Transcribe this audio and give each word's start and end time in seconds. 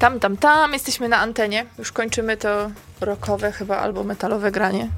Tam, 0.00 0.20
tam, 0.20 0.36
tam, 0.36 0.72
jesteśmy 0.72 1.08
na 1.08 1.18
antenie. 1.18 1.66
Już 1.78 1.92
kończymy 1.92 2.36
to 2.36 2.70
rockowe 3.00 3.52
chyba 3.52 3.78
albo 3.78 4.04
metalowe 4.04 4.50
granie. 4.50 4.88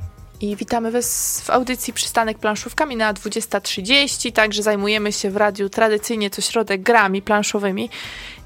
I 0.40 0.56
witamy 0.56 0.90
Was 0.90 1.40
w 1.44 1.50
audycji 1.50 1.92
Przystanek 1.92 2.38
Planszówkami 2.38 2.96
na 2.96 3.14
20.30. 3.14 4.32
Także 4.32 4.62
zajmujemy 4.62 5.12
się 5.12 5.30
w 5.30 5.36
radiu 5.36 5.68
tradycyjnie 5.68 6.30
co 6.30 6.42
środek 6.42 6.82
grami 6.82 7.22
planszowymi. 7.22 7.90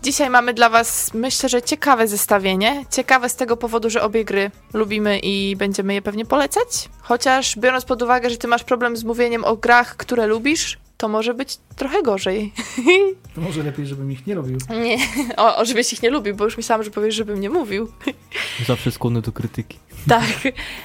Dzisiaj 0.03 0.31
mamy 0.31 0.55
dla 0.55 0.69
Was, 0.69 1.15
myślę, 1.15 1.49
że 1.49 1.63
ciekawe 1.63 2.09
zestawienie. 2.09 2.85
Ciekawe 2.91 3.29
z 3.29 3.37
tego 3.37 3.57
powodu, 3.57 3.91
że 3.91 4.03
obie 4.03 4.25
gry 4.25 4.51
lubimy 4.75 5.19
i 5.19 5.57
będziemy 5.57 5.95
je 5.95 6.03
pewnie 6.03 6.25
polecać. 6.25 6.89
Chociaż 7.01 7.59
biorąc 7.59 7.85
pod 7.85 8.03
uwagę, 8.03 8.31
że 8.31 8.37
Ty 8.37 8.49
masz 8.49 8.65
problem 8.65 8.97
z 8.97 9.05
mówieniem 9.05 9.45
o 9.45 9.57
grach, 9.57 9.97
które 9.97 10.27
lubisz, 10.27 10.79
to 10.97 11.09
może 11.09 11.35
być 11.35 11.59
trochę 11.77 12.03
gorzej. 12.03 12.53
To 13.35 13.41
może 13.41 13.63
lepiej, 13.63 13.87
żebym 13.87 14.13
ich 14.13 14.27
nie 14.27 14.35
lubił. 14.35 14.59
Nie, 14.71 14.99
o, 15.37 15.57
o 15.57 15.65
żebyś 15.65 15.93
ich 15.93 16.03
nie 16.03 16.11
lubił, 16.11 16.35
bo 16.35 16.45
już 16.45 16.57
myślałam, 16.57 16.83
że 16.85 16.91
powiesz, 16.91 17.15
żebym 17.15 17.41
nie 17.41 17.51
mówił. 17.51 17.93
Zawsze 18.67 18.91
skłonny 18.91 19.23
do 19.23 19.33
krytyki. 19.33 19.79
Tak, 20.09 20.25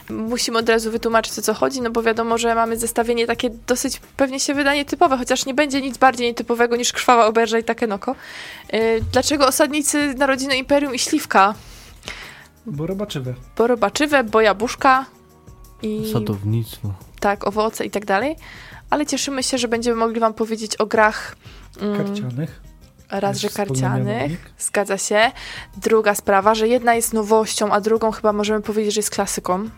musimy 0.09 0.57
od 0.57 0.69
razu 0.69 0.91
wytłumaczyć 0.91 1.39
o 1.39 1.41
co 1.41 1.53
chodzi, 1.53 1.81
no 1.81 1.91
bo 1.91 2.03
wiadomo, 2.03 2.37
że 2.37 2.55
mamy 2.55 2.77
zestawienie 2.77 3.27
takie 3.27 3.49
dosyć 3.67 4.01
pewnie 4.17 4.39
się 4.39 4.53
wyda 4.53 4.73
nietypowe, 4.75 5.17
chociaż 5.17 5.45
nie 5.45 5.53
będzie 5.53 5.81
nic 5.81 5.97
bardziej 5.97 6.27
nietypowego 6.27 6.75
niż 6.75 6.93
krwawa 6.93 7.25
oberża 7.25 7.59
i 7.59 7.63
Takenoko. 7.63 8.15
Yy, 8.73 8.79
dlaczego 9.11 9.47
osadnicy 9.47 10.13
Narodziny 10.17 10.57
Imperium 10.57 10.95
i 10.95 10.99
Śliwka? 10.99 11.53
Bo 12.65 12.87
robaczywe. 12.87 13.33
Bo 13.57 13.67
robaczywe, 13.67 14.23
bo 14.23 14.41
jabłuszka 14.41 15.05
i 15.81 16.11
Sadownictwo. 16.13 16.93
tak, 17.19 17.47
owoce 17.47 17.85
i 17.85 17.91
tak 17.91 18.05
dalej. 18.05 18.35
Ale 18.91 19.05
cieszymy 19.05 19.43
się, 19.43 19.57
że 19.57 19.67
będziemy 19.67 19.95
mogli 19.95 20.19
wam 20.19 20.33
powiedzieć 20.33 20.75
o 20.75 20.85
grach 20.85 21.35
mm, 21.81 21.97
Karcianych. 21.97 22.61
raz, 23.09 23.37
że 23.37 23.49
karcianych. 23.49 24.53
Zgadza 24.59 24.97
się. 24.97 25.31
Druga 25.77 26.15
sprawa, 26.15 26.55
że 26.55 26.67
jedna 26.67 26.95
jest 26.95 27.13
nowością, 27.13 27.71
a 27.71 27.81
drugą 27.81 28.11
chyba 28.11 28.33
możemy 28.33 28.61
powiedzieć, 28.61 28.93
że 28.93 28.99
jest 28.99 29.09
klasyką. 29.09 29.69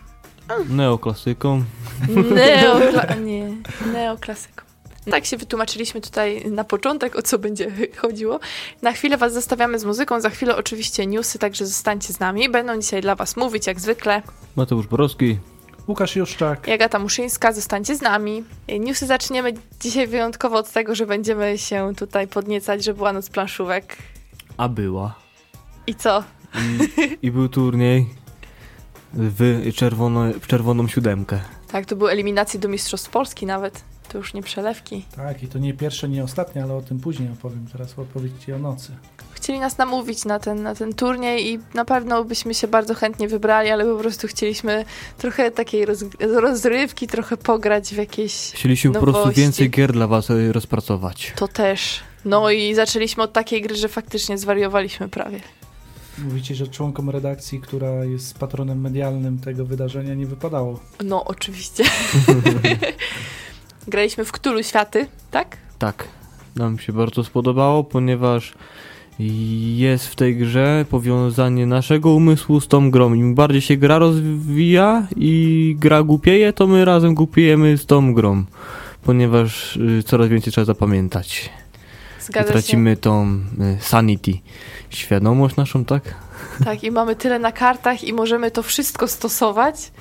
Neoklasyką. 0.68 1.64
Neokla 2.08 3.14
nie, 3.24 3.56
neoklasyką. 3.92 4.64
Tak 5.10 5.24
się 5.24 5.36
wytłumaczyliśmy 5.36 6.00
tutaj 6.00 6.50
na 6.50 6.64
początek, 6.64 7.16
o 7.16 7.22
co 7.22 7.38
będzie 7.38 7.70
chodziło. 8.02 8.40
Na 8.82 8.92
chwilę 8.92 9.16
was 9.16 9.32
zostawiamy 9.32 9.78
z 9.78 9.84
muzyką, 9.84 10.20
za 10.20 10.30
chwilę 10.30 10.56
oczywiście 10.56 11.06
newsy, 11.06 11.38
także 11.38 11.66
zostańcie 11.66 12.12
z 12.12 12.20
nami. 12.20 12.48
Będą 12.48 12.80
dzisiaj 12.80 13.00
dla 13.02 13.14
was 13.14 13.36
mówić, 13.36 13.66
jak 13.66 13.80
zwykle. 13.80 14.22
Mateusz 14.56 14.86
Borowski. 14.86 15.38
Łukasz 15.88 16.16
Juszczak. 16.16 16.68
Jagata 16.68 16.98
Muszyńska, 16.98 17.52
zostańcie 17.52 17.96
z 17.96 18.00
nami. 18.02 18.44
Newsy 18.80 19.06
zaczniemy 19.06 19.52
dzisiaj 19.80 20.06
wyjątkowo 20.06 20.56
od 20.56 20.70
tego, 20.72 20.94
że 20.94 21.06
będziemy 21.06 21.58
się 21.58 21.92
tutaj 21.96 22.28
podniecać, 22.28 22.84
że 22.84 22.94
była 22.94 23.12
noc 23.12 23.30
planszówek. 23.30 23.96
A 24.56 24.68
była. 24.68 25.14
I 25.86 25.94
co? 25.94 26.24
I, 26.54 27.26
i 27.26 27.30
był 27.30 27.48
turniej 27.48 28.06
w, 29.12 29.70
czerwono, 29.74 30.24
w 30.40 30.46
czerwoną 30.46 30.88
siódemkę. 30.88 31.40
Tak, 31.68 31.86
to 31.86 31.96
były 31.96 32.10
eliminacje 32.10 32.60
do 32.60 32.68
Mistrzostw 32.68 33.10
Polski 33.10 33.46
nawet. 33.46 33.84
To 34.08 34.18
już 34.18 34.34
nie 34.34 34.42
przelewki. 34.42 35.04
Tak, 35.16 35.42
i 35.42 35.48
to 35.48 35.58
nie 35.58 35.74
pierwsze, 35.74 36.08
nie 36.08 36.24
ostatnie, 36.24 36.62
ale 36.62 36.74
o 36.74 36.82
tym 36.82 37.00
później 37.00 37.28
opowiem. 37.32 37.66
Teraz 37.72 37.98
odpowiedź 37.98 38.32
ci 38.44 38.52
o 38.52 38.58
nocy. 38.58 38.92
Chcieli 39.44 39.60
nas 39.60 39.78
namówić 39.78 40.24
na 40.24 40.38
ten, 40.38 40.62
na 40.62 40.74
ten 40.74 40.94
turniej 40.94 41.52
i 41.52 41.58
na 41.74 41.84
pewno 41.84 42.24
byśmy 42.24 42.54
się 42.54 42.68
bardzo 42.68 42.94
chętnie 42.94 43.28
wybrali, 43.28 43.70
ale 43.70 43.84
po 43.84 43.96
prostu 43.96 44.28
chcieliśmy 44.28 44.84
trochę 45.18 45.50
takiej 45.50 45.86
roz, 45.86 46.04
rozrywki, 46.20 47.06
trochę 47.06 47.36
pograć 47.36 47.94
w 47.94 47.96
jakieś... 47.96 48.32
Chcieliśmy 48.32 48.92
po 48.92 49.00
prostu 49.00 49.18
Nowości. 49.18 49.40
więcej 49.40 49.70
gier 49.70 49.92
dla 49.92 50.06
was 50.06 50.30
e, 50.30 50.52
rozpracować. 50.52 51.32
To 51.36 51.48
też. 51.48 52.00
No 52.24 52.50
i 52.50 52.74
zaczęliśmy 52.74 53.22
od 53.22 53.32
takiej 53.32 53.62
gry, 53.62 53.76
że 53.76 53.88
faktycznie 53.88 54.38
zwariowaliśmy 54.38 55.08
prawie. 55.08 55.40
Mówicie, 56.18 56.54
że 56.54 56.68
członkom 56.68 57.10
redakcji, 57.10 57.60
która 57.60 58.04
jest 58.04 58.38
patronem 58.38 58.80
medialnym 58.80 59.38
tego 59.38 59.64
wydarzenia, 59.64 60.14
nie 60.14 60.26
wypadało. 60.26 60.80
No, 61.04 61.24
oczywiście. 61.24 61.84
Graliśmy 63.88 64.24
w 64.24 64.32
Ktulu 64.32 64.62
Światy, 64.62 65.06
tak? 65.30 65.56
Tak. 65.78 66.08
Nam 66.56 66.78
się 66.78 66.92
bardzo 66.92 67.24
spodobało, 67.24 67.84
ponieważ 67.84 68.54
jest 69.18 70.08
w 70.08 70.14
tej 70.14 70.36
grze 70.36 70.84
powiązanie 70.90 71.66
naszego 71.66 72.10
umysłu 72.10 72.60
z 72.60 72.68
tą 72.68 72.90
grą. 72.90 73.14
Im 73.14 73.34
bardziej 73.34 73.60
się 73.60 73.76
gra 73.76 73.98
rozwija 73.98 75.06
i 75.16 75.76
gra 75.78 76.02
głupieje, 76.02 76.52
to 76.52 76.66
my 76.66 76.84
razem 76.84 77.14
głupiejemy 77.14 77.78
z 77.78 77.86
tą 77.86 78.14
grą. 78.14 78.44
Ponieważ 79.02 79.76
y, 79.76 80.02
coraz 80.06 80.28
więcej 80.28 80.52
trzeba 80.52 80.64
zapamiętać. 80.64 81.50
I 82.20 82.22
Zgadza 82.22 82.52
tracimy 82.52 82.96
tą 82.96 83.26
y, 83.26 83.40
sanity. 83.80 84.32
Świadomość 84.90 85.56
naszą, 85.56 85.84
tak? 85.84 86.04
się. 86.04 86.64
Tak, 86.64 86.84
i 86.84 86.90
mamy 86.90 87.16
tyle 87.16 87.38
na 87.38 87.52
kartach 87.52 88.04
i 88.04 88.12
możemy 88.12 88.50
to 88.50 88.62
wszystko 88.62 89.08
stosować, 89.08 89.92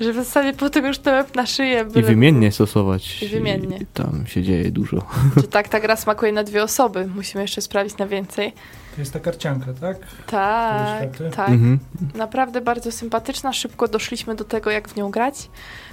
że 0.00 0.12
w 0.12 0.16
zasadzie 0.16 0.52
potem 0.52 0.86
już 0.86 0.98
to 0.98 1.10
łeb 1.10 1.36
na 1.36 1.46
szyję. 1.46 1.84
I 1.88 1.92
byle- 1.92 2.06
wymiennie 2.06 2.52
stosować. 2.52 3.22
I 3.22 3.28
wymiennie. 3.28 3.76
I 3.76 3.86
tam 3.86 4.24
się 4.26 4.42
dzieje 4.42 4.70
dużo. 4.70 5.06
Czy 5.40 5.48
tak 5.48 5.68
ta 5.68 5.80
gra 5.80 5.96
smakuje 5.96 6.32
na 6.32 6.44
dwie 6.44 6.62
osoby. 6.62 7.06
Musimy 7.14 7.42
jeszcze 7.42 7.60
sprawić 7.60 7.96
na 7.98 8.06
więcej. 8.06 8.52
To 8.94 9.00
jest 9.00 9.12
ta 9.12 9.20
karcianka, 9.20 9.66
tak? 9.80 9.96
Tak, 10.26 11.08
tak. 11.36 11.48
Mhm. 11.48 11.78
Naprawdę 12.14 12.60
bardzo 12.60 12.92
sympatyczna. 12.92 13.52
Szybko 13.52 13.88
doszliśmy 13.88 14.34
do 14.34 14.44
tego, 14.44 14.70
jak 14.70 14.88
w 14.88 14.96
nią 14.96 15.10
grać. 15.10 15.50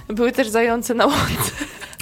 Były 0.08 0.32
też 0.32 0.48
zające 0.48 0.94
na 0.94 1.06
łące. 1.06 1.52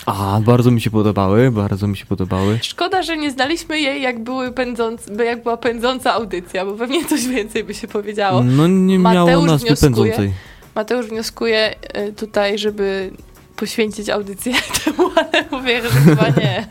A, 0.07 0.41
bardzo 0.45 0.71
mi 0.71 0.81
się 0.81 0.91
podobały, 0.91 1.51
bardzo 1.51 1.87
mi 1.89 1.97
się 1.97 2.07
podobały. 2.07 2.59
Szkoda, 2.63 3.03
że 3.03 3.17
nie 3.17 3.31
znaliśmy 3.31 3.81
jej, 3.81 4.03
jak, 4.03 4.23
były 4.25 4.53
pędzące, 4.53 5.25
jak 5.25 5.43
była 5.43 5.57
pędząca 5.57 6.13
audycja, 6.15 6.65
bo 6.65 6.73
pewnie 6.73 7.05
coś 7.05 7.27
więcej 7.29 7.65
by 7.65 7.75
się 7.75 7.89
powiedziało. 7.89 8.43
No 8.45 8.67
nie 8.67 8.99
Mateusz 8.99 9.29
miało 9.31 9.47
nazwy 9.47 9.67
wnioskuje. 9.67 9.91
pędzącej. 9.93 10.33
Mateusz 10.77 11.07
wnioskuje 11.07 11.75
y, 12.09 12.13
tutaj, 12.13 12.59
żeby 12.59 13.11
poświęcić 13.57 14.11
audycję 14.11 14.53
temu, 14.85 15.11
ale 15.17 15.45
mówię, 15.51 15.83
że 15.83 15.89
chyba 15.89 16.29
nie. 16.29 16.67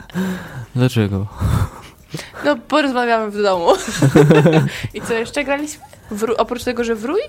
Dlaczego? 0.76 1.26
No, 2.44 2.56
porozmawiamy 2.68 3.30
w 3.30 3.42
domu. 3.42 3.66
I 4.94 5.00
co 5.00 5.14
jeszcze 5.14 5.44
graliśmy? 5.44 5.84
Oprócz 6.38 6.64
tego, 6.64 6.84
że 6.84 6.94
wrój? 6.94 7.20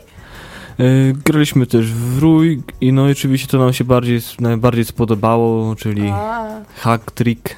E, 0.80 0.84
graliśmy 1.26 1.66
też 1.66 1.92
w 1.94 2.20
Rój 2.20 2.62
i 2.82 2.94
no 2.94 3.04
oczywiście 3.04 3.48
to 3.48 3.58
nam 3.58 3.74
się 3.74 3.84
bardziej, 3.84 4.20
najbardziej 4.40 4.86
spodobało, 4.86 5.76
czyli 5.76 6.10
A, 6.14 6.48
hack 6.78 7.12
trick. 7.12 7.56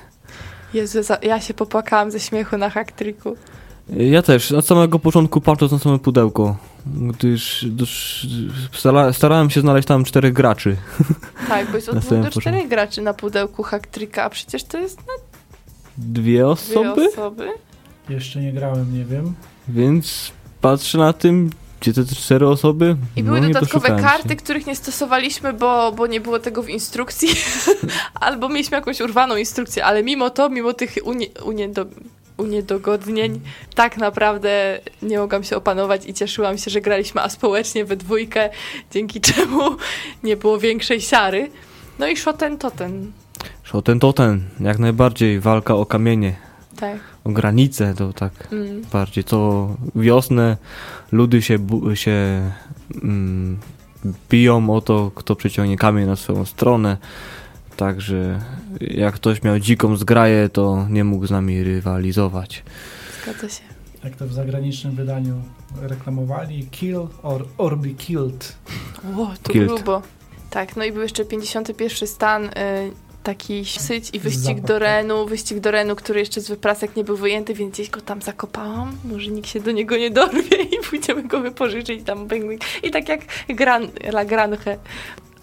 Jezu, 0.73 0.99
ja 1.22 1.41
się 1.41 1.53
popłakałam 1.53 2.11
ze 2.11 2.19
śmiechu 2.19 2.57
na 2.57 2.69
hacktriku. 2.69 3.35
E, 3.99 4.03
Ja 4.03 4.22
też, 4.22 4.51
od 4.51 4.66
samego 4.66 4.99
początku 4.99 5.41
patrząc 5.41 5.72
na 5.72 5.79
same 5.79 5.99
pudełko, 5.99 6.57
gdyż, 6.85 7.66
gdyż 7.69 8.28
stara, 8.73 9.13
starałem 9.13 9.50
się 9.50 9.62
znaleźć 9.62 9.88
tam 9.88 10.03
czterech 10.03 10.34
graczy. 10.34 10.75
Tak, 11.47 11.69
bo 11.69 11.75
jest 11.75 11.90
od 11.90 11.97
dwóch 11.97 12.19
do 12.19 12.31
czterech 12.31 12.68
graczy 12.68 13.01
na 13.01 13.13
pudełku 13.13 13.63
hacktricka, 13.63 14.23
a 14.23 14.29
przecież 14.29 14.63
to 14.63 14.78
jest 14.78 14.97
na 14.97 15.13
Dwie 15.97 16.22
dwie 16.22 16.47
osoby, 16.47 17.09
osoby. 17.09 17.50
Jeszcze 18.09 18.41
nie 18.41 18.53
grałem, 18.53 18.94
nie 18.97 19.06
wiem. 19.06 19.34
więc 19.68 20.31
patrzę 20.62 20.97
na 20.97 21.13
tym, 21.13 21.50
gdzie 21.79 21.94
te 21.94 22.06
cztery 22.06 22.47
osoby. 22.47 22.96
I 23.16 23.23
no, 23.23 23.34
były 23.34 23.47
dodatkowe 23.47 23.88
karty, 23.88 24.29
Się. 24.29 24.35
których 24.35 24.67
nie 24.67 24.75
stosowaliśmy, 24.75 25.53
bo, 25.53 25.91
bo 25.91 26.07
nie 26.07 26.22
było 26.22 26.40
tego 26.40 26.63
w 26.63 26.69
instrukcji. 26.69 27.29
Albo 28.13 28.50
mieliśmy 28.50 28.78
jakąś 28.78 29.02
urwaną 29.02 29.35
instrukcję, 29.35 29.85
ale 29.85 30.03
mimo 30.03 30.29
to, 30.29 30.50
mimo 30.50 30.73
tych 30.73 30.96
unie, 31.03 31.28
uniedo, 31.46 31.85
uniedogodnień, 32.38 33.41
tak 33.75 33.97
naprawdę 33.97 34.79
nie 35.01 35.19
mogłam 35.19 35.44
się 35.44 35.57
opanować 35.57 36.06
i 36.06 36.13
cieszyłam 36.13 36.57
się, 36.57 36.72
że 36.72 36.81
graliśmy 36.81 37.22
aspołecznie 37.22 37.85
we 37.85 37.96
dwójkę, 37.97 38.50
dzięki 38.91 39.22
czemu 39.34 39.62
nie 40.23 40.38
było 40.38 40.59
większej 40.59 41.01
siary. 41.01 41.50
No 42.00 42.07
i 42.07 42.18
szło 42.18 42.34
ten 42.34 42.57
to 42.57 42.72
ten. 42.72 43.12
Shoten 43.63 44.00
to 44.00 44.13
ten, 44.13 44.41
jak 44.59 44.79
najbardziej, 44.79 45.40
walka 45.40 45.75
o 45.75 45.85
kamienie, 45.85 46.35
Tak. 46.75 46.97
o 47.23 47.29
granice, 47.29 47.94
to 47.97 48.13
tak 48.13 48.47
Mm. 48.52 48.81
bardziej. 48.94 49.23
Co 49.23 49.69
wiosnę 49.96 50.58
ludy 51.11 51.41
się, 51.41 51.58
się 51.93 52.41
mm, 53.03 53.58
biją 54.29 54.70
o 54.70 54.82
to, 54.82 55.11
kto 55.16 55.35
przyciągnie 55.35 55.78
kamień 55.78 56.08
na 56.08 56.16
swoją 56.16 56.46
stronę. 56.46 56.97
Także 57.78 58.40
jak 58.81 59.16
ktoś 59.16 59.43
miał 59.43 59.59
dziką 59.59 59.97
zgraję, 59.97 60.49
to 60.49 60.87
nie 60.89 61.03
mógł 61.03 61.27
z 61.27 61.31
nami 61.31 61.63
rywalizować. 61.63 62.63
Zgadza 63.23 63.49
się. 63.49 63.63
Jak 64.03 64.16
to 64.16 64.27
w 64.27 64.33
zagranicznym 64.33 64.95
wydaniu 64.95 65.41
reklamowali. 65.81 66.67
Kill 66.72 67.07
or, 67.23 67.45
or 67.57 67.77
be 67.77 67.89
killed. 67.89 68.55
O, 69.17 69.33
to 69.43 69.53
Kilt. 69.53 69.67
grubo. 69.67 70.01
Tak, 70.49 70.75
no 70.75 70.83
i 70.83 70.91
był 70.91 71.01
jeszcze 71.01 71.25
51 71.25 72.07
stan, 72.07 72.45
y, 72.45 72.51
taki 73.23 73.66
syć 73.66 74.09
i 74.13 74.19
wyścig 74.19 74.43
Zapach, 74.43 74.61
do. 74.61 74.79
Renu, 74.79 75.25
wyścig 75.25 75.59
do 75.59 75.72
Renu, 75.72 75.95
który 75.95 76.19
jeszcze 76.19 76.41
z 76.41 76.47
wyprasek 76.47 76.95
nie 76.95 77.03
był 77.03 77.17
wyjęty, 77.17 77.53
więc 77.53 77.73
gdzieś 77.73 77.89
go 77.89 78.01
tam 78.01 78.22
zakopałam. 78.22 78.97
Może 79.05 79.31
nikt 79.31 79.49
się 79.49 79.59
do 79.59 79.72
niego 79.72 79.97
nie 79.97 80.11
dorwie 80.11 80.57
i 80.75 80.77
pójdziemy 80.89 81.23
go 81.23 81.41
wypożyczyć 81.41 82.03
tam. 82.03 82.27
I 82.83 82.91
tak 82.91 83.09
jak 83.09 83.22
gran, 83.49 83.87
La 84.03 84.25
Grange. 84.25 84.77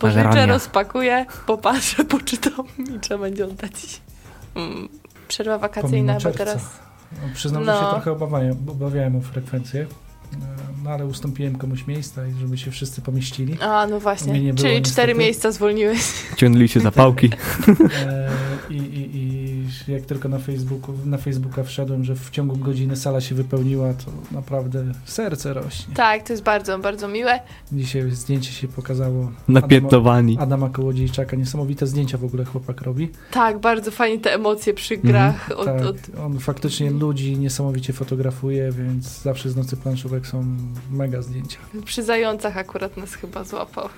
Pożyczę, 0.03 0.23
Grania. 0.23 0.47
rozpakuję, 0.47 1.27
popatrzę, 1.47 2.05
poczytam 2.15 2.65
i 2.97 3.01
trzeba 3.01 3.21
będzie 3.25 3.45
oddać. 3.45 4.01
Mm. 4.55 4.89
Przerwa 5.29 5.59
wakacyjna 5.59 6.21
czerwca. 6.21 6.39
teraz. 6.45 6.63
No, 7.13 7.19
Przyznam, 7.35 7.65
No. 7.65 7.73
że 7.75 7.81
się 7.85 7.91
trochę 7.91 8.13
obawiałem, 8.13 8.57
obawiałem 8.69 9.17
o 9.17 9.21
frekwencję, 9.21 9.81
e, 9.83 10.37
no 10.85 10.91
ale 10.91 11.07
ustąpiłem 11.07 11.57
komuś 11.57 11.87
miejsca, 11.87 12.27
i 12.27 12.33
żeby 12.41 12.59
się 12.59 12.71
wszyscy 12.71 13.03
pomieścili. 13.03 13.59
A, 13.61 13.87
no 13.87 14.01
właśnie. 14.01 14.33
nie 14.33 14.53
było, 14.55 14.57
Czyli 14.65 14.75
niestety. 14.75 14.91
cztery 14.93 15.15
miejsca 15.15 15.53
zwolniłeś. 15.53 16.01
Ciągnęli 16.37 16.69
się 16.69 16.81
zapałki. 16.81 17.31
E, 18.07 18.31
I, 18.71 18.75
i, 18.75 19.17
I 19.17 19.93
jak 19.93 20.03
tylko 20.03 20.29
na 20.29 20.39
Facebooku, 20.39 20.95
na 21.05 21.19
Facebooka 21.19 21.63
wszedłem, 21.63 22.05
że 22.05 22.17
w 22.17 22.31
ciągu 22.31 22.57
godziny 22.57 22.97
sala 22.97 23.21
się 23.21 23.35
wypełniła, 23.35 23.95
to 23.95 24.35
naprawdę 24.37 24.85
serce 25.05 25.55
rośnie. 25.55 25.95
Tak, 25.95 26.27
to 26.27 26.33
jest 26.33 26.43
bardzo, 26.43 26.79
bardzo 26.79 27.09
miłe. 27.09 27.41
Dzisiaj 27.73 28.11
zdjęcie 28.11 28.53
się 28.53 28.69
pokazało 28.69 29.33
Napiętowani. 29.49 30.33
Adama, 30.33 30.47
Adama 30.47 30.69
Kołodziejczaka. 30.71 31.37
Niesamowite 31.37 31.87
zdjęcia 31.87 32.19
w 32.19 32.25
ogóle 32.25 32.45
chłopak 32.45 32.81
robi. 32.81 33.11
Tak, 33.31 33.59
bardzo 33.59 33.91
fajnie 33.91 34.19
te 34.19 34.35
emocje 34.35 34.75
przy 34.75 34.97
grach. 34.97 35.51
Od, 35.57 35.67
tak, 35.67 35.83
od... 35.83 35.97
on 36.25 36.39
faktycznie 36.39 36.91
ludzi 36.91 37.39
niesamowicie 37.39 37.93
fotografuje, 37.93 38.73
więc 38.73 39.23
zawsze 39.23 39.51
z 39.51 39.57
nocy 39.57 39.77
planszówek 39.77 40.27
są 40.27 40.45
mega 40.91 41.23
zdjęcia. 41.23 41.59
Przy 41.85 42.03
zającach 42.03 42.57
akurat 42.57 42.97
nas 42.97 43.15
chyba 43.15 43.45
złapał. 43.45 43.89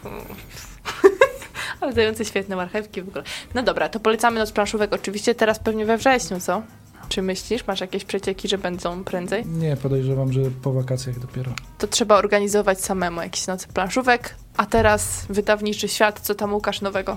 Ale 1.81 1.93
zające 1.93 2.25
świetne 2.25 2.57
marchewki 2.57 3.03
w 3.03 3.09
ogóle. 3.09 3.25
No 3.55 3.63
dobra, 3.63 3.89
to 3.89 4.01
polecamy 4.01 4.39
Noc 4.41 4.53
Planszówek 4.53 4.93
oczywiście 4.93 5.35
teraz 5.35 5.59
pewnie 5.59 5.87
we 5.87 5.99
wrześniu, 5.99 6.41
co? 6.41 6.63
Czy 7.09 7.23
myślisz? 7.23 7.67
Masz 7.67 7.81
jakieś 7.81 8.05
przecieki, 8.05 8.49
że 8.49 8.59
będą 8.59 9.05
prędzej? 9.05 9.47
Nie, 9.47 9.77
podejrzewam, 9.77 10.33
że 10.33 10.41
po 10.63 10.73
wakacjach 10.73 11.19
dopiero. 11.19 11.53
To 11.79 11.87
trzeba 11.87 12.17
organizować 12.17 12.81
samemu 12.81 13.21
jakieś 13.23 13.47
noce 13.47 13.67
planszówek. 13.75 14.35
A 14.57 14.67
teraz 14.67 15.27
wydawniczy 15.31 15.89
świat, 15.89 16.21
co 16.21 16.35
tam 16.35 16.55
Łukasz 16.55 16.81
nowego? 16.81 17.17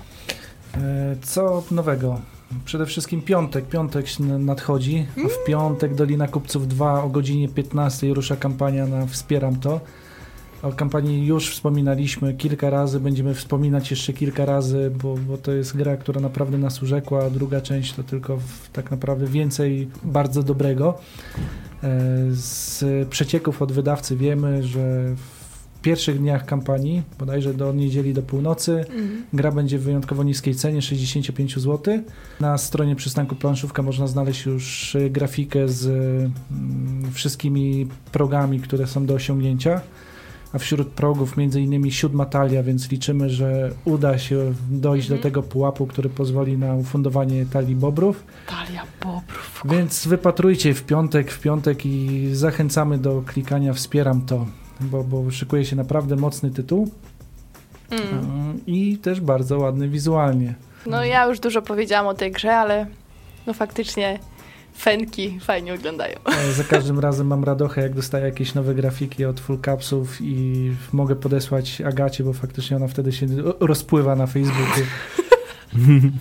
E, 0.75 1.15
Co 1.23 1.63
nowego? 1.71 2.21
Przede 2.65 2.85
wszystkim 2.85 3.21
piątek. 3.21 3.67
Piątek 3.67 4.05
nadchodzi. 4.19 5.05
A 5.25 5.27
w 5.29 5.45
piątek 5.47 5.95
Dolina 5.95 6.27
Kupców 6.27 6.67
2 6.67 7.03
o 7.03 7.09
godzinie 7.09 7.49
15 7.49 8.13
rusza 8.13 8.35
kampania 8.35 8.87
na 8.87 9.05
Wspieram 9.05 9.55
to. 9.59 9.79
O 10.63 10.71
kampanii 10.71 11.25
już 11.25 11.49
wspominaliśmy 11.49 12.33
kilka 12.33 12.69
razy, 12.69 12.99
będziemy 12.99 13.33
wspominać 13.33 13.91
jeszcze 13.91 14.13
kilka 14.13 14.45
razy, 14.45 14.91
bo, 15.03 15.17
bo 15.17 15.37
to 15.37 15.51
jest 15.51 15.77
gra, 15.77 15.97
która 15.97 16.21
naprawdę 16.21 16.57
nas 16.57 16.83
urzekła, 16.83 17.23
a 17.25 17.29
druga 17.29 17.61
część 17.61 17.93
to 17.93 18.03
tylko 18.03 18.37
w, 18.37 18.69
tak 18.73 18.91
naprawdę 18.91 19.27
więcej 19.27 19.87
bardzo 20.03 20.43
dobrego. 20.43 20.99
E, 21.83 21.99
Z 22.31 22.83
przecieków 23.09 23.61
od 23.61 23.71
wydawcy 23.71 24.15
wiemy, 24.15 24.63
że 24.63 25.15
w 25.15 25.81
pierwszych 25.81 26.19
dniach 26.19 26.45
kampanii, 26.45 27.03
bodajże 27.19 27.53
do 27.53 27.73
niedzieli 27.73 28.13
do 28.13 28.21
północy, 28.21 28.85
Gra 29.33 29.51
będzie 29.51 29.79
w 29.79 29.83
wyjątkowo 29.83 30.23
niskiej 30.23 30.55
cenie 30.55 30.81
65 30.81 31.59
zł. 31.59 31.99
Na 32.39 32.57
stronie 32.57 32.95
przystanku 32.95 33.35
planszówka 33.35 33.81
można 33.81 34.07
znaleźć 34.07 34.45
już 34.45 34.97
grafikę 35.09 35.69
z 35.69 35.85
mm, 35.87 37.11
wszystkimi 37.13 37.87
progami, 38.11 38.59
które 38.59 38.87
są 38.87 39.05
do 39.05 39.13
osiągnięcia. 39.13 39.81
A 40.53 40.57
wśród 40.57 40.87
progów 40.87 41.37
między 41.37 41.61
innymi 41.61 41.91
siódma 41.91 42.25
talia, 42.25 42.63
więc 42.63 42.91
liczymy, 42.91 43.29
że 43.29 43.71
uda 43.85 44.17
się 44.17 44.53
dojść 44.69 45.05
Mhm. 45.07 45.19
do 45.19 45.23
tego 45.23 45.43
pułapu, 45.43 45.87
który 45.87 46.09
pozwoli 46.09 46.57
na 46.57 46.73
ufundowanie 46.75 47.45
talii 47.45 47.75
bobrów. 47.75 48.23
Talia 48.47 48.83
Bobrów. 49.03 49.61
Więc 49.65 50.07
wypatrujcie 50.07 50.73
w 50.73 50.83
piątek, 50.83 51.31
w 51.31 51.39
piątek 51.39 51.85
i 51.85 52.29
zachęcamy 52.33 52.97
do 52.97 53.21
klikania 53.27 53.73
wspieram 53.73 54.21
to, 54.21 54.45
bo, 54.81 55.03
bo 55.03 55.31
szykuje 55.31 55.65
się 55.65 55.75
naprawdę 55.75 56.15
mocny 56.15 56.51
tytuł. 56.51 56.89
Mm, 57.91 58.59
i 58.67 58.97
też 58.97 59.21
bardzo 59.21 59.59
ładny 59.59 59.89
wizualnie. 59.89 60.53
No 60.85 61.03
ja 61.05 61.25
już 61.25 61.39
dużo 61.39 61.61
powiedziałam 61.61 62.07
o 62.07 62.13
tej 62.13 62.31
grze, 62.31 62.57
ale 62.57 62.85
no 63.47 63.53
faktycznie 63.53 64.19
fenki 64.77 65.39
fajnie 65.39 65.71
wyglądają. 65.77 66.15
E, 66.25 66.51
Za 66.51 66.63
każdym 66.63 66.99
razem 66.99 67.27
mam 67.27 67.43
radochę, 67.43 67.81
jak 67.81 67.93
dostaję 67.95 68.25
jakieś 68.25 68.53
nowe 68.53 68.75
grafiki 68.75 69.25
od 69.25 69.39
Full 69.39 69.59
Capsów 69.65 70.17
i 70.21 70.71
mogę 70.93 71.15
podesłać 71.15 71.81
Agacie, 71.81 72.23
bo 72.23 72.33
faktycznie 72.33 72.77
ona 72.77 72.87
wtedy 72.87 73.11
się 73.11 73.27
rozpływa 73.59 74.15
na 74.15 74.27
Facebooku. 74.27 74.83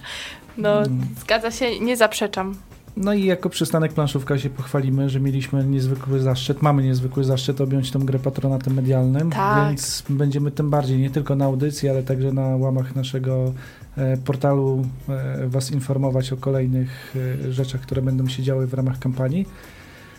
No 0.59 0.79
Mm. 0.83 1.01
zgadza 1.21 1.51
się, 1.51 1.81
nie 1.81 1.97
zaprzeczam. 1.97 2.55
No 2.97 3.15
i 3.15 3.25
jako 3.25 3.51
przystanek 3.51 3.93
planszówka 3.93 4.39
się 4.39 4.51
pochwalimy, 4.51 5.11
że 5.11 5.21
mieliśmy 5.21 5.65
niezwykły 5.65 6.21
zaszczyt, 6.21 6.63
mamy 6.63 6.83
niezwykły 6.83 7.25
zaszczyt 7.25 7.61
objąć 7.61 7.91
tą 7.91 7.99
grę 8.01 8.19
patronatem 8.19 8.75
medialnym, 8.75 9.31
Tak. 9.31 9.69
więc 9.69 10.03
będziemy 10.09 10.51
tym 10.51 10.71
bardziej 10.71 10.99
nie 10.99 11.11
tylko 11.11 11.35
na 11.37 11.45
audycji, 11.45 11.89
ale 11.89 12.03
także 12.03 12.33
na 12.33 12.43
łamach 12.43 12.95
naszego 12.95 13.53
e, 13.97 14.17
portalu 14.17 14.87
e, 15.09 15.49
Was 15.49 15.71
informować 15.71 16.33
o 16.33 16.37
kolejnych 16.37 17.15
e, 17.47 17.53
rzeczach, 17.53 17.81
które 17.81 18.03
będą 18.03 18.29
się 18.29 18.43
działy 18.43 18.67
w 18.67 18.75
ramach 18.75 18.99
kampanii. 18.99 19.47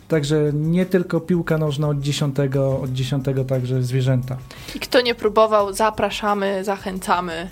Także 0.08 0.52
nie 0.54 0.86
tylko 0.86 1.20
piłka 1.20 1.58
nożna 1.58 1.88
od 1.88 2.00
10, 2.00 2.36
od 2.82 2.94
10 2.94 3.26
także 3.48 3.84
zwierzęta. 3.84 4.38
I 4.76 4.80
kto 4.80 5.02
nie 5.02 5.16
próbował, 5.16 5.74
zapraszamy, 5.74 6.64
zachęcamy. 6.64 7.50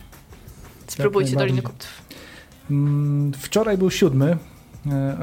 Spróbujcie. 0.88 1.36
Doliny 1.36 1.62
Kupców. 1.62 2.02
Mm, 2.72 3.32
Wczoraj 3.34 3.78
był 3.78 3.92
siódmy, 3.92 4.38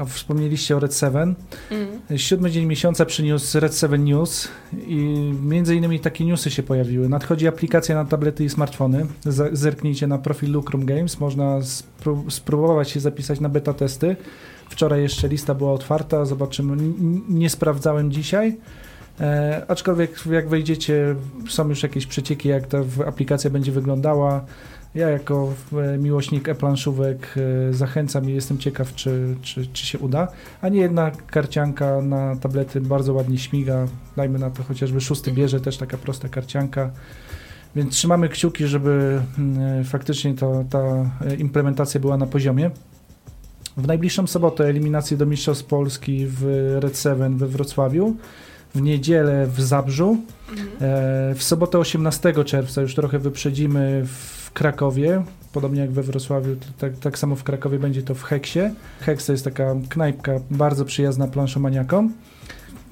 wspomnieliście 0.07 0.77
o 0.77 0.79
Red 0.79 0.93
Seven. 0.93 1.35
Mm. 1.71 1.87
Siódmy 2.19 2.51
dzień 2.51 2.65
miesiąca 2.65 3.05
przyniósł 3.05 3.59
Red 3.59 3.77
7 3.77 4.05
News 4.05 4.47
i 4.87 4.95
między 5.43 5.75
innymi 5.75 5.99
takie 5.99 6.25
newsy 6.25 6.51
się 6.51 6.63
pojawiły. 6.63 7.09
Nadchodzi 7.09 7.47
aplikacja 7.47 7.95
na 7.95 8.05
tablety 8.05 8.43
i 8.43 8.49
smartfony. 8.49 9.05
Zerknijcie 9.51 10.07
na 10.07 10.17
profil 10.17 10.51
Lucrum 10.51 10.85
Games. 10.85 11.19
Można 11.19 11.59
spró- 11.59 12.29
spróbować 12.31 12.89
się 12.89 12.99
zapisać 12.99 13.39
na 13.39 13.49
beta 13.49 13.73
testy. 13.73 14.15
Wczoraj 14.69 15.01
jeszcze 15.01 15.27
lista 15.27 15.55
była 15.55 15.71
otwarta. 15.73 16.25
Zobaczymy. 16.25 16.73
N- 16.73 17.21
nie 17.29 17.49
sprawdzałem 17.49 18.11
dzisiaj. 18.11 18.57
E, 19.19 19.65
aczkolwiek 19.67 20.25
jak 20.31 20.49
wejdziecie, 20.49 21.15
są 21.49 21.69
już 21.69 21.83
jakieś 21.83 22.05
przecieki, 22.05 22.49
jak 22.49 22.67
ta 22.67 22.77
aplikacja 23.07 23.49
będzie 23.49 23.71
wyglądała. 23.71 24.45
Ja 24.95 25.09
jako 25.09 25.53
e, 25.73 25.97
miłośnik 25.97 26.49
e-planszówek 26.49 27.35
e, 27.69 27.73
zachęcam 27.73 28.29
i 28.29 28.33
jestem 28.33 28.57
ciekaw, 28.57 28.95
czy, 28.95 29.35
czy, 29.41 29.67
czy 29.67 29.85
się 29.85 29.99
uda. 29.99 30.27
A 30.61 30.69
nie 30.69 30.79
jedna 30.79 31.11
karcianka 31.11 32.01
na 32.01 32.35
tablety 32.35 32.81
bardzo 32.81 33.13
ładnie 33.13 33.37
śmiga. 33.37 33.87
Dajmy 34.15 34.39
na 34.39 34.49
to 34.49 34.63
chociażby 34.63 35.01
szósty 35.01 35.31
bierze, 35.31 35.59
też 35.59 35.77
taka 35.77 35.97
prosta 35.97 36.29
karcianka. 36.29 36.91
Więc 37.75 37.93
trzymamy 37.93 38.29
kciuki, 38.29 38.67
żeby 38.67 39.21
mm, 39.37 39.83
faktycznie 39.83 40.33
to, 40.33 40.65
ta 40.69 40.79
e, 40.79 41.35
implementacja 41.35 41.99
była 41.99 42.17
na 42.17 42.25
poziomie. 42.25 42.71
W 43.77 43.87
najbliższą 43.87 44.27
sobotę 44.27 44.65
eliminacje 44.65 45.17
do 45.17 45.25
Mistrzostw 45.25 45.65
Polski 45.65 46.27
w 46.27 46.45
Red 46.79 46.97
Seven 46.97 47.37
we 47.37 47.47
Wrocławiu. 47.47 48.15
W 48.75 48.81
niedzielę 48.81 49.47
w 49.47 49.61
Zabrzu. 49.61 50.17
Mhm. 50.49 50.67
E, 50.81 51.35
W 51.35 51.43
sobotę 51.43 51.79
18 51.79 52.43
czerwca 52.45 52.81
już 52.81 52.95
trochę 52.95 53.19
wyprzedzimy 53.19 54.01
w 54.05 54.51
Krakowie, 54.53 55.23
podobnie 55.53 55.81
jak 55.81 55.91
we 55.91 56.03
Wrocławiu, 56.03 56.55
tak, 56.77 56.97
tak 56.99 57.17
samo 57.19 57.35
w 57.35 57.43
Krakowie 57.43 57.79
będzie 57.79 58.01
to 58.01 58.15
w 58.15 58.23
Heksie. 58.23 58.59
Heks 58.99 59.25
to 59.25 59.31
jest 59.31 59.43
taka 59.45 59.75
knajpka 59.89 60.31
bardzo 60.51 60.85
przyjazna 60.85 61.27
planszomaniakom. 61.27 62.13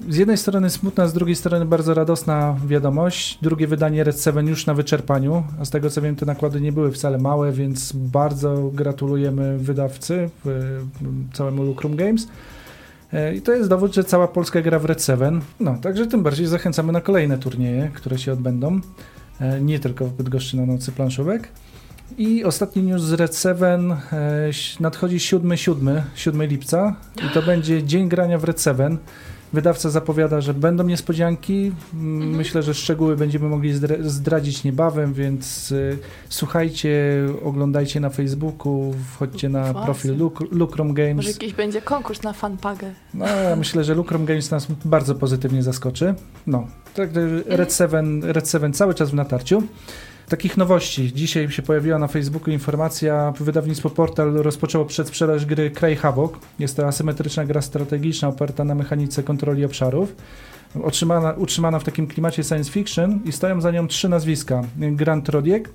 Z 0.08 0.16
jednej 0.16 0.38
strony 0.38 0.70
smutna, 0.70 1.06
z 1.08 1.12
drugiej 1.12 1.36
strony 1.36 1.64
bardzo 1.66 1.94
radosna 1.94 2.56
wiadomość. 2.66 3.38
Drugie 3.42 3.66
wydanie 3.66 4.04
Red 4.04 4.22
7 4.22 4.46
już 4.48 4.66
na 4.66 4.74
wyczerpaniu, 4.74 5.42
a 5.60 5.64
z 5.64 5.70
tego 5.70 5.90
co 5.90 6.02
wiem 6.02 6.16
te 6.16 6.26
nakłady 6.26 6.60
nie 6.60 6.72
były 6.72 6.92
wcale 6.92 7.18
małe, 7.18 7.52
więc 7.52 7.92
bardzo 7.92 8.70
gratulujemy 8.74 9.58
wydawcy, 9.58 10.30
w- 10.44 10.80
całemu 11.32 11.62
Lucrum 11.62 11.96
Games. 11.96 12.28
E, 13.12 13.34
I 13.34 13.42
to 13.42 13.52
jest 13.52 13.68
dowód, 13.68 13.94
że 13.94 14.04
cała 14.04 14.28
Polska 14.28 14.62
gra 14.62 14.78
w 14.78 14.84
Red 14.84 15.04
7. 15.04 15.40
No, 15.60 15.76
także 15.82 16.06
tym 16.06 16.22
bardziej 16.22 16.46
zachęcamy 16.46 16.92
na 16.92 17.00
kolejne 17.00 17.38
turnieje, 17.38 17.90
które 17.94 18.18
się 18.18 18.32
odbędą. 18.32 18.80
E, 19.40 19.60
Nie 19.60 19.78
tylko 19.78 20.06
w 20.06 20.12
Bydgoszczy 20.12 20.56
na 20.56 20.66
nocy 20.66 20.92
planszówek. 20.92 21.48
I 22.18 22.44
ostatni 22.44 22.82
news 22.82 23.02
z 23.02 23.12
Red 23.12 23.36
7 23.36 23.92
e, 23.92 23.96
nadchodzi 24.80 25.18
7-7, 25.18 26.02
7 26.14 26.42
lipca 26.42 26.96
i 27.26 27.34
to 27.34 27.42
będzie 27.42 27.82
dzień 27.82 28.08
grania 28.08 28.38
w 28.38 28.44
Red 28.44 28.62
7. 28.62 28.98
Wydawca 29.52 29.90
zapowiada, 29.90 30.40
że 30.40 30.54
będą 30.54 30.84
niespodzianki. 30.84 31.72
Mm, 31.94 32.14
Mhm. 32.16 32.36
Myślę, 32.36 32.62
że 32.62 32.74
szczegóły 32.74 33.16
będziemy 33.16 33.48
mogli 33.48 33.74
zdra- 33.74 34.02
zdradzić 34.08 34.64
niebawem, 34.64 35.14
więc 35.14 35.72
y, 35.72 35.98
słuchajcie, 36.28 36.90
oglądajcie 37.44 38.00
na 38.00 38.10
Facebooku, 38.10 38.94
wchodźcie 39.14 39.48
na 39.48 39.62
Właśnie. 39.72 39.84
profil 39.84 40.16
Luc- 40.16 40.46
Lucrum 40.52 40.94
Games. 40.94 41.16
Może 41.16 41.30
jakiś 41.30 41.52
będzie 41.52 41.82
konkurs 41.82 42.22
na 42.22 42.32
fanpagę. 42.32 42.92
No, 43.14 43.26
ja 43.26 43.56
myślę, 43.56 43.84
że 43.84 43.94
Lucrum 43.94 44.24
Games 44.24 44.50
nas 44.50 44.66
bardzo 44.84 45.14
pozytywnie 45.14 45.62
zaskoczy. 45.62 46.14
No, 46.46 46.66
tak, 46.94 47.10
Red 47.46 47.74
7, 47.74 48.24
Red 48.24 48.50
7 48.50 48.72
cały 48.72 48.94
czas 48.94 49.10
w 49.10 49.14
natarciu. 49.14 49.62
Takich 50.28 50.56
nowości. 50.56 51.12
Dzisiaj 51.12 51.50
się 51.50 51.62
pojawiła 51.62 51.98
na 51.98 52.08
Facebooku 52.08 52.50
informacja, 52.50 53.32
wydawnictwo 53.40 53.90
Portal 53.90 54.32
rozpoczęło 54.32 54.84
przedsprzedaż 54.84 55.46
gry 55.46 55.70
Kraj 55.70 55.96
Havok. 55.96 56.38
Jest 56.58 56.76
to 56.76 56.86
asymetryczna 56.86 57.44
gra 57.44 57.62
strategiczna 57.62 58.28
oparta 58.28 58.64
na 58.64 58.74
mechanice 58.74 59.22
kontroli 59.22 59.64
obszarów. 59.64 60.16
Otrzymana, 60.84 61.32
utrzymana 61.32 61.78
w 61.78 61.84
takim 61.84 62.06
klimacie 62.06 62.44
science 62.44 62.70
fiction 62.70 63.20
i 63.24 63.32
stoją 63.32 63.60
za 63.60 63.70
nią 63.70 63.86
trzy 63.88 64.08
nazwiska. 64.08 64.62
Grant 64.76 65.28
Rodiek, 65.28 65.68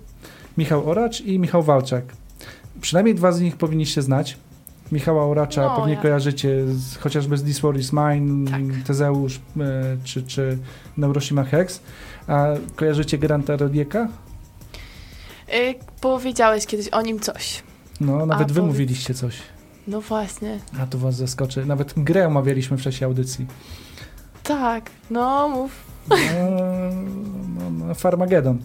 Michał 0.58 0.90
Oracz 0.90 1.22
i 1.22 1.40
Michał 1.40 1.64
Walczak. 1.64 2.04
Przynajmniej 2.82 3.16
dwa 3.16 3.32
z 3.32 3.42
nich 3.42 3.56
powinniście 3.56 4.02
znać. 4.02 4.38
Michała 4.92 5.26
Oracza 5.26 5.62
No, 5.62 5.76
pewnie 5.78 5.94
ja- 5.94 6.02
kojarzycie 6.02 6.68
z, 6.68 6.96
chociażby 6.98 7.38
z 7.38 7.44
This 7.44 7.60
War 7.60 7.78
is 7.78 7.94
Mine, 7.94 8.52
Tak. 8.52 8.62
Tezeusz 8.88 9.40
e, 9.60 9.98
czy, 10.04 10.24
czy 10.24 10.58
Neuroshima 10.98 11.44
Hex. 11.44 11.82
A 12.28 12.48
kojarzycie 12.76 13.18
Granta 13.18 13.56
Rodieka? 13.58 14.08
Y, 15.54 15.76
powiedziałeś 16.02 16.66
kiedyś 16.66 16.90
o 16.90 17.02
nim 17.02 17.20
coś. 17.20 17.64
No, 18.02 18.26
nawet 18.26 18.48
wy 18.52 18.54
powiedz. 18.60 18.72
mówiliście 18.74 19.14
coś. 19.14 19.36
No 19.88 20.02
właśnie. 20.02 20.60
A 20.82 20.86
to 20.88 20.98
was 20.98 21.16
zaskoczy. 21.16 21.66
Nawet 21.66 21.94
grę 21.98 22.28
omawialiśmy 22.28 22.78
w 22.78 22.82
czasie 22.82 23.06
audycji. 23.06 23.48
Tak, 24.44 24.90
no 25.10 25.50
mów. 25.50 25.72
No, 26.10 26.16
no, 27.70 27.86
no, 27.86 27.94
Farmageddon. 27.96 28.60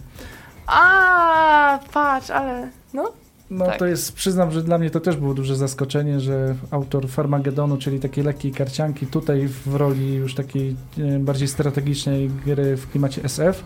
A, 0.67 1.79
patrz, 1.93 2.29
ale 2.29 2.69
no. 2.93 3.11
No 3.53 3.65
Tak. 3.65 3.79
to 3.79 3.85
jest, 3.85 4.13
przyznam, 4.13 4.51
że 4.51 4.63
dla 4.63 4.77
mnie 4.77 4.89
to 4.89 4.99
też 4.99 5.17
było 5.17 5.33
duże 5.33 5.55
zaskoczenie, 5.55 6.19
że 6.19 6.55
autor 6.71 7.07
Farmagedonu, 7.09 7.77
czyli 7.77 7.99
takiej 7.99 8.23
lekkiej 8.23 8.51
karcianki, 8.51 9.07
tutaj 9.07 9.47
w 9.47 9.75
roli 9.75 10.13
już 10.13 10.35
takiej 10.35 10.75
e, 10.99 11.19
bardziej 11.19 11.47
strategicznej 11.47 12.29
gry 12.45 12.77
w 12.77 12.89
klimacie 12.91 13.23
SF, 13.23 13.63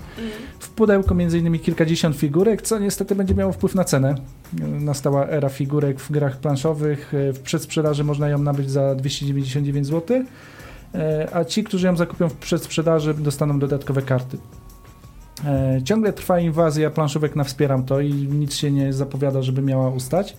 w 0.59 0.69
pudełku 0.69 1.15
między 1.15 1.39
innymi 1.39 1.59
kilkadziesiąt 1.59 2.15
figurek, 2.15 2.61
co 2.61 2.79
niestety 2.79 3.15
będzie 3.15 3.35
miało 3.35 3.51
wpływ 3.51 3.75
na 3.75 3.83
cenę. 3.83 4.15
Nastała 4.79 5.27
era 5.27 5.49
figurek 5.49 5.99
w 5.99 6.11
grach 6.11 6.37
planszowych, 6.37 7.13
e, 7.13 7.33
w 7.33 7.39
przedsprzedaży 7.39 8.03
można 8.03 8.29
ją 8.29 8.37
nabyć 8.37 8.71
za 8.71 8.95
299 8.95 9.87
zł, 9.87 10.23
e, 10.95 11.27
a 11.33 11.45
ci, 11.45 11.63
którzy 11.63 11.87
ją 11.87 11.95
zakupią 11.95 12.29
w 12.29 12.33
przedsprzedaży 12.33 13.13
dostaną 13.13 13.59
dodatkowe 13.59 14.01
karty. 14.01 14.37
E, 15.45 15.81
Ciągle 15.83 16.13
trwa 16.13 16.39
inwazja 16.39 16.89
planszówek 16.89 17.35
na 17.35 17.43
Wspieram 17.43 17.83
to 17.83 17.99
i 18.01 18.13
nic 18.13 18.55
się 18.55 18.71
nie 18.71 18.93
zapowiada, 18.93 19.41
żeby 19.41 19.61
miała 19.61 19.89
ustać. 19.89 20.37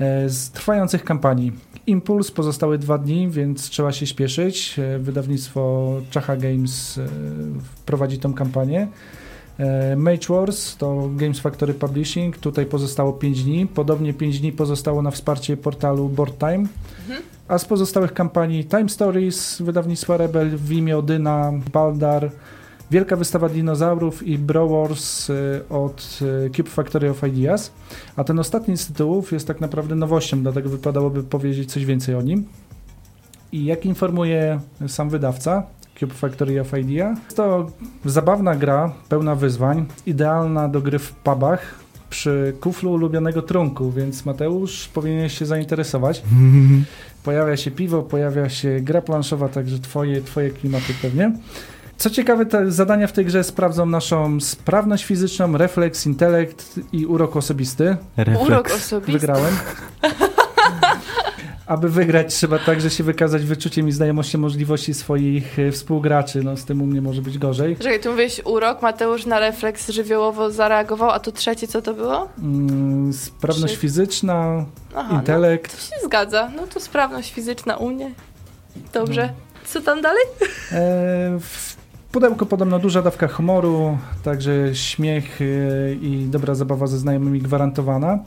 E, 0.00 0.28
Z 0.28 0.50
trwających 0.50 1.04
kampanii 1.04 1.52
Impuls 1.86 2.30
pozostałe 2.30 2.78
dwa 2.78 2.98
dni, 2.98 3.28
więc 3.30 3.70
trzeba 3.70 3.92
się 3.92 4.06
śpieszyć. 4.06 4.78
E, 4.78 4.98
Wydawnictwo 4.98 5.92
Czacha 6.10 6.36
Games 6.36 7.00
prowadzi 7.86 8.18
tą 8.18 8.34
kampanię. 8.34 8.88
Mage 9.96 10.28
Wars 10.28 10.76
to 10.76 11.10
Games 11.16 11.40
Factory 11.40 11.74
Publishing, 11.74 12.38
tutaj 12.38 12.66
pozostało 12.66 13.12
5 13.12 13.44
dni. 13.44 13.66
Podobnie 13.66 14.14
5 14.14 14.40
dni 14.40 14.52
pozostało 14.52 15.02
na 15.02 15.10
wsparcie 15.10 15.56
portalu 15.56 16.08
Board 16.08 16.38
Time. 16.38 16.54
Mhm. 16.54 17.22
A 17.48 17.58
z 17.58 17.64
pozostałych 17.64 18.12
kampanii 18.12 18.64
Time 18.64 18.88
Stories, 18.88 19.62
wydawnictwa 19.62 20.16
Rebel, 20.16 20.56
Vimeo, 20.56 21.02
Dyna, 21.02 21.52
Baldar, 21.72 22.30
Wielka 22.90 23.16
wystawa 23.16 23.48
dinozaurów 23.48 24.22
i 24.22 24.38
Bro 24.38 24.68
Wars 24.68 25.30
y, 25.30 25.62
od 25.70 26.18
y, 26.46 26.50
Cube 26.50 26.70
Factory 26.70 27.10
of 27.10 27.24
Ideas. 27.28 27.72
A 28.16 28.24
ten 28.24 28.38
ostatni 28.38 28.76
z 28.76 28.86
tytułów 28.86 29.32
jest 29.32 29.46
tak 29.46 29.60
naprawdę 29.60 29.94
nowością, 29.94 30.42
dlatego 30.42 30.68
wypadałoby 30.68 31.22
powiedzieć 31.22 31.72
coś 31.72 31.84
więcej 31.84 32.14
o 32.14 32.22
nim. 32.22 32.44
I 33.52 33.64
jak 33.64 33.86
informuje 33.86 34.60
sam 34.86 35.10
wydawca, 35.10 35.62
Cube 36.00 36.14
Factory 36.14 36.60
of 36.60 36.78
Idea, 36.78 37.14
to 37.34 37.70
zabawna 38.04 38.56
gra, 38.56 38.92
pełna 39.08 39.34
wyzwań, 39.34 39.86
idealna 40.06 40.68
do 40.68 40.80
gry 40.80 40.98
w 40.98 41.12
pubach 41.12 41.74
przy 42.10 42.56
kuflu 42.60 42.92
ulubionego 42.92 43.42
trunku, 43.42 43.90
więc 43.90 44.24
Mateusz 44.24 44.88
powinien 44.88 45.28
się 45.28 45.46
zainteresować. 45.46 46.22
Pojawia 47.24 47.56
się 47.56 47.70
piwo, 47.70 48.02
pojawia 48.02 48.48
się 48.48 48.80
gra 48.80 49.02
planszowa, 49.02 49.48
także 49.48 49.78
twoje, 49.78 50.22
twoje 50.22 50.50
klimaty 50.50 50.94
pewnie. 51.02 51.32
Co 51.98 52.10
ciekawe, 52.10 52.46
te 52.46 52.70
zadania 52.72 53.06
w 53.06 53.12
tej 53.12 53.24
grze 53.24 53.44
sprawdzą 53.44 53.86
naszą 53.86 54.40
sprawność 54.40 55.04
fizyczną, 55.04 55.56
refleks, 55.56 56.06
intelekt 56.06 56.80
i 56.92 57.06
urok 57.06 57.36
osobisty. 57.36 57.96
Refleks. 58.16 58.42
Urok 58.46 58.66
osobisty. 58.66 59.12
Wygrałem. 59.12 59.56
Aby 61.66 61.88
wygrać, 61.88 62.34
trzeba 62.34 62.58
także 62.58 62.90
się 62.90 63.04
wykazać 63.04 63.44
wyczuciem 63.44 63.88
i 63.88 63.92
znajomością 63.92 64.38
możliwości 64.38 64.94
swoich 64.94 65.58
e, 65.58 65.72
współgraczy. 65.72 66.42
No, 66.42 66.56
z 66.56 66.64
tym 66.64 66.82
u 66.82 66.86
mnie 66.86 67.02
może 67.02 67.22
być 67.22 67.38
gorzej. 67.38 67.76
Czekaj, 67.76 68.00
tu 68.00 68.10
mówiłeś 68.10 68.40
urok, 68.44 68.82
Mateusz 68.82 69.26
na 69.26 69.40
refleks 69.40 69.90
żywiołowo 69.90 70.50
zareagował, 70.50 71.10
a 71.10 71.18
to 71.18 71.32
trzecie 71.32 71.68
co 71.68 71.82
to 71.82 71.94
było? 71.94 72.28
Mm, 72.38 73.12
sprawność 73.12 73.72
Trzy. 73.72 73.80
fizyczna, 73.80 74.64
Aha, 74.94 75.14
intelekt. 75.14 75.72
no, 75.72 75.78
to 75.78 75.84
się 75.84 76.06
zgadza. 76.06 76.50
No 76.56 76.66
to 76.66 76.80
sprawność 76.80 77.32
fizyczna 77.32 77.76
u 77.76 77.90
mnie. 77.90 78.10
Dobrze. 78.92 79.32
Co 79.66 79.80
tam 79.80 80.02
dalej? 80.02 80.22
E, 80.72 81.38
w 81.40 81.77
pudełku 82.12 82.46
podobno 82.46 82.78
duża 82.78 83.02
dawka 83.02 83.28
humoru, 83.28 83.98
także 84.22 84.74
śmiech 84.74 85.40
e, 85.40 85.44
i 85.94 86.26
dobra 86.30 86.54
zabawa 86.54 86.86
ze 86.86 86.98
znajomymi 86.98 87.40
gwarantowana. 87.40 88.18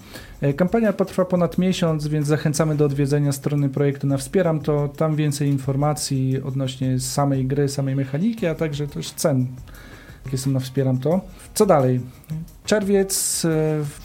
E, 0.42 0.54
Kampania 0.54 0.94
potrwa 0.94 1.26
ponad 1.26 1.58
miesiąc, 1.58 2.08
więc 2.08 2.28
zachęcamy 2.28 2.76
do 2.76 2.86
odwiedzenia 2.86 3.32
strony 3.32 3.70
projektu 3.70 4.08
na 4.08 4.18
Wspieram 4.18 4.60
to. 4.60 4.88
Tam 4.88 5.16
więcej 5.16 5.50
informacji 5.50 6.42
odnośnie 6.44 7.00
samej 7.00 7.46
gry, 7.46 7.70
samej 7.70 7.96
mechaniki, 7.96 8.48
a 8.48 8.56
także 8.56 8.88
też 8.88 9.12
cen, 9.12 9.48
jakie 10.26 10.38
są 10.38 10.52
na 10.52 10.60
Wspieram 10.60 10.98
to. 10.98 11.22
Co 11.54 11.66
dalej? 11.66 12.02
Czerwiec, 12.66 13.46
e, 13.46 13.50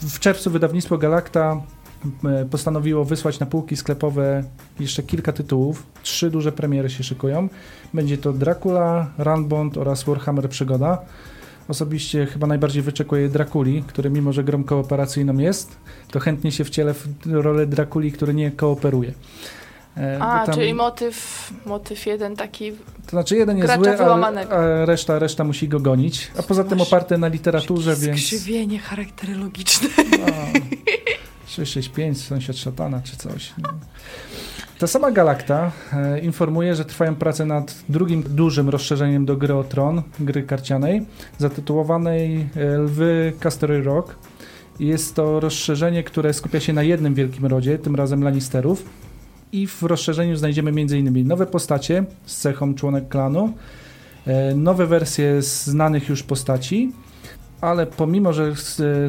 w 0.01 0.19
czerwcu 0.19 0.51
wydawnictwo 0.51 0.97
Galacta 0.97 1.51
e, 1.51 1.76
postanowiło 2.51 3.05
wysłać 3.05 3.39
na 3.39 3.45
półki 3.45 3.77
sklepowe 3.77 4.43
jeszcze 4.79 5.03
kilka 5.03 5.33
tytułów. 5.33 5.83
Trzy 6.03 6.29
duże 6.29 6.51
premiery 6.51 6.89
się 6.89 7.03
szykują. 7.03 7.49
Będzie 7.93 8.17
to 8.17 8.33
Dracula, 8.33 9.07
Runbond 9.17 9.77
oraz 9.77 10.03
Warhammer 10.03 10.49
Przygoda. 10.49 10.97
Osobiście 11.67 12.25
chyba 12.25 12.47
najbardziej 12.47 12.81
wyczekuję 12.81 13.29
Drakuli, 13.29 13.83
który 13.87 14.09
mimo, 14.09 14.33
że 14.33 14.43
grą 14.43 14.63
kooperacyjną 14.63 15.37
jest, 15.37 15.77
to 16.11 16.19
chętnie 16.19 16.51
się 16.51 16.63
wcielę 16.63 16.93
w 16.93 17.07
rolę 17.25 17.67
Drakuli, 17.67 18.11
który 18.11 18.33
nie 18.33 18.51
kooperuje. 18.51 19.13
E, 19.97 20.17
A, 20.21 20.45
tam- 20.45 20.55
czyli 20.55 20.73
motyw, 20.73 21.49
motyw 21.65 22.05
jeden 22.05 22.35
taki. 22.35 22.71
To 23.05 23.09
znaczy 23.09 23.35
jeden 23.35 23.57
jest 23.57 23.73
zły, 23.73 23.97
wyłamanego. 23.97 24.51
a 24.57 24.85
reszta, 24.85 25.19
reszta 25.19 25.43
musi 25.43 25.67
go 25.67 25.79
gonić. 25.79 26.31
A 26.39 26.43
poza 26.43 26.63
tym 26.63 26.81
oparte 26.81 27.17
na 27.17 27.27
literaturze, 27.27 27.95
więc... 27.95 28.21
Skrzywienie 28.21 28.79
charakterologiczne. 28.79 29.89
No, 30.11 30.25
665, 31.47 32.21
sąsiad 32.21 32.57
szatana 32.57 33.01
czy 33.03 33.17
coś. 33.17 33.53
No. 33.57 33.69
Ta 34.79 34.87
sama 34.87 35.11
Galakta 35.11 35.71
e, 35.93 36.19
informuje, 36.19 36.75
że 36.75 36.85
trwają 36.85 37.15
prace 37.15 37.45
nad 37.45 37.75
drugim 37.89 38.23
dużym 38.23 38.69
rozszerzeniem 38.69 39.25
do 39.25 39.37
gry 39.37 39.55
o 39.55 39.63
Tron, 39.63 40.01
gry 40.19 40.43
karcianej, 40.43 41.05
zatytułowanej 41.37 42.49
e, 42.55 42.77
Lwy 42.77 43.33
Castery 43.39 43.83
Rock. 43.83 44.15
Jest 44.79 45.15
to 45.15 45.39
rozszerzenie, 45.39 46.03
które 46.03 46.33
skupia 46.33 46.59
się 46.59 46.73
na 46.73 46.83
jednym 46.83 47.13
wielkim 47.13 47.45
rodzie, 47.45 47.79
tym 47.79 47.95
razem 47.95 48.23
Lannisterów. 48.23 48.89
I 49.51 49.67
w 49.67 49.83
rozszerzeniu 49.83 50.35
znajdziemy 50.35 50.69
m.in. 50.69 51.27
nowe 51.27 51.45
postacie 51.45 52.03
z 52.25 52.37
cechą 52.37 52.75
członek 52.75 53.09
klanu, 53.09 53.53
e, 54.27 54.55
nowe 54.55 54.87
wersje 54.87 55.41
znanych 55.41 56.09
już 56.09 56.23
postaci, 56.23 56.91
ale 57.61 57.85
pomimo, 57.85 58.33
że 58.33 58.53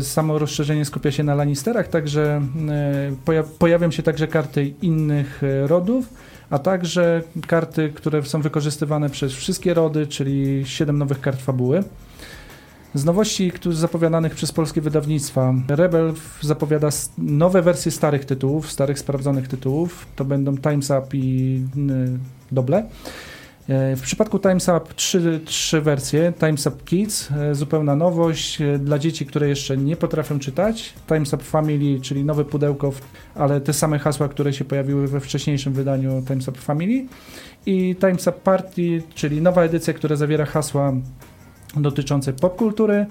samo 0.00 0.38
rozszerzenie 0.38 0.84
skupia 0.84 1.12
się 1.12 1.22
na 1.22 1.34
Lannisterach, 1.34 1.88
także 1.88 2.42
e, 2.68 3.12
poja 3.24 3.42
pojawią 3.42 3.90
się 3.90 4.02
także 4.02 4.26
karty 4.26 4.74
innych 4.82 5.42
e, 5.42 5.66
rodów, 5.66 6.06
a 6.50 6.58
także 6.58 7.22
karty, 7.46 7.92
które 7.94 8.22
są 8.22 8.42
wykorzystywane 8.42 9.10
przez 9.10 9.32
wszystkie 9.32 9.74
rody, 9.74 10.06
czyli 10.06 10.62
7 10.66 10.98
nowych 10.98 11.20
kart 11.20 11.42
fabuły. 11.42 11.84
Z 12.94 13.04
nowości, 13.04 13.52
zapowiadanych 13.70 14.34
przez 14.34 14.52
polskie 14.52 14.80
wydawnictwa, 14.80 15.54
Rebel 15.68 16.12
zapowiada 16.40 16.88
nowe 17.18 17.62
wersje 17.62 17.92
starych 17.92 18.24
tytułów, 18.24 18.72
starych 18.72 18.98
sprawdzonych 18.98 19.48
tytułów. 19.48 20.06
To 20.16 20.24
będą 20.24 20.56
Times 20.56 20.90
Up 20.90 21.16
i 21.16 21.60
y, 21.76 22.18
Doble. 22.52 22.84
E, 23.68 23.96
W 23.96 24.02
przypadku 24.02 24.38
Times 24.38 24.68
Up 24.68 24.80
trzy, 24.96 25.40
trzy 25.44 25.80
wersje. 25.80 26.32
Times 26.40 26.66
Up 26.66 26.76
Kids, 26.84 27.30
e, 27.32 27.54
zupełna 27.54 27.96
nowość 27.96 28.60
e, 28.60 28.78
dla 28.78 28.98
dzieci, 28.98 29.26
które 29.26 29.48
jeszcze 29.48 29.76
nie 29.76 29.96
potrafią 29.96 30.38
czytać. 30.38 30.94
Times 31.06 31.32
Up 31.32 31.44
Family, 31.44 32.00
czyli 32.00 32.24
nowe 32.24 32.44
pudełko, 32.44 32.92
ale 33.34 33.60
te 33.60 33.72
same 33.72 33.98
hasła, 33.98 34.28
które 34.28 34.52
się 34.52 34.64
pojawiły 34.64 35.08
we 35.08 35.20
wcześniejszym 35.20 35.72
wydaniu 35.72 36.22
Times 36.26 36.48
Up 36.48 36.58
Family. 36.58 37.06
I 37.66 37.96
Times 38.00 38.26
Up 38.26 38.38
Party, 38.44 39.02
czyli 39.14 39.42
nowa 39.42 39.62
edycja, 39.62 39.94
która 39.94 40.16
zawiera 40.16 40.44
hasła 40.46 40.92
dotyczące 41.76 42.32
popkultury. 42.32 43.06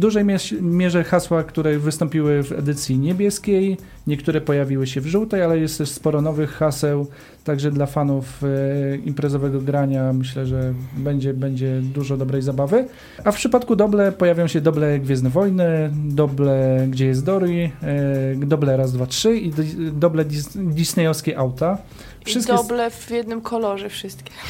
W 0.00 0.02
dużej 0.02 0.24
mierz- 0.24 0.62
mierze 0.62 1.04
hasła, 1.04 1.44
które 1.44 1.78
wystąpiły 1.78 2.42
w 2.42 2.52
edycji 2.52 2.98
niebieskiej, 2.98 3.76
niektóre 4.06 4.40
pojawiły 4.40 4.86
się 4.86 5.00
w 5.00 5.06
żółtej, 5.06 5.42
ale 5.42 5.58
jest 5.58 5.78
też 5.78 5.88
sporo 5.88 6.22
nowych 6.22 6.50
haseł, 6.50 7.06
także 7.44 7.70
dla 7.70 7.86
fanów 7.86 8.42
e, 8.44 8.96
imprezowego 8.96 9.60
grania 9.60 10.12
myślę, 10.12 10.46
że 10.46 10.74
będzie, 10.96 11.34
będzie 11.34 11.80
dużo 11.82 12.16
dobrej 12.16 12.42
zabawy. 12.42 12.84
A 13.24 13.32
w 13.32 13.36
przypadku 13.36 13.76
Doble 13.76 14.12
pojawią 14.12 14.46
się 14.46 14.60
Doble 14.60 14.98
Gwiezdne 14.98 15.30
Wojny, 15.30 15.90
Doble 16.04 16.86
Gdzie 16.90 17.06
jest 17.06 17.24
Dory, 17.24 17.70
e, 17.82 18.46
Doble 18.46 18.76
raz, 18.76 18.92
dwa, 18.92 19.06
trzy 19.06 19.36
i 19.36 19.52
Doble 19.92 20.24
dis 20.24 20.48
disneyowskie 20.54 21.38
auta. 21.38 21.78
I 22.26 22.46
doble 22.46 22.90
w 22.90 23.10
jednym 23.10 23.40
kolorze 23.40 23.88
wszystkie. 23.88 24.32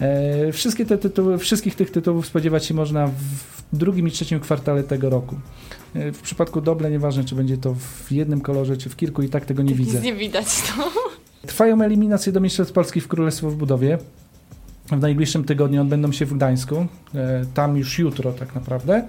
E, 0.00 0.52
wszystkie 0.52 0.86
te 0.86 0.98
tytuły, 0.98 1.38
wszystkich 1.38 1.74
tych 1.74 1.90
tytułów 1.90 2.26
spodziewać 2.26 2.64
się 2.64 2.74
można 2.74 3.06
w 3.06 3.57
drugim 3.72 4.08
i 4.08 4.10
trzecim 4.10 4.40
kwartale 4.40 4.82
tego 4.84 5.10
roku. 5.10 5.36
E, 5.94 6.12
W 6.12 6.20
przypadku 6.22 6.60
Doble 6.60 6.90
nieważne, 6.90 7.24
czy 7.24 7.34
będzie 7.34 7.56
to 7.58 7.74
w 7.74 8.12
jednym 8.12 8.40
kolorze, 8.40 8.76
czy 8.76 8.90
w 8.90 8.96
kilku, 8.96 9.22
i 9.22 9.28
tak 9.28 9.44
tego 9.44 9.62
nie 9.62 9.74
widzę. 9.74 9.92
Nic 9.94 10.02
nie 10.04 10.14
widać. 10.14 10.46
No. 10.78 10.84
Trwają 11.46 11.82
eliminacje 11.82 12.32
do 12.32 12.40
Mistrzostw 12.40 12.72
Polski 12.72 13.00
w 13.00 13.08
Królestwo 13.08 13.50
w 13.50 13.56
Budowie. 13.56 13.98
W 14.90 15.00
najbliższym 15.00 15.44
tygodniu 15.44 15.82
odbędą 15.82 16.12
się 16.12 16.26
w 16.26 16.34
Gdańsku. 16.34 16.86
E, 17.14 17.44
Tam 17.54 17.76
już 17.76 17.98
jutro 17.98 18.32
tak 18.32 18.54
naprawdę. 18.54 19.06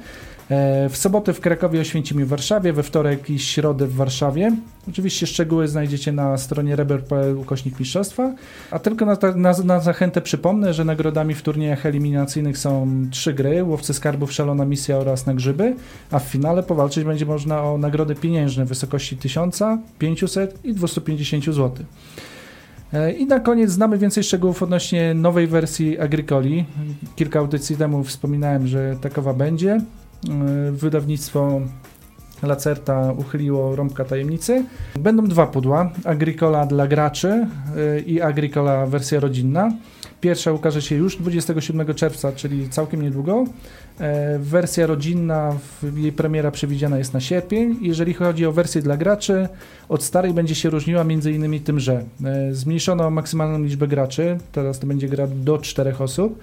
E, 0.50 0.90
W 0.90 0.98
sobotę 0.98 1.34
w 1.34 1.40
Krakowie, 1.40 1.82
Oświęcimiu 1.82 2.26
w 2.26 2.30
Warszawie, 2.30 2.74
we 2.74 2.84
wtorek 2.84 3.30
i 3.30 3.40
środę 3.40 3.88
w 3.88 3.96
Warszawie. 3.96 4.56
Oczywiście 4.90 5.28
szczegóły 5.28 5.68
znajdziecie 5.68 6.12
na 6.12 6.38
stronie 6.38 6.76
rebel.pl 6.76 7.38
ukośnik 7.38 7.80
mistrzostwa. 7.80 8.34
A 8.72 8.80
tylko 8.80 9.06
na, 9.06 9.18
na, 9.36 9.54
na 9.64 9.80
zachętę 9.80 10.22
przypomnę, 10.22 10.74
że 10.74 10.86
nagrodami 10.86 11.36
w 11.36 11.42
turniejach 11.42 11.86
eliminacyjnych 11.86 12.58
są 12.58 12.88
trzy 13.12 13.34
gry, 13.34 13.64
Łowcy 13.64 13.94
Skarbów, 13.94 14.34
Szalona 14.34 14.66
Misja 14.66 14.98
oraz 14.98 15.26
Na 15.26 15.34
Grzyby, 15.34 15.76
a 16.12 16.20
w 16.20 16.24
finale 16.24 16.64
powalczyć 16.64 17.04
będzie 17.04 17.26
można 17.26 17.64
o 17.64 17.78
nagrody 17.78 18.16
pieniężne 18.16 18.66
w 18.66 18.68
wysokości 18.68 19.18
1000, 19.18 19.60
500 20.00 20.66
i 20.66 20.74
250 20.74 21.46
zł. 21.46 21.72
E, 22.94 23.12
I 23.12 23.26
na 23.26 23.40
koniec 23.40 23.72
znamy 23.72 23.98
więcej 23.98 24.24
szczegółów 24.24 24.64
odnośnie 24.64 25.14
nowej 25.14 25.48
wersji 25.48 26.00
Agricoli. 26.00 26.66
Kilka 27.16 27.40
audycji 27.40 27.78
temu 27.78 28.04
wspominałem, 28.04 28.68
że 28.68 28.96
takowa 29.02 29.34
będzie. 29.34 29.82
E, 30.28 30.72
Wydawnictwo 30.72 31.62
Lacerta 32.44 33.14
uchyliło 33.18 33.76
rąbka 33.76 34.06
tajemnicy. 34.06 34.66
Będą 35.00 35.28
dwa 35.28 35.48
pudła, 35.48 35.92
Agricola 36.06 36.66
dla 36.66 36.88
graczy 36.88 37.28
e, 37.28 38.00
i 38.00 38.22
Agricola 38.22 38.86
wersja 38.86 39.20
rodzinna. 39.20 39.72
Pierwsza 40.22 40.52
ukaże 40.52 40.82
się 40.82 40.96
już 40.96 41.18
27 41.18 41.94
czerwca, 41.96 42.32
czyli 42.32 42.70
całkiem 42.70 43.02
niedługo. 43.02 43.46
E, 44.00 44.40
Wersja 44.40 44.88
rodzinna, 44.88 45.56
jej 45.96 46.12
premiera 46.12 46.52
przewidziana 46.52 46.98
jest 46.98 47.14
na 47.14 47.20
sierpień. 47.20 47.78
Jeżeli 47.82 48.14
chodzi 48.14 48.46
o 48.46 48.52
wersję 48.52 48.82
dla 48.82 48.98
graczy, 48.98 49.48
od 49.90 50.04
starej 50.04 50.34
będzie 50.34 50.56
się 50.56 50.70
różniła 50.70 51.06
innymi 51.34 51.60
tym, 51.60 51.80
że 51.80 52.04
zmniejszono 52.52 53.10
maksymalną 53.10 53.64
liczbę 53.64 53.88
graczy, 53.88 54.38
teraz 54.52 54.80
to 54.80 54.88
będzie 54.88 55.10
gra 55.10 55.28
do 55.28 55.58
4 55.58 55.98
osób. 56.00 56.40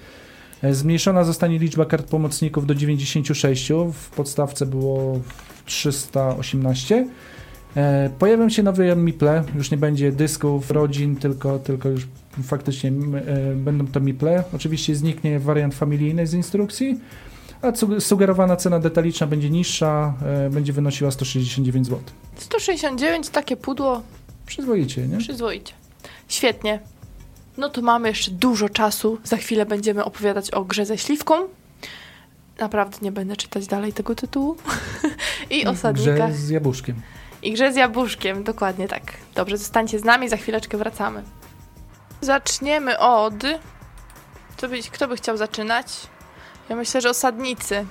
E, 0.62 0.74
Zmniejszona 0.74 1.24
zostanie 1.24 1.58
liczba 1.58 1.84
kart 1.84 2.06
pomocników 2.10 2.66
do 2.66 2.74
96, 2.74 3.70
w 3.92 4.10
podstawce 4.10 4.66
było 4.66 5.20
318. 5.64 7.08
E, 7.76 8.10
Pojawią 8.18 8.48
się 8.48 8.62
nowe 8.62 8.96
miple, 8.96 9.44
już 9.54 9.70
nie 9.70 9.76
będzie 9.76 10.12
dysków, 10.12 10.70
rodzin, 10.70 11.16
tylko, 11.16 11.58
tylko 11.58 11.88
już 11.88 12.06
faktycznie 12.42 12.90
e, 12.90 13.54
będą 13.54 13.86
to 13.86 14.00
miple. 14.00 14.44
Oczywiście 14.54 14.94
zniknie 14.94 15.38
wariant 15.40 15.74
familijny 15.74 16.26
z 16.26 16.34
instrukcji, 16.34 17.00
a 17.62 17.74
su- 17.76 18.00
sugerowana 18.00 18.56
cena 18.56 18.78
detaliczna 18.80 19.26
będzie 19.26 19.50
niższa, 19.50 20.14
będzie 20.50 20.72
wynosiła 20.72 21.10
169 21.10 21.86
zł. 21.86 22.00
169, 22.36 23.28
takie 23.28 23.56
pudło, 23.56 24.02
Przyzwoicie, 24.46 25.08
nie? 25.08 25.18
przyzwoicie. 25.18 25.72
Świetnie. 26.28 26.80
No 27.56 27.68
to 27.68 27.82
mamy 27.82 28.08
jeszcze 28.08 28.30
dużo 28.30 28.68
czasu. 28.68 29.18
Za 29.24 29.36
chwilę 29.36 29.66
będziemy 29.66 30.04
opowiadać 30.04 30.50
o 30.50 30.64
grze 30.64 30.86
ze 30.86 30.98
śliwką. 30.98 31.34
Naprawdę 32.58 32.98
nie 33.02 33.12
będę 33.12 33.36
czytać 33.36 33.66
dalej 33.66 33.92
tego 33.92 34.14
tytułu. 34.14 34.56
I 35.50 35.66
osadnikach. 35.66 36.30
Grze 36.30 36.38
z 36.38 36.48
jabłuszkiem. 36.48 37.02
I 37.42 37.52
grze 37.52 37.72
z 37.72 37.76
jabłuszkiem, 37.76 38.44
dokładnie 38.44 38.88
tak. 38.88 39.02
Dobrze, 39.34 39.56
zostańcie 39.56 39.98
z 39.98 40.04
nami, 40.04 40.28
za 40.28 40.36
chwileczkę 40.36 40.78
wracamy. 40.78 41.22
Zaczniemy 42.20 42.98
od... 42.98 43.34
Kto 44.56 44.68
by, 44.68 44.82
kto 44.82 45.08
by 45.08 45.16
chciał 45.16 45.36
zaczynać? 45.36 45.86
Ja 46.68 46.76
myślę, 46.76 47.00
że 47.00 47.10
osadnicy. 47.10 47.86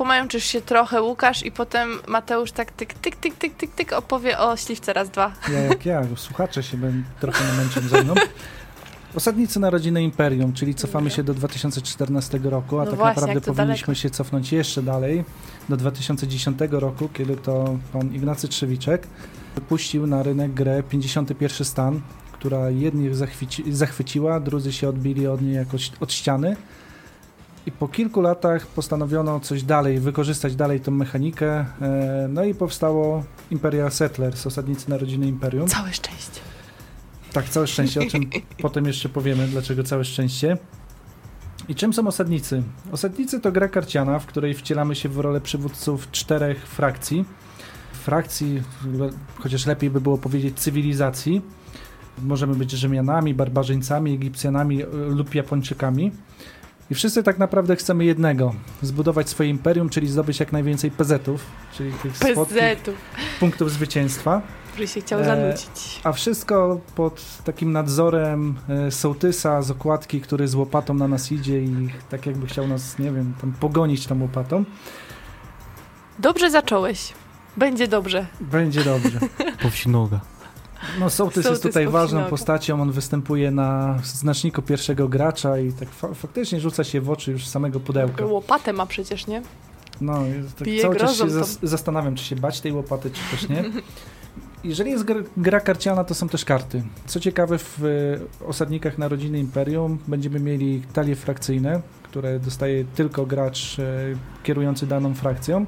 Pomęczysz 0.00 0.44
się 0.44 0.60
trochę, 0.60 1.02
Łukasz, 1.02 1.42
i 1.46 1.52
potem 1.52 1.98
Mateusz 2.08 2.52
tak 2.52 2.72
tyk, 2.72 2.94
tyk, 2.94 3.16
tyk, 3.16 3.34
tyk, 3.34 3.54
tyk, 3.54 3.74
tyk 3.74 3.92
opowie 3.92 4.38
o 4.38 4.56
śliwce 4.56 4.92
raz, 4.92 5.10
dwa. 5.10 5.32
Ja 5.52 5.60
jak 5.60 5.86
ja, 5.86 6.02
słuchacze 6.16 6.62
się 6.62 6.76
będą 6.76 7.08
trochę 7.20 7.44
namęczą 7.44 7.80
ze 7.80 8.04
mną. 8.04 8.14
Osadnicy 9.14 9.60
Narodziny 9.60 10.02
Imperium, 10.02 10.52
czyli 10.52 10.74
cofamy 10.74 11.10
się 11.10 11.22
do 11.22 11.34
2014 11.34 12.38
roku, 12.38 12.78
a 12.78 12.84
No 12.84 12.90
tak 12.90 12.98
właśnie, 12.98 13.20
naprawdę 13.20 13.40
powinniśmy 13.40 13.86
daleko. 13.86 13.94
się 13.94 14.10
cofnąć 14.10 14.52
jeszcze 14.52 14.82
dalej, 14.82 15.24
do 15.68 15.76
2010 15.76 16.58
roku, 16.70 17.08
kiedy 17.12 17.36
to 17.36 17.78
pan 17.92 18.14
Ignacy 18.14 18.48
Trzewiczek 18.48 19.06
wypuścił 19.54 20.06
na 20.06 20.22
rynek 20.22 20.54
grę 20.54 20.82
51 20.82 21.64
stan, 21.66 22.00
która 22.32 22.70
jednych 22.70 23.16
zachwyci, 23.16 23.72
zachwyciła, 23.72 24.40
drudzy 24.40 24.72
się 24.72 24.88
odbili 24.88 25.26
od 25.26 25.42
niej 25.42 25.54
jakoś 25.54 25.92
od 26.00 26.12
ściany. 26.12 26.56
I 27.66 27.72
po 27.72 27.88
kilku 27.88 28.20
latach 28.20 28.66
postanowiono 28.66 29.40
coś 29.40 29.62
dalej, 29.62 30.00
wykorzystać 30.00 30.56
dalej 30.56 30.80
tą 30.80 30.92
mechanikę, 30.92 31.66
e, 31.82 32.28
no 32.28 32.44
i 32.44 32.54
powstało 32.54 33.24
Imperial 33.50 33.90
Settlers, 33.90 34.46
Osadnicy 34.46 34.90
Narodziny 34.90 35.26
Imperium. 35.26 35.68
Całe 35.68 35.92
szczęście. 35.92 36.40
Tak, 37.32 37.48
całe 37.48 37.66
szczęście, 37.66 38.00
o 38.00 38.06
czym 38.10 38.30
potem 38.62 38.86
jeszcze 38.86 39.08
powiemy, 39.08 39.48
dlaczego 39.48 39.84
całe 39.84 40.04
szczęście. 40.04 40.56
I 41.68 41.74
czym 41.74 41.92
są 41.92 42.06
osadnicy? 42.06 42.62
Osadnicy 42.92 43.40
to 43.40 43.52
gra 43.52 43.68
karciana, 43.68 44.18
w 44.18 44.26
której 44.26 44.54
wcielamy 44.54 44.94
się 44.94 45.08
w 45.08 45.18
rolę 45.18 45.40
przywódców 45.40 46.10
czterech 46.10 46.66
frakcji. 46.66 47.24
Frakcji, 47.92 48.62
chociaż 49.38 49.66
lepiej 49.66 49.90
by 49.90 50.00
było 50.00 50.18
powiedzieć 50.18 50.58
cywilizacji. 50.58 51.42
Możemy 52.22 52.54
być 52.54 52.70
Rzymianami, 52.70 53.34
barbarzyńcami, 53.34 54.14
Egipcjanami 54.14 54.82
e, 54.82 54.86
lub 54.92 55.34
Japończykami. 55.34 56.12
I 56.90 56.94
wszyscy 56.94 57.22
tak 57.22 57.38
naprawdę 57.38 57.76
chcemy 57.76 58.04
jednego: 58.04 58.54
zbudować 58.82 59.28
swoje 59.28 59.50
imperium, 59.50 59.88
czyli 59.88 60.08
zdobyć 60.08 60.40
jak 60.40 60.52
najwięcej 60.52 60.90
PZ-ów, 60.90 61.40
czyli 61.72 61.92
tych 61.92 62.12
PZ-ów. 62.12 62.94
punktów 63.40 63.70
zwycięstwa. 63.72 64.42
Który 64.72 64.88
się 64.88 65.00
chciał 65.00 65.20
E, 65.20 65.24
zanucić. 65.24 66.00
A 66.04 66.12
wszystko 66.12 66.80
pod 66.94 67.24
takim 67.44 67.72
nadzorem 67.72 68.54
e, 68.68 68.90
sołtysa 68.90 69.62
z 69.62 69.70
okładki, 69.70 70.20
który 70.20 70.48
z 70.48 70.54
łopatą 70.54 70.94
na 70.94 71.08
nas 71.08 71.32
idzie 71.32 71.62
i 71.62 71.88
tak 72.10 72.26
jakby 72.26 72.46
chciał 72.46 72.68
nas, 72.68 72.98
nie 72.98 73.10
wiem, 73.12 73.34
tam 73.40 73.52
pogonić 73.52 74.06
tą 74.06 74.20
łopatą. 74.20 74.64
Dobrze 76.18 76.50
zacząłeś. 76.50 77.12
Będzie 77.56 77.88
dobrze. 77.88 78.26
Będzie 78.40 78.84
dobrze. 78.84 79.20
Po 79.62 79.70
wsi 79.70 79.88
noga. 79.88 80.20
No 81.00 81.10
sołtys, 81.10 81.46
jest 81.46 81.62
tutaj 81.62 81.88
ważną 81.88 82.24
postacią, 82.24 82.82
on 82.82 82.92
występuje 82.92 83.50
na 83.50 83.98
znaczniku 84.02 84.62
pierwszego 84.62 85.08
gracza 85.08 85.58
i 85.58 85.72
tak 85.72 85.88
fa 85.88 86.14
faktycznie 86.14 86.60
rzuca 86.60 86.84
się 86.84 87.00
w 87.00 87.10
oczy 87.10 87.32
już 87.32 87.46
samego 87.46 87.80
pudełka. 87.80 88.24
Łopatę 88.24 88.72
ma 88.72 88.86
przecież, 88.86 89.26
nie? 89.26 89.42
No, 90.00 90.18
tak 90.58 90.68
cały 90.82 90.96
czas 90.96 91.16
się 91.16 91.30
zas 91.30 91.58
zastanawiam, 91.62 92.14
czy 92.14 92.24
się 92.24 92.36
bać 92.36 92.60
tej 92.60 92.72
łopaty, 92.72 93.10
czy 93.10 93.36
też 93.36 93.48
nie. 93.48 93.64
Jeżeli 94.64 94.90
jest 94.90 95.04
gra, 95.04 95.20
gra 95.36 95.60
karciana, 95.60 96.04
to 96.04 96.14
są 96.14 96.28
też 96.28 96.44
karty. 96.44 96.82
Co 97.06 97.20
ciekawe, 97.20 97.58
w 97.58 97.84
e, 98.42 98.46
osadnikach 98.46 98.98
Narodziny 98.98 99.38
Imperium 99.38 99.98
będziemy 100.08 100.40
mieli 100.40 100.82
talie 100.92 101.16
frakcyjne, 101.16 101.80
które 102.02 102.40
dostaje 102.40 102.84
tylko 102.84 103.26
gracz 103.26 103.78
e, 103.78 103.84
kierujący 104.42 104.86
daną 104.86 105.14
frakcją. 105.14 105.66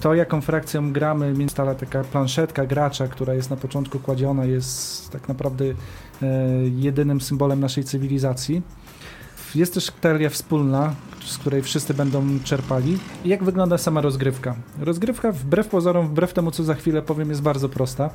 To, 0.00 0.14
jaką 0.14 0.40
frakcją 0.40 0.92
gramy, 0.92 1.34
więc 1.34 1.54
taka 1.54 2.04
planszetka 2.04 2.66
gracza, 2.66 3.08
która 3.08 3.34
jest 3.34 3.50
na 3.50 3.56
początku 3.56 3.98
kładziona, 3.98 4.44
jest 4.44 5.10
tak 5.10 5.28
naprawdę 5.28 5.64
e, 5.64 5.74
jedynym 6.76 7.20
symbolem 7.20 7.60
naszej 7.60 7.84
cywilizacji. 7.84 8.62
Jest 9.54 9.74
też 9.74 9.92
talia 10.00 10.30
wspólna, 10.30 10.94
z 11.24 11.38
której 11.38 11.62
wszyscy 11.62 11.94
będą 11.94 12.40
czerpali. 12.44 12.98
Jak 13.24 13.44
wygląda 13.44 13.78
sama 13.78 14.00
rozgrywka? 14.00 14.54
Rozgrywka 14.80 15.32
wbrew 15.32 15.68
pozorom, 15.68 16.08
wbrew 16.08 16.32
temu 16.32 16.50
co 16.50 16.64
za 16.64 16.74
chwilę 16.74 17.02
powiem, 17.02 17.28
jest 17.28 17.42
bardzo 17.42 17.68
prosta. 17.68 18.10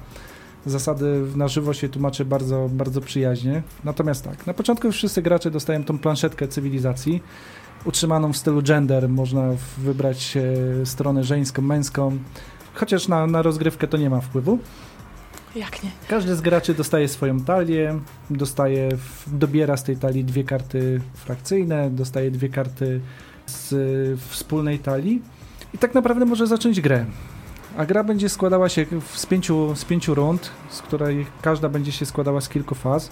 Zasady 0.66 1.26
na 1.36 1.48
żywo 1.48 1.74
się 1.74 1.90
tłumaczy 1.90 2.26
bardzo, 2.26 2.70
bardzo 2.72 3.02
przyjaźnie. 3.02 3.64
Natomiast 3.84 4.24
tak, 4.24 4.48
na 4.48 4.54
początku 4.54 4.92
wszyscy 4.92 5.22
gracze 5.22 5.52
dostają 5.52 5.84
tą 5.84 6.00
planszetkę 6.00 6.48
cywilizacji, 6.48 7.24
utrzymaną 7.86 8.34
w 8.34 8.38
stylu 8.38 8.62
gender. 8.62 9.10
Można 9.10 9.50
wybrać 9.78 10.38
e, 10.38 10.86
stronę 10.86 11.24
żeńską, 11.24 11.62
męską, 11.62 12.18
chociaż 12.74 13.08
na, 13.08 13.28
na 13.28 13.42
rozgrywkę 13.42 13.88
to 13.88 13.98
nie 13.98 14.10
ma 14.10 14.22
wpływu. 14.22 14.60
Jak 15.56 15.84
nie? 15.84 15.92
Każdy 16.08 16.36
z 16.36 16.42
graczy 16.42 16.74
dostaje 16.74 17.08
swoją 17.08 17.40
talię, 17.40 18.00
dostaje, 18.30 18.90
dobiera 19.28 19.78
z 19.78 19.84
tej 19.84 19.98
talii 19.98 20.24
dwie 20.24 20.44
karty 20.44 21.02
frakcyjne, 21.14 21.90
dostaje 21.90 22.32
dwie 22.32 22.50
karty 22.50 23.02
z 23.46 23.74
y, 23.74 24.18
wspólnej 24.30 24.80
talii 24.80 25.22
i 25.74 25.78
tak 25.78 25.96
naprawdę 25.96 26.26
może 26.26 26.48
zacząć 26.48 26.82
grę. 26.82 27.06
A 27.78 27.86
gra 27.86 28.04
będzie 28.04 28.30
składała 28.30 28.70
się 28.70 28.86
z 29.14 29.26
pięciu, 29.26 29.76
z 29.76 29.86
pięciu 29.86 30.16
rund, 30.16 30.50
z 30.70 30.82
której 30.82 31.26
każda 31.42 31.70
będzie 31.70 31.92
się 31.92 32.06
składała 32.06 32.42
z 32.42 32.50
kilku 32.50 32.76
faz. 32.76 33.10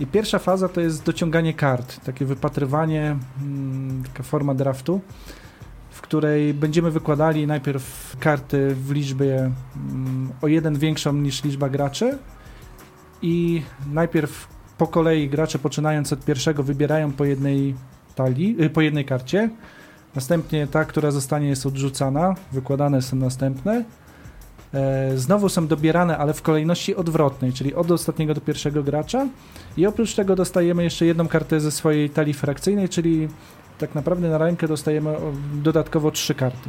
I 0.00 0.06
pierwsza 0.06 0.38
faza 0.38 0.68
to 0.68 0.80
jest 0.80 1.04
dociąganie 1.04 1.54
kart, 1.54 2.04
takie 2.04 2.24
wypatrywanie, 2.24 3.16
mm, 3.42 4.02
taka 4.04 4.22
forma 4.22 4.54
draftu, 4.54 5.00
w 5.90 6.00
której 6.00 6.54
będziemy 6.54 6.90
wykładali 6.90 7.46
najpierw 7.46 8.16
karty 8.20 8.74
w 8.74 8.90
liczbie 8.90 9.36
mm, 9.76 10.32
o 10.42 10.48
jeden 10.48 10.78
większą 10.78 11.12
niż 11.12 11.44
liczba 11.44 11.68
graczy 11.68 12.18
i 13.22 13.62
najpierw 13.92 14.48
po 14.78 14.86
kolei 14.86 15.28
gracze 15.28 15.58
poczynając 15.58 16.12
od 16.12 16.24
pierwszego 16.24 16.62
wybierają 16.62 17.12
po 17.12 17.24
jednej 17.24 17.74
talii, 18.14 18.56
y, 18.64 18.70
po 18.70 18.80
jednej 18.80 19.04
karcie, 19.04 19.50
Następnie 20.14 20.66
ta, 20.66 20.84
która 20.84 21.10
zostanie, 21.10 21.48
jest 21.48 21.66
odrzucana. 21.66 22.34
Wykładane 22.52 23.02
są 23.02 23.16
następne. 23.16 23.84
E, 24.74 25.18
znowu 25.18 25.48
są 25.48 25.66
dobierane, 25.66 26.18
ale 26.18 26.34
w 26.34 26.42
kolejności 26.42 26.96
odwrotnej, 26.96 27.52
czyli 27.52 27.74
od 27.74 27.90
ostatniego 27.90 28.34
do 28.34 28.40
pierwszego 28.40 28.82
gracza. 28.82 29.28
I 29.76 29.86
oprócz 29.86 30.14
tego 30.14 30.36
dostajemy 30.36 30.84
jeszcze 30.84 31.06
jedną 31.06 31.28
kartę 31.28 31.60
ze 31.60 31.70
swojej 31.70 32.10
talii 32.10 32.34
frakcyjnej, 32.34 32.88
czyli 32.88 33.28
tak 33.78 33.94
naprawdę 33.94 34.30
na 34.30 34.38
rękę 34.38 34.68
dostajemy 34.68 35.16
dodatkowo 35.54 36.10
trzy 36.10 36.34
karty. 36.34 36.68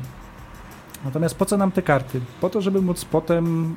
Natomiast 1.05 1.35
po 1.35 1.45
co 1.45 1.57
nam 1.57 1.71
te 1.71 1.81
karty? 1.81 2.21
Po 2.41 2.49
to, 2.49 2.61
żeby 2.61 2.81
móc 2.81 3.05
potem 3.05 3.75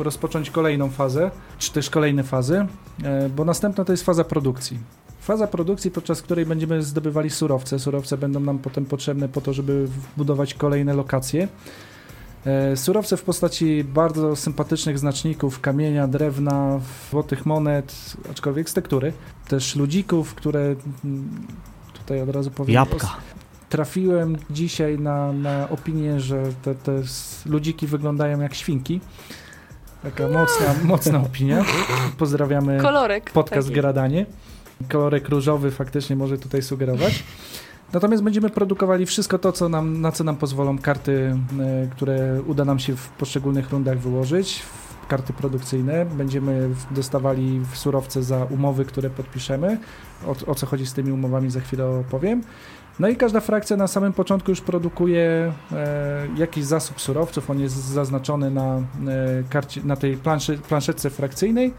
e, 0.00 0.04
rozpocząć 0.04 0.50
kolejną 0.50 0.90
fazę, 0.90 1.30
czy 1.58 1.72
też 1.72 1.90
kolejne 1.90 2.22
fazy, 2.22 2.66
e, 3.04 3.28
bo 3.28 3.44
następna 3.44 3.84
to 3.84 3.92
jest 3.92 4.04
faza 4.04 4.24
produkcji. 4.24 4.78
Faza 5.20 5.46
produkcji, 5.46 5.90
podczas 5.90 6.22
której 6.22 6.46
będziemy 6.46 6.82
zdobywali 6.82 7.30
surowce. 7.30 7.78
Surowce 7.78 8.18
będą 8.18 8.40
nam 8.40 8.58
potem 8.58 8.84
potrzebne 8.84 9.28
po 9.28 9.40
to, 9.40 9.52
żeby 9.52 9.88
budować 10.16 10.54
kolejne 10.54 10.94
lokacje. 10.94 11.48
E, 12.46 12.76
surowce 12.76 13.16
w 13.16 13.22
postaci 13.22 13.84
bardzo 13.84 14.36
sympatycznych 14.36 14.98
znaczników, 14.98 15.60
kamienia, 15.60 16.08
drewna, 16.08 16.80
złotych 17.10 17.46
monet, 17.46 18.16
aczkolwiek 18.30 18.70
z 18.70 18.74
tektury. 18.74 19.12
Też 19.48 19.76
ludzików, 19.76 20.34
które 20.34 20.60
mm, 21.04 21.46
tutaj 21.92 22.22
od 22.22 22.28
razu 22.30 22.50
powiem. 22.50 22.74
Jabłka. 22.74 23.16
Trafiłem 23.68 24.36
dzisiaj 24.50 24.98
na, 24.98 25.32
na 25.32 25.68
opinię, 25.70 26.20
że 26.20 26.42
te, 26.62 26.74
te 26.74 27.02
ludziki 27.46 27.86
wyglądają 27.86 28.40
jak 28.40 28.54
świnki. 28.54 29.00
Taka 30.02 30.28
mocna, 30.28 30.74
mocna 30.84 31.18
opinia. 31.18 31.64
Pozdrawiamy 32.18 32.80
Kolorek. 32.80 33.30
podcast 33.30 33.68
taki. 33.68 33.80
Gradanie. 33.80 34.26
Kolorek 34.88 35.28
różowy 35.28 35.70
faktycznie 35.70 36.16
może 36.16 36.38
tutaj 36.38 36.62
sugerować. 36.62 37.24
Natomiast 37.92 38.22
będziemy 38.22 38.50
produkowali 38.50 39.06
wszystko 39.06 39.38
to, 39.38 39.52
co 39.52 39.68
nam, 39.68 40.00
na 40.00 40.12
co 40.12 40.24
nam 40.24 40.36
pozwolą 40.36 40.78
karty, 40.78 41.38
e, 41.60 41.86
które 41.90 42.42
uda 42.46 42.64
nam 42.64 42.78
się 42.78 42.96
w 42.96 43.08
poszczególnych 43.08 43.70
rundach 43.70 43.98
wyłożyć, 43.98 44.62
karty 45.08 45.32
produkcyjne. 45.32 46.06
Będziemy 46.06 46.70
dostawali 46.90 47.60
surowce 47.74 48.22
za 48.22 48.44
umowy, 48.44 48.84
które 48.84 49.10
podpiszemy. 49.10 49.78
O, 50.26 50.50
o 50.50 50.54
co 50.54 50.66
chodzi 50.66 50.86
z 50.86 50.92
tymi 50.92 51.12
umowami 51.12 51.50
za 51.50 51.60
chwilę 51.60 51.86
opowiem. 51.86 52.42
No 52.98 53.08
i 53.08 53.16
każda 53.16 53.40
frakcja 53.40 53.76
na 53.76 53.86
samym 53.86 54.12
początku 54.12 54.50
już 54.50 54.60
produkuje 54.60 55.52
e, 55.72 56.28
jakiś 56.36 56.64
zasób 56.64 57.00
surowców. 57.00 57.50
On 57.50 57.60
jest 57.60 57.74
zaznaczony 57.74 58.50
na, 58.50 58.76
e, 58.76 58.82
karcie, 59.50 59.80
na 59.84 59.96
tej 59.96 60.16
planszy, 60.16 60.58
planszetce 60.58 61.10
frakcyjnej. 61.10 61.74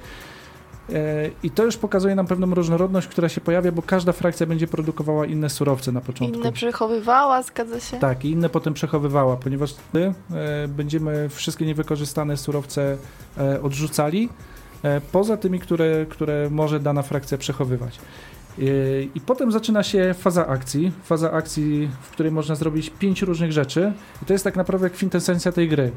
E, 0.93 1.29
I 1.43 1.51
to 1.51 1.63
już 1.63 1.77
pokazuje 1.77 2.15
nam 2.15 2.27
pewną 2.27 2.55
różnorodność, 2.55 3.07
która 3.07 3.29
się 3.29 3.41
pojawia, 3.41 3.71
bo 3.71 3.81
każda 3.81 4.11
frakcja 4.11 4.45
będzie 4.45 4.67
produkowała 4.67 5.25
inne 5.25 5.49
surowce 5.49 5.91
na 5.91 6.01
początku. 6.01 6.39
Inne 6.39 6.51
przechowywała, 6.51 7.43
zgadza 7.43 7.79
się? 7.79 7.99
Tak, 7.99 8.25
i 8.25 8.31
inne 8.31 8.49
potem 8.49 8.73
przechowywała, 8.73 9.37
ponieważ 9.37 9.75
my 9.93 10.13
e, 10.31 10.67
będziemy 10.67 11.29
wszystkie 11.29 11.65
niewykorzystane 11.65 12.37
surowce 12.37 12.97
e, 13.37 13.61
odrzucali, 13.61 14.29
poza 15.11 15.37
tymi, 15.37 15.59
które, 15.59 16.05
które 16.09 16.49
może 16.51 16.79
dana 16.79 17.01
frakcja 17.01 17.37
przechowywać. 17.37 17.99
I 19.15 19.21
potem 19.25 19.51
zaczyna 19.51 19.83
się 19.83 20.15
faza 20.19 20.47
akcji, 20.47 20.91
faza 21.03 21.31
akcji, 21.31 21.89
w 22.01 22.09
której 22.09 22.31
można 22.31 22.55
zrobić 22.55 22.89
pięć 22.89 23.21
różnych 23.21 23.51
rzeczy. 23.51 23.93
I 24.23 24.25
to 24.25 24.33
jest 24.33 24.43
tak 24.43 24.55
naprawdę 24.55 24.89
kwintesencja 24.89 25.51
tej 25.51 25.69
gry. 25.69 25.91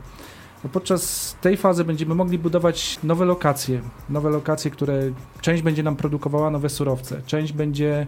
No 0.64 0.70
podczas 0.70 1.36
tej 1.40 1.56
fazy 1.56 1.84
będziemy 1.84 2.14
mogli 2.14 2.38
budować 2.38 2.98
nowe 3.02 3.24
lokacje, 3.24 3.80
nowe 4.10 4.30
lokacje, 4.30 4.70
które 4.70 5.00
część 5.40 5.62
będzie 5.62 5.82
nam 5.82 5.96
produkowała 5.96 6.50
nowe 6.50 6.68
surowce, 6.68 7.22
część 7.26 7.52
będzie, 7.52 8.06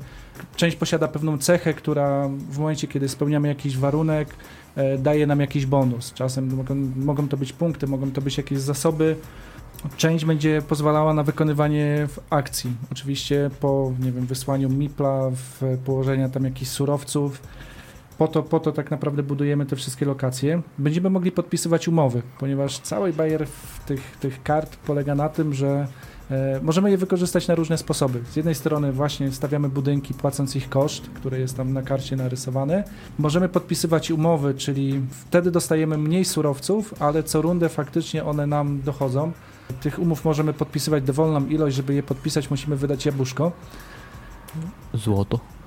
część 0.56 0.76
posiada 0.76 1.08
pewną 1.08 1.38
cechę, 1.38 1.74
która 1.74 2.28
w 2.50 2.58
momencie, 2.58 2.88
kiedy 2.88 3.08
spełniamy 3.08 3.48
jakiś 3.48 3.78
warunek, 3.78 4.34
e, 4.76 4.98
daje 4.98 5.26
nam 5.26 5.40
jakiś 5.40 5.66
bonus. 5.66 6.12
Czasem 6.12 6.54
mogą, 6.56 6.74
mogą 6.96 7.28
to 7.28 7.36
być 7.36 7.52
punkty, 7.52 7.86
mogą 7.86 8.10
to 8.10 8.20
być 8.20 8.36
jakieś 8.36 8.58
zasoby. 8.58 9.16
Część 9.96 10.24
będzie 10.24 10.62
pozwalała 10.68 11.14
na 11.14 11.22
wykonywanie 11.22 12.08
akcji. 12.30 12.70
Oczywiście 12.92 13.50
po, 13.60 13.92
nie 14.00 14.12
wiem, 14.12 14.26
wysłaniu 14.26 14.68
MIPLA, 14.68 15.30
w 15.30 15.78
położenia 15.84 16.28
tam 16.28 16.44
jakichś 16.44 16.70
surowców, 16.70 17.42
po 18.22 18.28
to, 18.28 18.42
po 18.42 18.60
to 18.60 18.72
tak 18.72 18.90
naprawdę 18.90 19.22
budujemy 19.22 19.66
te 19.66 19.76
wszystkie 19.76 20.06
lokacje. 20.06 20.62
Będziemy 20.78 21.10
mogli 21.10 21.32
podpisywać 21.32 21.88
umowy, 21.88 22.22
ponieważ 22.38 22.78
cały 22.78 23.12
bajer 23.12 23.46
tych, 23.86 24.16
tych 24.20 24.42
kart 24.42 24.76
polega 24.76 25.14
na 25.14 25.28
tym, 25.28 25.54
że 25.54 25.86
e, 26.30 26.60
możemy 26.62 26.90
je 26.90 26.98
wykorzystać 26.98 27.48
na 27.48 27.54
różne 27.54 27.78
sposoby. 27.78 28.20
Z 28.30 28.36
jednej 28.36 28.54
strony 28.54 28.92
właśnie 28.92 29.32
stawiamy 29.32 29.68
budynki 29.68 30.14
płacąc 30.14 30.56
ich 30.56 30.68
koszt, 30.68 31.10
który 31.14 31.38
jest 31.38 31.56
tam 31.56 31.72
na 31.72 31.82
karcie 31.82 32.16
narysowany. 32.16 32.84
Możemy 33.18 33.48
podpisywać 33.48 34.10
umowy, 34.10 34.54
czyli 34.54 35.00
wtedy 35.10 35.50
dostajemy 35.50 35.98
mniej 35.98 36.24
surowców, 36.24 36.94
ale 37.02 37.22
co 37.22 37.42
rundę 37.42 37.68
faktycznie 37.68 38.24
one 38.24 38.46
nam 38.46 38.82
dochodzą. 38.82 39.32
Tych 39.80 39.98
umów 39.98 40.24
możemy 40.24 40.52
podpisywać 40.52 41.04
dowolną 41.04 41.46
ilość, 41.46 41.76
żeby 41.76 41.94
je 41.94 42.02
podpisać 42.02 42.50
musimy 42.50 42.76
wydać 42.76 43.06
jabłuszko. 43.06 43.52
Złoto. 44.94 45.61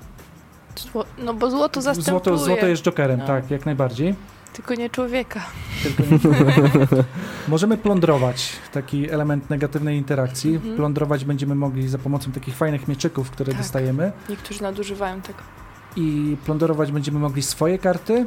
Zło 0.80 1.04
no 1.18 1.34
bo 1.34 1.50
złoto 1.50 1.82
zastępuje. 1.82 2.10
Złoto, 2.10 2.38
złoto 2.38 2.66
jest 2.66 2.82
jokerem, 2.82 3.20
no. 3.20 3.26
tak, 3.26 3.50
jak 3.50 3.66
najbardziej. 3.66 4.14
Tylko 4.52 4.74
nie 4.74 4.90
człowieka. 4.90 5.40
Tylko 5.82 6.02
nie 6.14 6.18
człowieka. 6.18 6.96
Możemy 7.48 7.76
plądrować, 7.78 8.52
taki 8.72 9.10
element 9.10 9.50
negatywnej 9.50 9.96
interakcji. 9.96 10.54
Mhm. 10.54 10.76
Plądrować 10.76 11.24
będziemy 11.24 11.54
mogli 11.54 11.88
za 11.88 11.98
pomocą 11.98 12.32
takich 12.32 12.56
fajnych 12.56 12.88
mieczyków, 12.88 13.30
które 13.30 13.52
tak. 13.52 13.62
dostajemy. 13.62 14.12
Niektórzy 14.28 14.62
nadużywają 14.62 15.20
tego. 15.20 15.38
I 15.96 16.36
plądrować 16.44 16.92
będziemy 16.92 17.18
mogli 17.18 17.42
swoje 17.42 17.78
karty, 17.78 18.26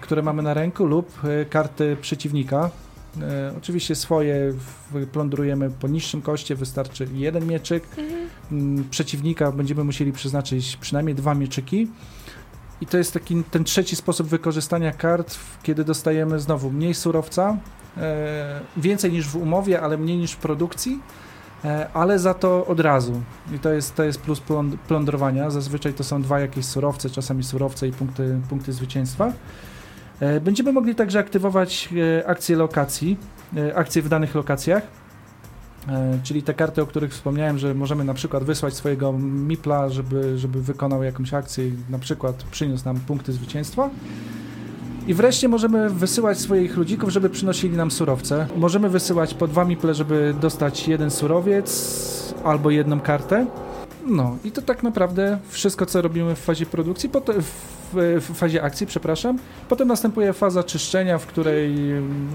które 0.00 0.22
mamy 0.22 0.42
na 0.42 0.54
ręku 0.54 0.86
lub 0.86 1.24
y, 1.24 1.46
karty 1.50 1.96
przeciwnika, 2.00 2.70
E, 3.22 3.52
oczywiście 3.58 3.94
swoje 3.94 4.54
plądrujemy 5.12 5.70
po 5.70 5.88
niższym 5.88 6.22
koszcie, 6.22 6.54
wystarczy 6.54 7.08
jeden 7.14 7.46
mieczyk. 7.46 7.84
Mhm. 7.98 8.28
Mm, 8.52 8.84
przeciwnika 8.90 9.52
będziemy 9.52 9.84
musieli 9.84 10.12
przeznaczyć 10.12 10.76
przynajmniej 10.76 11.14
dwa 11.14 11.34
mieczyki. 11.34 11.88
I 12.80 12.86
to 12.86 12.98
jest 12.98 13.12
taki 13.12 13.44
ten 13.50 13.64
trzeci 13.64 13.96
sposób 13.96 14.26
wykorzystania 14.26 14.92
kart, 14.92 15.38
kiedy 15.62 15.84
dostajemy 15.84 16.40
znowu 16.40 16.70
mniej 16.70 16.94
surowca, 16.94 17.56
e, 17.96 18.60
więcej 18.76 19.12
niż 19.12 19.26
w 19.26 19.36
umowie, 19.36 19.80
ale 19.80 19.98
mniej 19.98 20.16
niż 20.16 20.32
w 20.32 20.36
produkcji, 20.36 21.00
e, 21.64 21.88
ale 21.92 22.18
za 22.18 22.34
to 22.34 22.66
od 22.66 22.80
razu. 22.80 23.22
I 23.54 23.58
to 23.58 23.72
jest, 23.72 23.94
to 23.94 24.04
jest 24.04 24.20
plus 24.20 24.42
plądrowania. 24.88 25.50
Zazwyczaj 25.50 25.94
to 25.94 26.04
są 26.04 26.22
dwa 26.22 26.40
jakieś 26.40 26.64
surowce, 26.64 27.10
czasami 27.10 27.44
surowce 27.44 27.88
i 27.88 27.92
punkty, 27.92 28.40
punkty 28.48 28.72
zwycięstwa. 28.72 29.32
E, 30.20 30.40
będziemy 30.40 30.72
mogli 30.72 30.94
także 30.94 31.18
aktywować 31.18 31.88
e, 32.20 32.26
akcje 32.26 32.56
lokacji, 32.56 33.16
e, 33.56 33.76
akcje 33.76 34.02
w 34.02 34.08
danych 34.08 34.34
lokacjach, 34.34 34.82
czyli 36.22 36.42
te 36.42 36.54
karty, 36.54 36.82
o 36.82 36.86
których 36.86 37.12
wspomniałem, 37.12 37.58
że 37.58 37.74
możemy 37.74 38.04
na 38.04 38.14
przykład 38.14 38.44
wysłać 38.44 38.74
swojego 38.74 39.12
MIPLA, 39.18 39.88
żeby, 39.88 40.38
żeby 40.38 40.62
wykonał 40.62 41.02
jakąś 41.02 41.34
akcję 41.34 41.68
i 41.68 41.72
na 41.90 41.98
przykład 41.98 42.42
przyniósł 42.50 42.84
nam 42.84 43.00
punkty 43.00 43.32
zwycięstwa. 43.32 43.90
I 45.06 45.14
wreszcie 45.14 45.48
możemy 45.48 45.90
wysyłać 45.90 46.38
swoich 46.38 46.76
ludzików, 46.76 47.10
żeby 47.10 47.30
przynosili 47.30 47.76
nam 47.76 47.90
surowce. 47.90 48.46
Możemy 48.56 48.88
wysyłać 48.88 49.34
po 49.34 49.48
dwa 49.48 49.64
miple, 49.64 49.94
żeby 49.94 50.34
dostać 50.40 50.88
jeden 50.88 51.10
surowiec 51.10 52.34
albo 52.44 52.70
jedną 52.70 53.00
kartę. 53.00 53.46
No 54.06 54.36
i 54.44 54.52
to 54.52 54.62
tak 54.62 54.82
naprawdę 54.82 55.38
wszystko, 55.48 55.86
co 55.86 56.02
robimy 56.02 56.34
w 56.34 56.38
fazie 56.38 56.66
produkcji, 56.66 57.08
potem 57.08 57.42
w, 57.42 57.79
w 57.92 58.30
fazie 58.34 58.62
akcji, 58.62 58.86
przepraszam. 58.86 59.38
Potem 59.68 59.88
następuje 59.88 60.32
faza 60.32 60.62
czyszczenia, 60.62 61.18
w 61.18 61.26
której 61.26 61.74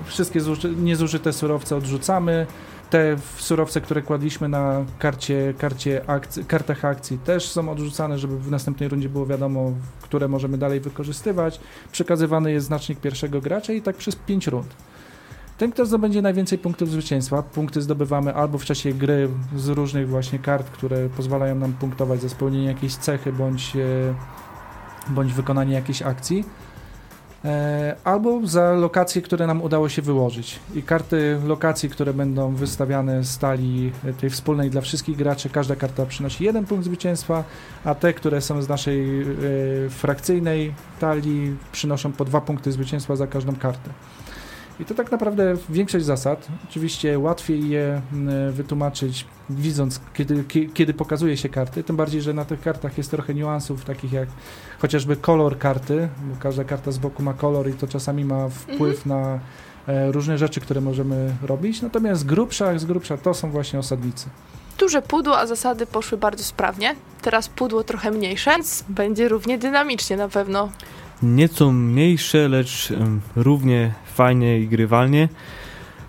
wszystkie 0.05 0.39
niezużyte 0.77 1.33
surowce 1.33 1.75
odrzucamy. 1.75 2.47
Te 2.89 3.17
surowce, 3.37 3.81
które 3.81 4.01
kładliśmy 4.01 4.49
na 4.49 4.85
karcie, 4.99 5.53
karcie 5.57 6.01
akcji, 6.09 6.45
kartach 6.45 6.85
akcji 6.85 7.17
też 7.17 7.49
są 7.49 7.69
odrzucane, 7.69 8.19
żeby 8.19 8.39
w 8.39 8.51
następnej 8.51 8.89
rundzie 8.89 9.09
było 9.09 9.25
wiadomo, 9.25 9.71
które 10.01 10.27
możemy 10.27 10.57
dalej 10.57 10.79
wykorzystywać. 10.79 11.59
Przekazywany 11.91 12.51
jest 12.51 12.67
znacznik 12.67 12.99
pierwszego 12.99 13.41
gracza 13.41 13.73
i 13.73 13.81
tak 13.81 13.95
przez 13.95 14.15
5 14.15 14.47
rund. 14.47 14.75
Ten, 15.57 15.71
kto 15.71 15.85
zdobędzie 15.85 16.21
najwięcej 16.21 16.57
punktów 16.57 16.89
zwycięstwa, 16.89 17.43
punkty 17.43 17.81
zdobywamy 17.81 18.33
albo 18.33 18.57
w 18.57 18.65
czasie 18.65 18.93
gry 18.93 19.29
z 19.55 19.67
różnych 19.67 20.09
właśnie 20.09 20.39
kart, 20.39 20.69
które 20.69 21.09
pozwalają 21.09 21.55
nam 21.55 21.73
punktować 21.73 22.21
za 22.21 22.29
spełnienie 22.29 22.65
jakiejś 22.65 22.95
cechy 22.95 23.33
bądź, 23.33 23.75
e, 23.75 23.79
bądź 25.07 25.33
wykonanie 25.33 25.73
jakiejś 25.73 26.01
akcji, 26.01 26.45
e, 27.45 27.95
albo 28.03 28.47
za 28.47 28.71
lokacje, 28.71 29.21
które 29.21 29.47
nam 29.47 29.61
udało 29.61 29.89
się 29.89 30.01
wyłożyć. 30.01 30.59
I 30.75 30.83
karty 30.83 31.39
lokacji, 31.45 31.89
które 31.89 32.13
będą 32.13 32.55
wystawiane 32.55 33.23
z 33.23 33.37
talii 33.37 33.91
tej 34.21 34.29
wspólnej 34.29 34.69
dla 34.69 34.81
wszystkich 34.81 35.17
graczy, 35.17 35.49
każda 35.49 35.75
karta 35.75 36.05
przynosi 36.05 36.43
jeden 36.43 36.65
punkt 36.65 36.85
zwycięstwa, 36.85 37.43
a 37.83 37.95
te, 37.95 38.13
które 38.13 38.41
są 38.41 38.61
z 38.61 38.69
naszej 38.69 39.21
e, 39.21 39.25
frakcyjnej 39.89 40.73
talii, 40.99 41.55
przynoszą 41.71 42.11
po 42.11 42.25
dwa 42.25 42.41
punkty 42.41 42.71
zwycięstwa 42.71 43.15
za 43.15 43.27
każdą 43.27 43.55
kartę. 43.55 43.89
I 44.79 44.85
to 44.85 44.93
tak 44.93 45.11
naprawdę 45.11 45.53
większość 45.69 46.05
zasad. 46.05 46.47
Oczywiście 46.69 47.19
łatwiej 47.19 47.69
je 47.69 48.01
mm, 48.13 48.51
wytłumaczyć 48.51 49.25
widząc, 49.49 50.01
kiedy, 50.13 50.43
kiedy 50.73 50.93
pokazuje 50.93 51.37
się 51.37 51.49
karty, 51.49 51.83
tym 51.83 51.95
bardziej, 51.95 52.21
że 52.21 52.33
na 52.33 52.45
tych 52.45 52.61
kartach 52.61 52.97
jest 52.97 53.11
trochę 53.11 53.33
niuansów, 53.33 53.85
takich 53.85 54.13
jak 54.13 54.29
chociażby 54.79 55.15
kolor 55.15 55.57
karty, 55.57 56.09
bo 56.21 56.35
każda 56.39 56.63
karta 56.63 56.91
z 56.91 56.97
boku 56.97 57.23
ma 57.23 57.33
kolor 57.33 57.69
i 57.69 57.73
to 57.73 57.87
czasami 57.87 58.25
ma 58.25 58.49
wpływ 58.49 59.07
mhm. 59.07 59.09
na 59.09 59.39
e, 59.93 60.11
różne 60.11 60.37
rzeczy, 60.37 60.61
które 60.61 60.81
możemy 60.81 61.35
robić. 61.43 61.81
Natomiast 61.81 62.21
z 62.21 62.23
grubsza, 62.23 62.79
z 62.79 62.85
grubsza 62.85 63.17
to 63.17 63.33
są 63.33 63.51
właśnie 63.51 63.79
osadnicy. 63.79 64.29
Duże 64.77 65.01
pudło, 65.01 65.37
a 65.37 65.47
zasady 65.47 65.85
poszły 65.85 66.17
bardzo 66.17 66.43
sprawnie. 66.43 66.95
Teraz 67.21 67.49
pudło 67.49 67.83
trochę 67.83 68.11
mniejsze, 68.11 68.51
więc 68.51 68.83
będzie 68.89 69.27
równie 69.27 69.57
dynamicznie 69.57 70.17
na 70.17 70.29
pewno. 70.29 70.69
Nieco 71.23 71.71
mniejsze, 71.71 72.47
lecz 72.47 72.93
równie 73.35 73.93
fajnie 74.13 74.59
i 74.59 74.67
grywalnie. 74.67 75.29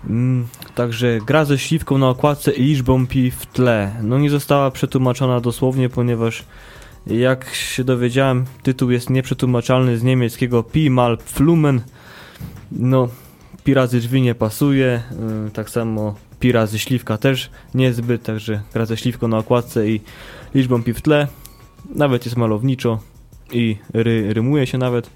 Um, 0.09 0.47
także 0.75 1.19
gra 1.25 1.45
ze 1.45 1.57
śliwką 1.57 1.97
na 1.97 2.09
okładce 2.09 2.51
i 2.51 2.63
liczbą 2.63 3.07
pi 3.07 3.31
w 3.31 3.45
tle. 3.45 3.95
No 4.03 4.19
nie 4.19 4.29
została 4.29 4.71
przetłumaczona 4.71 5.39
dosłownie, 5.39 5.89
ponieważ 5.89 6.43
jak 7.07 7.53
się 7.53 7.83
dowiedziałem, 7.83 8.45
tytuł 8.63 8.91
jest 8.91 9.09
nieprzetłumaczalny 9.09 9.97
z 9.97 10.03
niemieckiego 10.03 10.63
pi 10.63 10.89
mal 10.89 11.17
flumen. 11.25 11.81
No, 12.71 13.07
pi 13.63 13.73
razy 13.73 13.99
drzwi 13.99 14.21
nie 14.21 14.35
pasuje, 14.35 15.03
um, 15.11 15.51
tak 15.51 15.69
samo 15.69 16.15
pi 16.39 16.51
razy 16.51 16.79
śliwka 16.79 17.17
też 17.17 17.49
niezbyt, 17.73 18.23
także 18.23 18.61
gra 18.73 18.85
ze 18.85 18.97
śliwką 18.97 19.27
na 19.27 19.37
okładce 19.37 19.89
i 19.89 20.01
liczbą 20.55 20.83
pi 20.83 20.93
w 20.93 21.01
tle. 21.01 21.27
Nawet 21.95 22.25
jest 22.25 22.37
malowniczo 22.37 22.99
i 23.51 23.77
ry, 23.93 24.33
rymuje 24.33 24.67
się 24.67 24.77
nawet. 24.77 25.09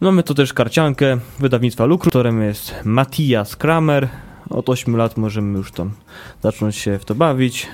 Mamy 0.00 0.22
tu 0.22 0.34
też 0.34 0.52
karciankę 0.52 1.18
wydawnictwa 1.38 1.84
Lukru, 1.84 2.10
którym 2.10 2.42
jest 2.42 2.74
Matthias 2.84 3.56
Kramer. 3.56 4.08
Od 4.50 4.68
8 4.68 4.96
lat 4.96 5.16
możemy 5.16 5.58
już 5.58 5.72
tam 5.72 5.92
zacząć 6.42 6.76
się 6.76 6.98
w 6.98 7.04
to 7.04 7.14
bawić. 7.14 7.66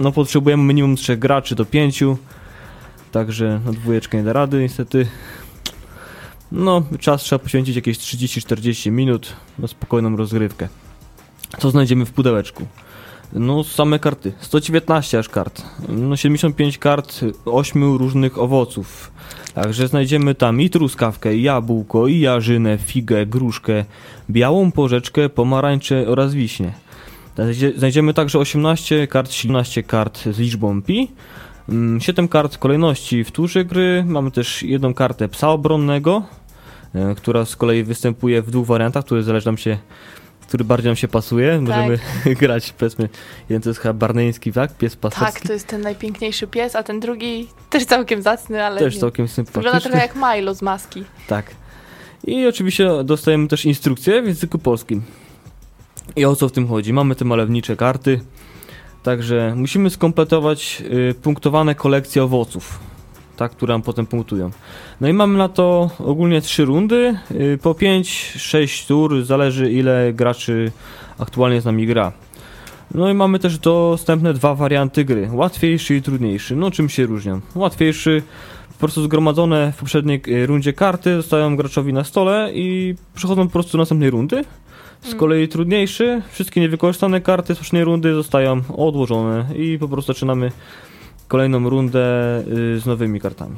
No 0.00 0.12
potrzebujemy 0.12 0.62
minimum 0.62 0.96
3 0.96 1.16
graczy 1.16 1.54
do 1.54 1.64
5. 1.64 2.04
Także 3.12 3.60
no 3.64 3.72
dwójeczkę 3.72 4.18
nie 4.18 4.24
da 4.24 4.32
rady 4.32 4.60
niestety. 4.60 5.06
No, 6.52 6.82
czas 7.00 7.22
trzeba 7.22 7.38
poświęcić 7.38 7.76
jakieś 7.76 7.98
30-40 7.98 8.90
minut 8.90 9.36
na 9.58 9.68
spokojną 9.68 10.16
rozgrywkę. 10.16 10.68
Co 11.58 11.70
znajdziemy 11.70 12.06
w 12.06 12.12
pudełeczku? 12.12 12.66
No, 13.32 13.64
same 13.64 13.98
karty. 13.98 14.32
119 14.40 15.18
aż 15.18 15.28
kart. 15.28 15.62
No, 15.88 16.16
75 16.16 16.78
kart 16.78 17.20
8 17.44 17.96
różnych 17.96 18.38
owoców. 18.38 19.12
Także 19.54 19.88
znajdziemy 19.88 20.34
tam 20.34 20.60
i 20.60 20.70
truskawkę, 20.70 21.36
i 21.36 21.42
jabłko, 21.42 22.06
i 22.06 22.20
jarzynę, 22.20 22.78
figę, 22.78 23.26
gruszkę, 23.26 23.84
białą 24.30 24.72
porzeczkę, 24.72 25.28
pomarańcze 25.28 26.08
oraz 26.08 26.34
wiśnie. 26.34 26.72
Znajdziemy 27.76 28.14
także 28.14 28.38
18 28.38 29.06
kart, 29.06 29.30
17 29.30 29.82
kart 29.82 30.24
z 30.24 30.38
liczbą 30.38 30.82
pi, 30.82 31.10
7 31.98 31.98
mm, 32.18 32.28
kart 32.28 32.58
kolejności 32.58 33.24
w 33.24 33.30
turze 33.30 33.64
gry, 33.64 34.04
mamy 34.06 34.30
też 34.30 34.62
jedną 34.62 34.94
kartę 34.94 35.28
psa 35.28 35.48
obronnego, 35.48 36.22
e, 36.94 37.14
która 37.14 37.44
z 37.44 37.56
kolei 37.56 37.84
występuje 37.84 38.42
w 38.42 38.50
dwóch 38.50 38.66
wariantach, 38.66 39.04
które 39.04 39.22
zależy 39.22 39.46
nam 39.46 39.58
się 39.58 39.78
który 40.48 40.64
bardziej 40.64 40.88
nam 40.88 40.96
się 40.96 41.08
pasuje. 41.08 41.50
Tak. 41.50 41.60
Możemy 41.60 41.98
grać, 42.40 42.72
powiedzmy, 42.72 43.08
jeden 43.48 43.62
to 43.62 43.70
jest 43.70 43.80
chyba 43.80 43.94
barneński, 43.94 44.52
tak? 44.52 44.76
Pies 44.76 44.96
pasterski. 44.96 45.32
Tak, 45.34 45.46
to 45.46 45.52
jest 45.52 45.66
ten 45.66 45.80
najpiękniejszy 45.80 46.46
pies, 46.46 46.76
a 46.76 46.82
ten 46.82 47.00
drugi 47.00 47.48
też 47.70 47.84
całkiem 47.84 48.22
zacny, 48.22 48.64
ale 48.64 48.80
Też 48.80 48.94
nie. 48.94 49.00
całkiem 49.00 49.28
sympatyczny. 49.28 49.62
Wygląda 49.62 49.80
trochę 49.80 49.98
jak 49.98 50.14
Milo 50.16 50.54
z 50.54 50.62
maski. 50.62 51.04
Tak. 51.26 51.50
I 52.24 52.46
oczywiście 52.46 52.90
dostajemy 53.04 53.48
też 53.48 53.64
instrukcję 53.64 54.22
w 54.22 54.26
języku 54.26 54.58
polskim. 54.58 55.02
I 56.16 56.24
o 56.24 56.36
co 56.36 56.48
w 56.48 56.52
tym 56.52 56.68
chodzi? 56.68 56.92
Mamy 56.92 57.14
te 57.14 57.24
malownicze 57.24 57.76
karty, 57.76 58.20
także 59.02 59.52
musimy 59.56 59.90
skompletować 59.90 60.82
y, 61.10 61.14
punktowane 61.22 61.74
kolekcje 61.74 62.24
owoców 62.24 62.87
tak, 63.38 63.52
które 63.52 63.74
nam 63.74 63.82
potem 63.82 64.06
punktują. 64.06 64.50
No 65.00 65.08
i 65.08 65.12
mamy 65.12 65.38
na 65.38 65.48
to 65.48 65.90
ogólnie 65.98 66.40
trzy 66.40 66.64
rundy, 66.64 67.16
y, 67.30 67.58
po 67.62 67.74
5-6 67.74 68.86
tur, 68.86 69.24
zależy 69.24 69.72
ile 69.72 70.12
graczy 70.12 70.72
aktualnie 71.18 71.60
z 71.60 71.64
nami 71.64 71.86
gra. 71.86 72.12
No 72.94 73.10
i 73.10 73.14
mamy 73.14 73.38
też 73.38 73.58
dostępne 73.58 74.34
dwa 74.34 74.54
warianty 74.54 75.04
gry, 75.04 75.28
łatwiejszy 75.32 75.96
i 75.96 76.02
trudniejszy. 76.02 76.56
No 76.56 76.70
czym 76.70 76.88
się 76.88 77.06
różnią? 77.06 77.40
Łatwiejszy, 77.54 78.22
po 78.68 78.78
prostu 78.78 79.02
zgromadzone 79.02 79.72
w 79.72 79.76
poprzedniej 79.76 80.22
y, 80.28 80.46
rundzie 80.46 80.72
karty 80.72 81.16
zostają 81.16 81.56
graczowi 81.56 81.92
na 81.92 82.04
stole 82.04 82.50
i 82.54 82.94
przechodzą 83.14 83.46
po 83.46 83.52
prostu 83.52 83.72
do 83.72 83.78
następnej 83.78 84.10
rundy. 84.10 84.44
Z 85.02 85.06
mm. 85.06 85.18
kolei 85.18 85.48
trudniejszy, 85.48 86.22
wszystkie 86.32 86.60
niewykorzystane 86.60 87.20
karty 87.20 87.54
z 87.54 87.58
poprzedniej 87.58 87.84
rundy 87.84 88.14
zostają 88.14 88.60
odłożone 88.76 89.44
i 89.56 89.78
po 89.78 89.88
prostu 89.88 90.12
zaczynamy 90.12 90.52
kolejną 91.28 91.70
rundę 91.70 91.98
y, 92.76 92.80
z 92.80 92.86
nowymi 92.86 93.20
kartami. 93.20 93.56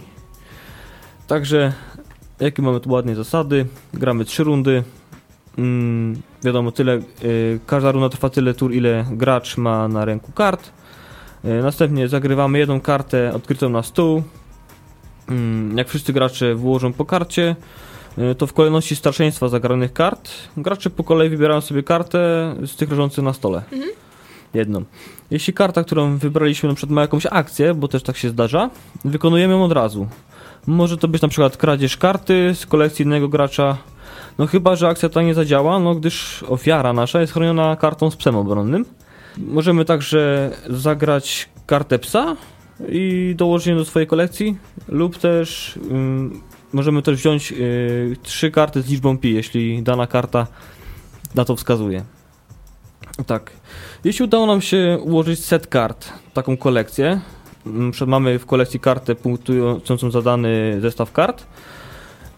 Także, 1.26 1.72
jakie 2.40 2.62
mamy 2.62 2.80
tu 2.80 2.90
ładnie 2.90 3.14
zasady? 3.14 3.66
Gramy 3.94 4.24
trzy 4.24 4.44
rundy. 4.44 4.82
Mm, 5.58 6.22
wiadomo, 6.44 6.72
tyle, 6.72 7.00
y, 7.24 7.60
każda 7.66 7.92
runda 7.92 8.08
trwa 8.08 8.30
tyle 8.30 8.54
tur, 8.54 8.74
ile 8.74 9.04
gracz 9.10 9.56
ma 9.56 9.88
na 9.88 10.04
ręku 10.04 10.32
kart. 10.32 10.70
Y, 11.44 11.62
następnie 11.62 12.08
zagrywamy 12.08 12.58
jedną 12.58 12.80
kartę 12.80 13.32
odkrytą 13.34 13.68
na 13.68 13.82
stół. 13.82 14.22
Mm, 15.28 15.78
jak 15.78 15.88
wszyscy 15.88 16.12
gracze 16.12 16.54
włożą 16.54 16.92
po 16.92 17.04
karcie, 17.04 17.56
to 18.38 18.46
w 18.46 18.52
kolejności 18.52 18.96
starszeństwa 18.96 19.48
zagranych 19.48 19.92
kart, 19.92 20.30
gracze 20.56 20.90
po 20.90 21.04
kolei 21.04 21.28
wybierają 21.28 21.60
sobie 21.60 21.82
kartę 21.82 22.18
z 22.66 22.76
tych 22.76 22.90
leżących 22.90 23.24
na 23.24 23.32
stole. 23.32 23.62
Mhm 23.72 23.90
jedną. 24.54 24.84
Jeśli 25.30 25.52
karta, 25.52 25.84
którą 25.84 26.16
wybraliśmy 26.16 26.68
na 26.68 26.74
przykład 26.74 26.94
ma 26.94 27.00
jakąś 27.00 27.26
akcję, 27.30 27.74
bo 27.74 27.88
też 27.88 28.02
tak 28.02 28.16
się 28.16 28.28
zdarza, 28.28 28.70
wykonujemy 29.04 29.54
ją 29.54 29.64
od 29.64 29.72
razu. 29.72 30.08
Może 30.66 30.96
to 30.96 31.08
być 31.08 31.22
na 31.22 31.28
przykład 31.28 31.56
kradzież 31.56 31.96
karty 31.96 32.54
z 32.54 32.66
kolekcji 32.66 33.04
innego 33.04 33.28
gracza, 33.28 33.76
no 34.38 34.46
chyba, 34.46 34.76
że 34.76 34.88
akcja 34.88 35.08
ta 35.08 35.22
nie 35.22 35.34
zadziała, 35.34 35.78
no 35.78 35.94
gdyż 35.94 36.44
ofiara 36.48 36.92
nasza 36.92 37.20
jest 37.20 37.32
chroniona 37.32 37.76
kartą 37.76 38.10
z 38.10 38.16
psem 38.16 38.36
obronnym. 38.36 38.84
Możemy 39.38 39.84
także 39.84 40.50
zagrać 40.70 41.48
kartę 41.66 41.98
psa 41.98 42.36
i 42.88 43.34
dołożyć 43.36 43.66
ją 43.66 43.76
do 43.76 43.84
swojej 43.84 44.06
kolekcji, 44.06 44.56
lub 44.88 45.18
też 45.18 45.78
możemy 46.72 47.02
też 47.02 47.16
wziąć 47.16 47.50
yy, 47.50 48.16
trzy 48.22 48.50
karty 48.50 48.82
z 48.82 48.90
liczbą 48.90 49.18
pi, 49.18 49.34
jeśli 49.34 49.82
dana 49.82 50.06
karta 50.06 50.46
na 51.34 51.44
to 51.44 51.56
wskazuje. 51.56 52.04
Tak. 53.26 53.50
Jeśli 54.04 54.24
udało 54.24 54.46
nam 54.46 54.60
się 54.60 54.98
ułożyć 55.02 55.44
set 55.44 55.66
kart, 55.66 56.12
taką 56.34 56.56
kolekcję, 56.56 57.20
mamy 58.06 58.38
w 58.38 58.46
kolekcji 58.46 58.80
kartę 58.80 59.14
punktującą 59.14 60.10
za 60.10 60.22
dany 60.22 60.78
zestaw 60.80 61.12
kart, 61.12 61.46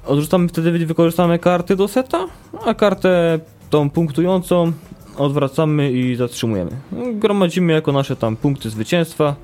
odrzucamy 0.06 0.48
wtedy 0.48 0.86
wykorzystane 0.86 1.38
karty 1.38 1.76
do 1.76 1.88
seta, 1.88 2.26
a 2.66 2.74
kartę 2.74 3.40
tą 3.70 3.90
punktującą 3.90 4.72
odwracamy 5.16 5.92
i 5.92 6.16
zatrzymujemy. 6.16 6.70
Gromadzimy 7.12 7.72
jako 7.72 7.92
nasze 7.92 8.16
tam 8.16 8.36
punkty 8.36 8.70
zwycięstwa. 8.70 9.36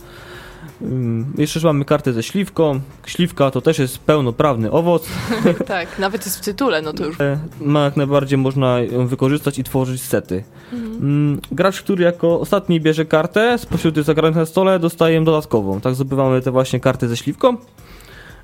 Jeszcze 1.38 1.60
mamy 1.60 1.84
kartę 1.84 2.12
ze 2.12 2.22
śliwką. 2.22 2.80
Śliwka 3.06 3.50
to 3.50 3.60
też 3.60 3.78
jest 3.78 3.98
pełnoprawny 3.98 4.70
owoc. 4.70 5.08
tak, 5.66 5.98
nawet 5.98 6.24
jest 6.24 6.38
w 6.38 6.40
tytule, 6.40 6.82
no 6.82 6.92
to 6.92 7.06
już. 7.06 7.20
E, 7.20 7.38
ma 7.60 7.84
jak 7.84 7.96
najbardziej 7.96 8.38
można 8.38 8.80
ją 8.80 9.06
wykorzystać 9.06 9.58
i 9.58 9.64
tworzyć 9.64 10.02
sety. 10.02 10.44
Mhm. 10.72 11.40
Gracz, 11.52 11.82
który 11.82 12.04
jako 12.04 12.40
ostatni 12.40 12.80
bierze 12.80 13.04
kartę 13.04 13.58
spośród 13.58 13.94
tych 13.94 14.04
zagranych 14.04 14.36
na 14.36 14.46
stole, 14.46 14.78
dostaje 14.78 15.24
dodatkową. 15.24 15.80
Tak 15.80 15.94
zdobywamy 15.94 16.42
te 16.42 16.50
właśnie 16.50 16.80
karty 16.80 17.08
ze 17.08 17.16
śliwką. 17.16 17.56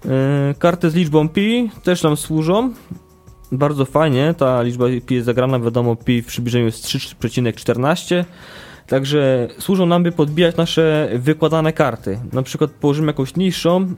E, 0.04 0.54
karty 0.58 0.90
z 0.90 0.94
liczbą 0.94 1.28
pi 1.28 1.70
też 1.82 2.02
nam 2.02 2.16
służą. 2.16 2.70
Bardzo 3.52 3.84
fajnie, 3.84 4.34
ta 4.38 4.62
liczba 4.62 4.84
pi 5.06 5.14
jest 5.14 5.26
zagrana, 5.26 5.60
wiadomo, 5.60 5.96
pi 5.96 6.22
w 6.22 6.26
przybliżeniu 6.26 6.64
jest 6.64 6.84
3,14 6.84 8.24
Także 8.87 9.49
służą 9.59 9.87
nam, 9.87 10.03
by 10.03 10.12
podbijać 10.12 10.57
nasze 10.57 11.09
wykładane 11.14 11.73
karty. 11.73 12.18
Na 12.33 12.42
przykład 12.42 12.70
położymy 12.70 13.07
jakąś 13.07 13.37
niższą 13.37 13.94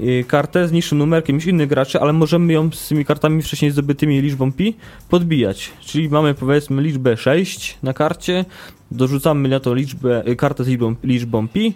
y, 0.00 0.24
kartę 0.28 0.68
z 0.68 0.72
niższym 0.72 0.98
numerkiem 0.98 1.36
niż 1.36 1.46
innych 1.46 1.68
graczy, 1.68 2.00
ale 2.00 2.12
możemy 2.12 2.52
ją 2.52 2.70
z 2.72 2.88
tymi 2.88 3.04
kartami 3.04 3.42
wcześniej 3.42 3.70
zdobytymi 3.70 4.20
liczbą 4.20 4.52
pi 4.52 4.76
podbijać. 5.08 5.72
Czyli 5.80 6.08
mamy 6.08 6.34
powiedzmy 6.34 6.82
liczbę 6.82 7.16
6 7.16 7.78
na 7.82 7.92
karcie, 7.92 8.44
dorzucamy 8.90 9.48
na 9.48 9.60
to 9.60 9.74
liczbę, 9.74 10.28
y, 10.28 10.36
kartę 10.36 10.64
z 10.64 10.68
liczbą, 10.68 10.94
liczbą 11.04 11.48
pi, 11.48 11.74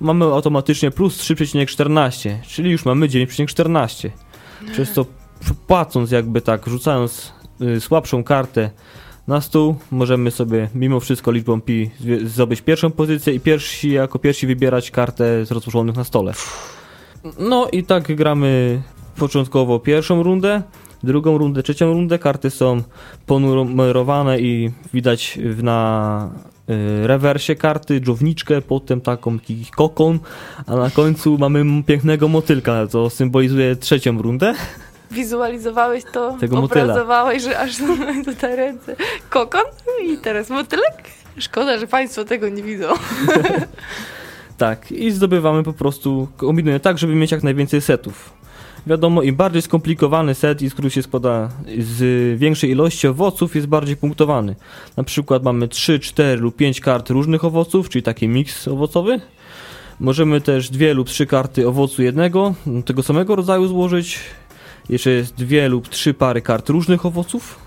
mamy 0.00 0.24
automatycznie 0.24 0.90
plus 0.90 1.16
3,14, 1.16 2.36
czyli 2.48 2.70
już 2.70 2.84
mamy 2.84 3.08
9,14. 3.08 4.10
Przez 4.72 4.92
to 4.92 5.06
płacąc 5.66 6.10
jakby 6.10 6.40
tak, 6.40 6.66
rzucając 6.66 7.32
y, 7.60 7.80
słabszą 7.80 8.24
kartę 8.24 8.70
na 9.26 9.40
stół. 9.40 9.74
Możemy 9.90 10.30
sobie 10.30 10.68
mimo 10.74 11.00
wszystko 11.00 11.30
liczbą 11.30 11.60
pi 11.60 11.90
zdobyć 12.24 12.62
pierwszą 12.62 12.90
pozycję 12.90 13.34
i 13.34 13.40
pierwsi 13.40 13.90
jako 13.90 14.18
pierwsi 14.18 14.46
wybierać 14.46 14.90
kartę 14.90 15.44
z 15.44 15.50
rozłożonych 15.50 15.96
na 15.96 16.04
stole. 16.04 16.32
No 17.38 17.68
i 17.72 17.84
tak 17.84 18.16
gramy 18.16 18.82
początkowo 19.16 19.78
pierwszą 19.78 20.22
rundę. 20.22 20.62
drugą 21.02 21.38
rundę, 21.38 21.62
trzecią 21.62 21.92
rundę. 21.92 22.18
Karty 22.18 22.50
są 22.50 22.82
ponumerowane 23.26 24.40
i 24.40 24.70
widać 24.94 25.38
na 25.62 26.30
y, 26.70 27.06
rewersie 27.06 27.56
karty 27.56 28.00
dżowniczkę, 28.00 28.62
potem 28.62 29.00
taką 29.00 29.38
kokon, 29.76 30.18
a 30.66 30.76
na 30.76 30.90
końcu 30.90 31.38
mamy 31.38 31.82
pięknego 31.82 32.28
motylka, 32.28 32.86
co 32.86 33.10
symbolizuje 33.10 33.76
trzecią 33.76 34.22
rundę. 34.22 34.54
Wizualizowałeś 35.10 36.04
to, 36.12 36.36
Tego 36.40 36.60
motyla. 36.60 36.84
obrazowałeś, 36.84 37.42
że 37.42 37.58
aż 37.58 37.76
tutaj 38.24 38.56
ręce. 38.56 38.96
Kokon 39.30 39.64
i 40.04 40.18
teraz 40.18 40.50
motylek? 40.50 41.02
Szkoda, 41.38 41.78
że 41.78 41.86
Państwo 41.86 42.24
tego 42.24 42.48
nie 42.48 42.62
widzą. 42.62 42.86
Tak, 44.58 44.92
i 44.92 45.10
zdobywamy 45.10 45.62
po 45.62 45.72
prostu, 45.72 46.28
kombinujemy 46.36 46.80
tak, 46.80 46.98
żeby 46.98 47.14
mieć 47.14 47.30
jak 47.30 47.42
najwięcej 47.42 47.80
setów. 47.80 48.32
Wiadomo, 48.86 49.22
im 49.22 49.36
bardziej 49.36 49.62
skomplikowany 49.62 50.34
set, 50.34 50.62
i 50.62 50.70
z 50.70 50.72
który 50.74 50.90
się 50.90 51.02
składa 51.02 51.48
z 51.78 52.38
większej 52.38 52.70
ilości 52.70 53.08
owoców, 53.08 53.54
jest 53.54 53.66
bardziej 53.66 53.96
punktowany. 53.96 54.56
Na 54.96 55.04
przykład 55.04 55.42
mamy 55.42 55.68
3, 55.68 55.98
4 55.98 56.40
lub 56.40 56.56
5 56.56 56.80
kart 56.80 57.10
różnych 57.10 57.44
owoców, 57.44 57.88
czyli 57.88 58.02
taki 58.02 58.28
miks 58.28 58.68
owocowy. 58.68 59.20
Możemy 60.00 60.40
też 60.40 60.70
dwie 60.70 60.94
lub 60.94 61.08
trzy 61.08 61.26
karty 61.26 61.68
owocu 61.68 62.02
jednego, 62.02 62.54
tego 62.84 63.02
samego 63.02 63.36
rodzaju 63.36 63.68
złożyć. 63.68 64.18
Jeszcze 64.90 65.10
jest 65.10 65.34
dwie 65.34 65.68
lub 65.68 65.88
trzy 65.88 66.14
pary 66.14 66.42
kart 66.42 66.68
różnych 66.68 67.06
owoców. 67.06 67.58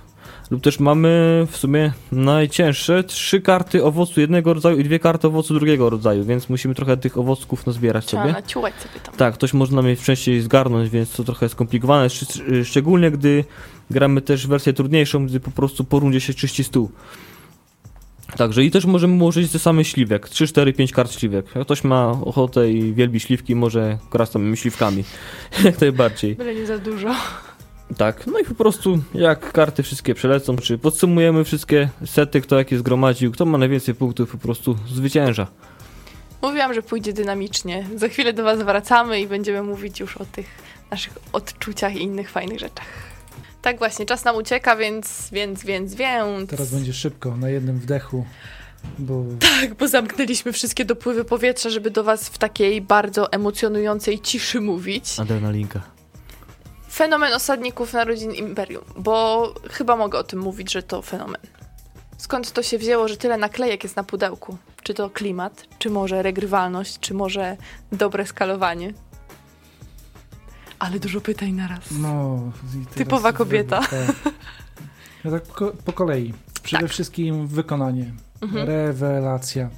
Lub 0.52 0.64
też 0.64 0.80
mamy 0.80 1.44
w 1.52 1.58
sumie 1.58 1.94
najcięższe 2.12 3.04
trzy 3.04 3.42
karty 3.42 3.84
owocu 3.84 4.22
jednego 4.22 4.54
rodzaju 4.54 4.78
i 4.78 4.84
dwie 4.84 5.00
karty 5.00 5.28
owocu 5.28 5.54
drugiego 5.54 5.90
rodzaju, 5.90 6.24
więc 6.26 6.50
musimy 6.50 6.76
trochę 6.76 6.98
tych 6.98 7.18
owocków 7.18 7.66
nazbierać 7.68 8.06
Trzeba 8.06 8.24
sobie. 8.24 8.34
naciułać 8.34 8.74
sobie 8.76 9.00
tam. 9.04 9.16
Tak, 9.16 9.34
ktoś 9.34 9.54
może 9.54 9.76
nam 9.76 9.88
je 9.88 9.96
wcześniej 9.96 10.42
zgarnąć, 10.42 10.90
więc 10.90 11.12
to 11.12 11.24
trochę 11.24 11.50
skomplikowane, 11.50 12.08
szcz- 12.08 12.64
szczególnie 12.66 13.12
gdy 13.12 13.46
gramy 13.92 14.22
też 14.22 14.48
wersję 14.48 14.74
trudniejszą, 14.74 15.26
gdy 15.26 15.40
po 15.40 15.52
prostu 15.52 15.84
po 15.84 16.00
rundzie 16.00 16.22
się 16.22 16.34
czyści 16.34 16.64
stół. 16.64 16.92
Także 18.38 18.64
i 18.64 18.72
też 18.72 18.86
możemy 18.86 19.16
ułożyć 19.24 19.52
te 19.52 19.60
same 19.60 19.86
śliwek, 19.86 20.30
3, 20.30 20.48
4, 20.48 20.74
5 20.74 20.92
kart 20.92 21.12
śliwek. 21.12 21.46
Jak 21.56 21.64
ktoś 21.66 21.84
ma 21.84 22.12
ochotę 22.12 22.72
i 22.72 22.94
wielbi 22.94 23.20
śliwki, 23.20 23.56
może 23.56 23.98
grać 24.12 24.30
samymi 24.30 24.58
śliwkami. 24.58 25.04
Jak 25.66 25.82
najbardziej. 25.82 26.36
Byle 26.36 26.56
nie 26.56 26.66
za 26.66 26.78
dużo. 26.78 27.16
Tak, 27.98 28.28
no 28.28 28.40
i 28.40 28.46
po 28.46 28.56
prostu 28.56 29.00
jak 29.14 29.52
karty 29.52 29.84
wszystkie 29.84 30.16
przelecą, 30.16 30.56
czy 30.56 30.78
podsumujemy 30.78 31.44
wszystkie 31.44 31.90
sety, 32.06 32.42
kto 32.42 32.58
jakie 32.58 32.78
zgromadził, 32.78 33.32
kto 33.32 33.46
ma 33.46 33.58
najwięcej 33.58 33.96
punktów, 33.96 34.32
po 34.32 34.38
prostu 34.38 34.78
zwycięża. 34.88 35.48
Mówiłam, 36.42 36.74
że 36.74 36.82
pójdzie 36.82 37.14
dynamicznie. 37.14 37.86
Za 37.96 38.08
chwilę 38.08 38.34
do 38.34 38.44
Was 38.44 38.64
wracamy 38.64 39.22
i 39.22 39.28
będziemy 39.28 39.64
mówić 39.64 40.00
już 40.00 40.18
o 40.18 40.26
tych 40.26 40.46
naszych 40.92 41.14
odczuciach 41.34 41.96
i 41.96 42.02
innych 42.02 42.30
fajnych 42.30 42.60
rzeczach. 42.60 43.13
Tak 43.64 43.78
właśnie, 43.78 44.06
czas 44.06 44.26
nam 44.26 44.36
ucieka, 44.36 44.76
więc, 44.76 45.30
więc, 45.32 45.64
więc, 45.64 45.96
więc. 45.96 46.50
Teraz 46.50 46.72
będzie 46.72 46.94
szybko, 46.94 47.38
na 47.38 47.50
jednym 47.50 47.80
wdechu, 47.80 48.26
bo 49.00 49.24
Tak, 49.40 49.74
bo 49.74 49.88
zamknęliśmy 49.88 50.54
wszystkie 50.54 50.86
dopływy 50.86 51.26
powietrza, 51.26 51.70
żeby 51.70 51.92
do 51.92 52.04
Was 52.04 52.30
w 52.30 52.38
takiej 52.38 52.82
bardzo 52.82 53.32
emocjonującej 53.32 54.20
ciszy 54.20 54.62
mówić. 54.62 55.20
Adrenalinka. 55.20 55.82
Fenomen 56.92 57.34
osadników 57.34 57.94
narodzin 57.94 58.32
Imperium, 58.32 58.84
bo 58.98 59.54
chyba 59.72 59.96
mogę 59.96 60.20
o 60.20 60.24
tym 60.24 60.40
mówić, 60.40 60.74
że 60.74 60.84
to 60.84 61.02
fenomen. 61.02 61.42
Skąd 62.18 62.52
to 62.52 62.64
się 62.64 62.78
wzięło, 62.78 63.08
że 63.08 63.18
tyle 63.18 63.38
naklejek 63.38 63.84
jest 63.84 63.96
na 63.96 64.04
pudełku? 64.04 64.58
Czy 64.84 64.94
to 64.94 65.10
klimat, 65.10 65.66
czy 65.80 65.90
może 65.90 66.24
regrywalność, 66.24 67.00
czy 67.00 67.14
może 67.14 67.58
dobre 67.92 68.26
skalowanie? 68.26 68.94
Ale 70.84 71.00
dużo 71.00 71.22
pytań 71.22 71.52
na 71.52 71.68
raz. 71.68 71.92
no... 71.92 72.40
Typowa 72.96 73.34
kobieta. 73.34 73.80
Tak. 73.82 74.16
No 75.26 75.32
tak 75.32 75.44
po, 75.44 75.72
po 75.86 75.94
kolei. 75.94 76.34
Przede 76.64 76.82
Tak. 76.84 76.92
wszystkim 76.92 77.48
wykonanie. 77.48 78.12
Mhm. 78.42 78.68
Rewelacja. 78.68 79.70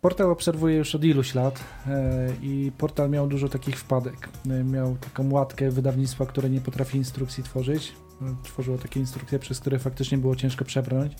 Portal 0.00 0.30
obserwuję 0.30 0.76
już 0.76 0.94
od 0.94 1.04
iluś 1.04 1.34
lat 1.34 1.60
e, 1.86 2.28
i 2.42 2.72
portal 2.78 3.10
miał 3.10 3.26
dużo 3.26 3.48
takich 3.48 3.78
wpadek. 3.78 4.28
E, 4.50 4.64
miał 4.64 4.96
taką 4.96 5.30
łatkę 5.30 5.70
wydawnictwa, 5.70 6.26
które 6.26 6.50
nie 6.50 6.60
potrafi 6.60 6.98
instrukcji 6.98 7.44
tworzyć. 7.44 7.92
E, 8.22 8.34
Tworzyło 8.44 8.78
takie 8.78 9.00
instrukcje, 9.00 9.38
przez 9.38 9.60
które 9.60 9.78
faktycznie 9.78 10.18
było 10.18 10.36
ciężko 10.36 10.64
przebrnąć. 10.64 11.12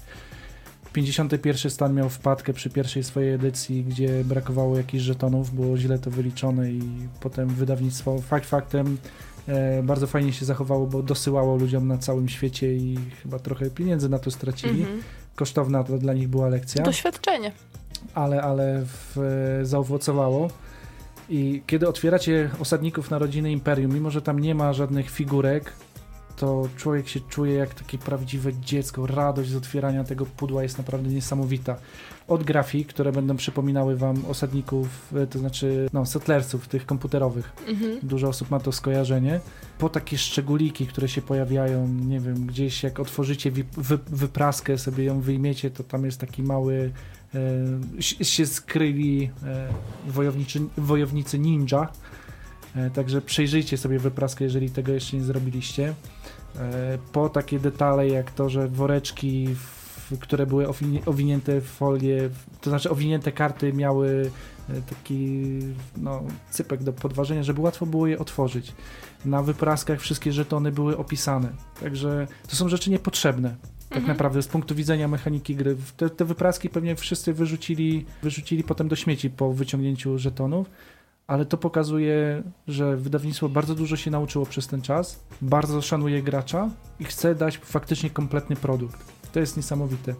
51 0.94 1.70
stan 1.70 1.94
miał 1.94 2.09
wpadkę 2.09 2.52
przy 2.52 2.70
pierwszej 2.70 3.04
swojej 3.04 3.35
edycji, 3.35 3.85
gdzie 3.85 4.24
brakowało 4.24 4.76
jakichś 4.76 5.04
żetonów, 5.04 5.54
było 5.54 5.78
źle 5.78 5.98
to 5.98 6.11
wyliczone 6.11 6.70
i 6.70 6.83
potem 7.20 7.48
wydawnictwo 7.48 8.20
fakt 8.20 8.46
faktem 8.46 8.98
e, 9.48 9.83
bardzo 9.83 10.07
fajnie 10.07 10.33
się 10.33 10.44
zachowało, 10.44 10.87
bo 10.87 11.02
dosyłało 11.02 11.57
ludziom 11.57 11.88
na 11.88 11.98
całym 11.98 12.28
świecie 12.28 12.74
i 12.74 12.98
chyba 13.22 13.38
trochę 13.38 13.70
pieniędzy 13.70 14.09
na 14.09 14.18
to 14.18 14.30
stracili. 14.30 14.80
Mhm. 14.80 15.02
Kosztowna 15.37 15.85
to 15.85 15.98
dla 15.98 16.12
nich 16.12 16.28
była 16.28 16.48
lekcja 16.48 16.85
Doświadczenie. 16.85 17.52
ale, 18.14 18.42
ale 18.42 18.83
w, 18.85 19.16
zaowocowało. 19.62 20.50
I 21.28 21.62
kiedy 21.66 21.88
otwieracie 21.88 22.50
osadników 22.61 23.11
narodziny 23.11 23.52
Imperium, 23.52 23.94
mimo 23.94 24.11
że 24.11 24.22
tam 24.22 24.38
nie 24.38 24.54
ma 24.54 24.72
żadnych 24.72 25.11
figurek, 25.11 25.72
to 26.37 26.68
człowiek 26.77 27.09
się 27.09 27.20
czuje 27.20 27.55
jak 27.55 27.75
takie 27.75 27.99
prawdziwe 27.99 28.53
dziecko. 28.55 29.07
Radość 29.07 29.51
z 29.51 29.57
otwierania 29.57 30.05
tego 30.05 30.27
pudła 30.27 30.62
jest 30.62 30.79
naprawdę 30.79 31.09
niesamowita. 31.09 31.77
Od 32.29 32.44
grafik, 32.44 32.88
które 32.88 33.12
będą 33.12 33.37
przypominały 33.37 33.97
wam 33.97 34.25
osadników, 34.27 35.12
e, 35.16 35.27
to 35.27 35.38
znaczy 35.38 35.88
no, 35.92 36.07
settlersów 36.07 36.68
tych 36.68 36.87
komputerowych. 36.87 37.53
Mhm. 37.68 37.99
Dużo 38.03 38.29
osób 38.29 38.51
ma 38.51 38.61
to 38.61 38.73
skojarzenie. 38.73 39.40
Po 39.79 39.88
takie 39.88 40.18
szczególiki, 40.18 40.87
które 40.87 41.09
się 41.09 41.23
pojawiają, 41.23 41.88
nie 41.88 42.20
wiem, 42.20 42.47
gdzieś 42.47 42.83
jak 42.83 43.01
otworzycie 43.01 43.51
wy, 43.51 43.64
wypraskę, 44.07 44.79
sobie 44.79 45.05
ją 45.05 45.20
wyjmiecie, 45.20 45.70
to 45.70 45.85
tam 45.85 46.05
jest 46.05 46.20
taki 46.20 46.42
mały, 46.42 46.92
e, 47.35 48.03
się 48.25 48.47
skryli 48.47 49.31
e, 49.44 49.68
wojowniczy, 50.07 50.61
wojownicy 50.77 51.38
ninja. 51.38 51.88
E, 52.76 52.90
także 52.90 53.22
przejrzyjcie 53.22 53.76
sobie 53.76 53.98
wypraskę, 53.98 54.44
jeżeli 54.44 54.70
tego 54.70 54.92
jeszcze 54.92 55.16
nie 55.16 55.22
zrobiliście. 55.22 55.94
E, 56.58 56.98
po 57.12 57.28
takie 57.28 57.58
detale 57.58 58.08
jak 58.08 58.30
to, 58.30 58.48
że 58.48 58.68
woreczki, 58.68 59.48
które 60.20 60.46
były 60.46 60.66
owinięte 61.06 61.60
w 61.60 61.66
folię, 61.66 62.30
to 62.60 62.70
znaczy 62.70 62.90
owinięte 62.90 63.32
karty 63.32 63.72
miały 63.72 64.30
e, 64.70 64.80
taki 64.80 65.44
no, 65.96 66.22
cypek 66.50 66.82
do 66.82 66.92
podważenia, 66.92 67.42
żeby 67.42 67.60
łatwo 67.60 67.87
było 67.87 68.06
je 68.06 68.18
otworzyć. 68.18 68.72
Na 69.24 69.42
wypraskach 69.42 70.00
wszystkie 70.00 70.32
żetony 70.32 70.72
były 70.72 70.96
opisane. 70.96 71.48
Także 71.80 72.26
to 72.48 72.56
są 72.56 72.68
rzeczy 72.68 72.90
niepotrzebne. 72.90 73.56
Tak 73.88 73.98
Mhm. 73.98 74.06
naprawdę 74.16 74.42
z 74.42 74.48
punktu 74.48 74.74
widzenia 74.74 75.08
mechaniki 75.08 75.56
gry. 75.56 75.76
Te, 75.96 76.10
te 76.10 76.24
wypraski 76.24 76.68
pewnie 76.68 76.96
wszyscy 76.96 77.34
wyrzucili, 77.34 78.06
wyrzucili 78.22 78.64
potem 78.64 78.88
do 78.88 78.96
śmieci 78.96 79.30
po 79.30 79.52
wyciągnięciu 79.52 80.18
żetonów, 80.18 80.70
ale 81.26 81.46
to 81.46 81.56
pokazuje, 81.56 82.42
że 82.68 82.96
wydawnictwo 82.96 83.48
bardzo 83.48 83.74
dużo 83.74 83.96
się 83.96 84.10
nauczyło 84.10 84.46
przez 84.46 84.66
ten 84.66 84.82
czas, 84.82 85.24
bardzo 85.42 85.82
szanuje 85.82 86.22
gracza 86.22 86.70
i 87.00 87.04
chce 87.04 87.34
dać 87.34 87.58
faktycznie 87.58 88.10
kompletny 88.10 88.56
produkt. 88.56 88.98
To 89.32 89.40
jest 89.40 89.56
niesamowite. 89.56 90.14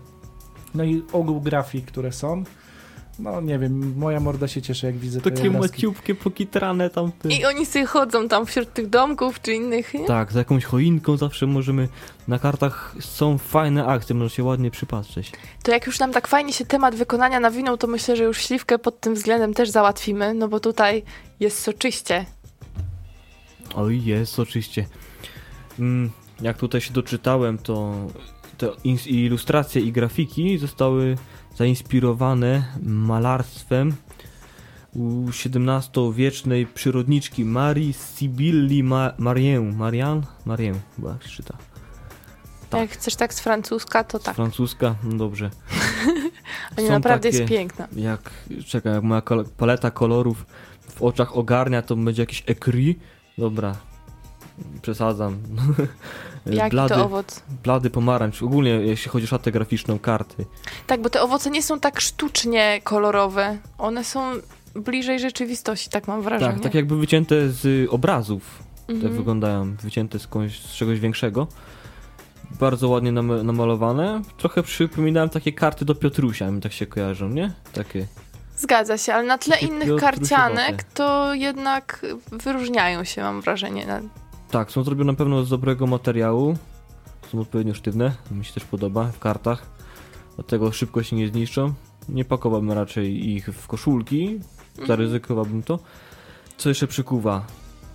No 0.75 0.85
i 0.85 1.03
ogół 1.13 1.41
grafik, 1.41 1.87
które 1.87 2.13
są, 2.13 2.45
no 3.19 3.41
nie 3.41 3.59
wiem, 3.59 3.95
moja 3.97 4.21
morda 4.21 4.49
się 4.49 4.63
cieszy, 4.63 4.87
jak 4.87 4.97
widzę 4.97 5.21
te 5.21 5.31
Takie 5.31 5.49
obrazki. 5.49 5.77
maciupkie, 5.77 6.15
pokitrane 6.15 6.91
tamte. 6.91 7.29
I 7.29 7.45
oni 7.45 7.67
sobie 7.67 7.85
chodzą 7.87 8.29
tam 8.29 8.47
wśród 8.47 8.73
tych 8.73 8.89
domków 8.89 9.43
czy 9.43 9.55
innych. 9.55 9.95
Nie? 9.95 10.07
Tak, 10.07 10.33
za 10.33 10.39
jakąś 10.39 10.65
choinką 10.65 11.17
zawsze 11.17 11.47
możemy. 11.47 11.89
Na 12.29 12.39
kartach 12.39 12.95
są 13.01 13.39
fajne 13.39 13.87
akcje, 13.87 14.15
można 14.15 14.37
się 14.37 14.45
ładnie 14.45 14.71
przypatrzeć. 14.71 15.33
To 15.63 15.73
jak 15.73 15.87
już 15.87 15.99
nam 15.99 16.13
tak 16.13 16.29
fajnie 16.29 16.53
się 16.53 16.67
temat 16.67 16.95
wykonania 16.95 17.41
nawinął, 17.41 17.77
to 17.77 17.87
myślę, 17.87 18.17
że 18.17 18.25
już 18.25 18.39
śliwkę 18.39 18.79
pod 18.79 19.01
tym 19.01 19.15
względem 19.15 19.55
też 19.55 19.71
załatwimy, 19.71 20.35
no 20.35 20.49
bo 20.49 20.61
tutaj 20.61 21.03
jest 21.41 21.59
soczyście. 21.59 22.27
Oj, 23.75 24.05
jest 24.05 24.39
oczywiście. 24.39 24.87
Mm, 25.79 26.11
jak 26.41 26.57
tutaj 26.59 26.81
się 26.81 26.93
doczytałem, 26.93 27.59
to 27.59 27.95
te 28.59 28.71
ilustracje 29.07 29.83
i 29.83 29.93
grafiki 29.93 30.59
zostały 30.59 31.17
zainspirowane 31.57 32.65
malarstwem 32.83 33.95
u 34.95 35.29
XVII-wiecznej 35.29 36.67
przyrodniczki 36.67 37.45
Marii 37.45 37.93
Sibilli 37.93 38.83
Ma- 38.83 39.13
Marię. 39.19 39.61
Marian? 39.61 40.23
Marię, 40.45 40.75
chyba 40.97 41.17
się 41.21 41.29
czyta. 41.29 41.57
Tak. 42.71 42.81
Jak 42.81 42.91
chcesz 42.91 43.17
tak 43.17 43.35
z 43.35 43.41
francuska, 43.41 44.05
to 44.05 44.19
tak. 44.19 44.37
Francuska? 44.37 44.95
No 45.05 45.17
dobrze. 45.17 45.51
Są 46.77 46.89
naprawdę 46.91 47.29
takie- 47.29 47.39
jest 47.39 47.51
piękna. 47.51 47.89
Jak, 47.97 48.31
czekaj, 48.67 48.93
jak 48.93 49.03
moja 49.03 49.23
paleta 49.57 49.91
kolorów 49.91 50.47
w 50.89 51.03
oczach 51.03 51.37
ogarnia, 51.37 51.83
to 51.83 51.97
będzie 51.97 52.23
jakiś 52.23 52.43
ekri. 52.47 52.99
Dobra, 53.39 53.77
przesadzam. 54.83 55.39
Jaki 56.47 56.71
blady, 56.71 56.95
to 56.95 57.05
owoc? 57.05 57.43
blady 57.63 57.91
pomarańcz, 57.91 58.43
ogólnie 58.43 58.71
jeśli 58.71 59.11
chodzi 59.11 59.25
o 59.25 59.29
szatę 59.29 59.53
graficzną 59.53 59.99
karty. 59.99 60.45
Tak, 60.87 61.03
bo 61.03 61.11
te 61.11 61.23
owoce 61.23 61.51
nie 61.51 61.63
są 61.63 61.81
tak 61.81 62.01
sztucznie 62.01 62.81
kolorowe. 62.85 63.59
One 63.79 64.05
są 64.05 64.33
bliżej 64.75 65.21
rzeczywistości, 65.21 65.91
tak 65.91 66.09
mam 66.09 66.23
wrażenie. 66.23 66.53
Tak, 66.53 66.63
tak 66.63 66.75
jakby 66.75 66.97
wycięte 66.97 67.51
z 67.51 67.89
obrazów. 67.91 68.63
te 68.87 68.93
Mhm. 68.93 69.13
wyglądają 69.13 69.77
wycięte 69.77 70.19
z, 70.19 70.29
czegoś 70.75 71.01
większego. 71.01 71.47
Bardzo 72.61 72.89
ładnie 72.89 73.13
nam, 73.13 73.47
namalowane. 73.47 74.23
Trochę 74.37 74.63
przypominałem 74.63 75.29
takie 75.29 75.53
karty 75.53 75.85
do 75.85 75.95
Piotrusia, 75.95 76.51
mi 76.51 76.61
tak 76.61 76.73
się 76.73 76.87
kojarzą, 76.87 77.29
nie? 77.29 77.53
Takie. 77.73 78.07
Zgadza 78.57 78.99
się, 78.99 79.15
ale 79.15 79.27
na 79.27 79.39
tle 79.39 79.57
Takie 79.57 79.67
innych 79.67 80.01
karcianek 80.01 80.83
to 80.83 81.35
jednak 81.35 82.07
wyróżniają 82.33 83.05
się, 83.05 83.23
mam 83.23 83.41
wrażenie. 83.41 83.87
Na... 83.87 84.01
Tak, 84.55 84.71
są 84.71 84.85
zrobione 84.85 85.13
na 85.13 85.17
pewno 85.19 85.45
z 85.45 85.49
dobrego 85.49 85.87
materiału. 85.87 86.57
Są 87.33 87.41
odpowiednio 87.41 87.75
sztywne, 87.75 88.15
mi 88.31 88.45
się 88.45 88.53
też 88.53 88.65
podoba 88.65 89.05
w 89.05 89.19
kartach. 89.19 89.67
Dlatego 90.35 90.73
szybko 90.73 91.03
się 91.03 91.17
nie 91.17 91.29
zniszczą. 91.29 91.75
Nie 92.09 92.25
pakowałbym 92.25 92.73
raczej 92.73 93.29
ich 93.29 93.49
w 93.49 93.67
koszulki, 93.67 94.41
zaryzykowałbym 94.87 95.63
to. 95.63 95.79
Co 96.57 96.69
jeszcze 96.69 96.87
przykuwa? 96.87 97.45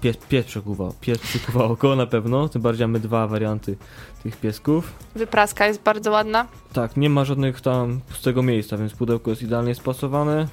Pies, 0.02 0.18
pies 0.18 0.46
przykuwa. 0.46 0.92
Pies 1.02 1.18
przykuwa 1.18 1.64
oko 1.64 1.96
na 1.96 2.06
pewno, 2.06 2.50
tym 2.50 2.62
bardziej 2.62 2.88
mamy 2.88 3.00
dwa 3.00 3.28
warianty 3.28 3.78
tych 4.24 4.38
piesków. 4.38 4.94
Wypraska 5.16 5.68
jest 5.68 5.82
bardzo 5.82 6.12
ładna. 6.12 6.48
Tak, 6.74 6.98
nie 6.98 7.10
ma 7.10 7.26
żadnych 7.26 7.62
tam 7.62 8.02
pustego 8.10 8.44
miejsca, 8.44 8.78
więc 8.78 8.94
pudełko 8.94 9.30
jest 9.30 9.42
idealnie 9.42 9.76
spasowane. 9.76 10.48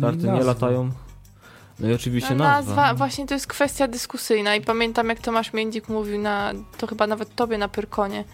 Karty 0.00 0.26
nie 0.26 0.44
latają. 0.44 0.90
No 1.82 1.88
i 1.90 1.94
oczywiście 1.94 2.34
No, 2.34 2.44
nazwa. 2.44 2.74
nazwa, 2.76 2.94
właśnie 2.94 3.26
to 3.26 3.34
jest 3.34 3.46
kwestia 3.46 3.88
dyskusyjna 3.88 4.56
i 4.56 4.60
pamiętam 4.60 5.08
jak 5.08 5.20
Tomasz 5.20 5.52
Międzik 5.52 5.88
mówił 5.88 6.18
na, 6.18 6.52
to 6.78 6.86
chyba 6.86 7.06
nawet 7.06 7.34
tobie 7.34 7.58
na 7.58 7.68
Pyrkonie, 7.68 8.24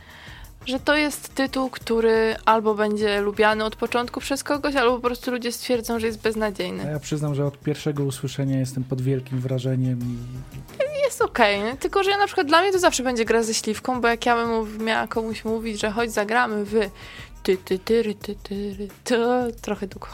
że 0.67 0.81
to 0.81 0.97
jest 0.97 1.35
tytuł, 1.35 1.71
który 1.71 2.37
albo 2.45 2.75
będzie 2.75 3.21
lubiany 3.21 3.65
od 3.65 3.77
początku 3.77 4.21
przez 4.21 4.45
kogoś, 4.45 4.75
albo 4.77 4.95
po 4.97 5.01
prostu 5.01 5.31
ludzie 5.31 5.53
stwierdzą, 5.53 6.01
że 6.01 6.07
jest 6.07 6.19
A 6.19 6.23
beznadziejny. 6.23 6.85
ja 6.93 6.99
przyznam, 7.01 7.35
że 7.35 7.47
od 7.47 7.59
pierwszego 7.59 8.05
usłyszenia 8.05 8.59
jestem 8.59 8.85
pod 8.85 9.01
wielkim 9.03 9.41
wrażeniem 9.41 9.99
i 10.01 10.19
Jest 11.05 11.23
okej, 11.23 11.61
nie? 11.63 11.77
tylko 11.77 12.03
że 12.03 12.11
ja 12.11 12.19
na 12.19 12.27
przykład 12.27 12.47
dla 12.47 12.63
mnie 12.63 12.73
to 12.73 12.79
zawsze 12.79 13.03
będzie 13.03 13.25
gra 13.25 13.43
ze 13.43 13.55
śliwką, 13.55 14.01
bo 14.01 14.09
jak 14.09 14.27
ja 14.27 14.37
bym 14.37 14.85
miała 14.85 15.07
komuś 15.07 15.45
mówić, 15.45 15.81
że 15.81 15.91
chodź 15.91 16.11
zagramy 16.13 16.65
w 16.65 16.75
ty 17.57 17.79
ty 17.79 17.79
ty 17.79 18.15
ty 18.15 18.35
ty 18.43 18.89
to 19.05 19.47
trochę 19.63 19.87
długo. 19.87 20.07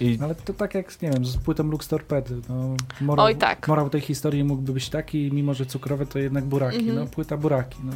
I 0.00 0.18
Ale 0.22 0.34
to 0.34 0.52
tak 0.54 0.74
jak, 0.74 1.02
nie 1.02 1.10
wiem, 1.10 1.26
z 1.26 1.36
płytą 1.36 1.64
Lux 1.64 1.88
Torpedy. 1.88 2.40
No, 2.48 2.76
morał, 3.00 3.26
Oj 3.26 3.36
tak. 3.36 3.68
morał 3.68 3.90
tej 3.90 4.00
historii 4.00 4.44
mógłby 4.44 4.72
być 4.72 4.88
taki, 4.88 5.30
mimo 5.32 5.54
że 5.54 5.66
cukrowe 5.66 6.06
to 6.06 6.18
jednak 6.18 6.44
buraki. 6.44 6.76
Mhm. 6.78 6.96
No, 6.96 7.06
płyta 7.06 7.36
buraki. 7.36 7.78
No, 7.84 7.92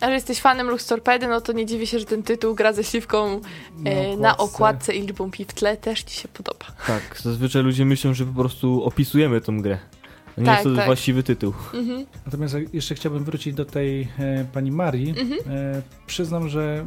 A 0.00 0.06
że 0.06 0.12
jesteś 0.12 0.40
fanem 0.40 0.70
Lux 0.70 0.86
Torpedy, 0.86 1.26
no 1.28 1.40
to 1.40 1.52
nie 1.52 1.66
dziwię 1.66 1.86
się, 1.86 1.98
że 1.98 2.04
ten 2.04 2.22
tytuł 2.22 2.54
gra 2.54 2.72
ze 2.72 2.84
śliwką 2.84 3.40
e, 3.84 4.16
na 4.16 4.36
okładce 4.36 4.94
i 4.94 5.00
liczbą 5.00 5.30
pi 5.30 5.44
w 5.44 5.52
tle 5.54 5.76
też 5.76 6.02
ci 6.02 6.16
się 6.20 6.28
podoba. 6.28 6.66
tak, 6.86 7.20
zazwyczaj 7.22 7.62
ludzie 7.62 7.84
myślą, 7.84 8.14
że 8.14 8.24
po 8.26 8.32
prostu 8.40 8.84
opisujemy 8.84 9.40
tą 9.40 9.62
grę. 9.62 9.78
Nie 10.38 10.44
Tak, 10.44 10.54
jest 10.54 10.70
to 10.70 10.76
tak. 10.76 10.86
właściwy 10.86 11.22
tytuł. 11.22 11.52
Mhm. 11.74 12.06
Natomiast 12.26 12.54
jeszcze 12.72 12.94
chciałbym 12.94 13.24
wrócić 13.24 13.54
do 13.54 13.64
tej 13.64 14.08
e, 14.18 14.44
pani 14.52 14.70
Marii. 14.70 15.10
Mhm. 15.10 15.40
E, 15.50 15.82
przyznam, 16.06 16.48
że 16.48 16.86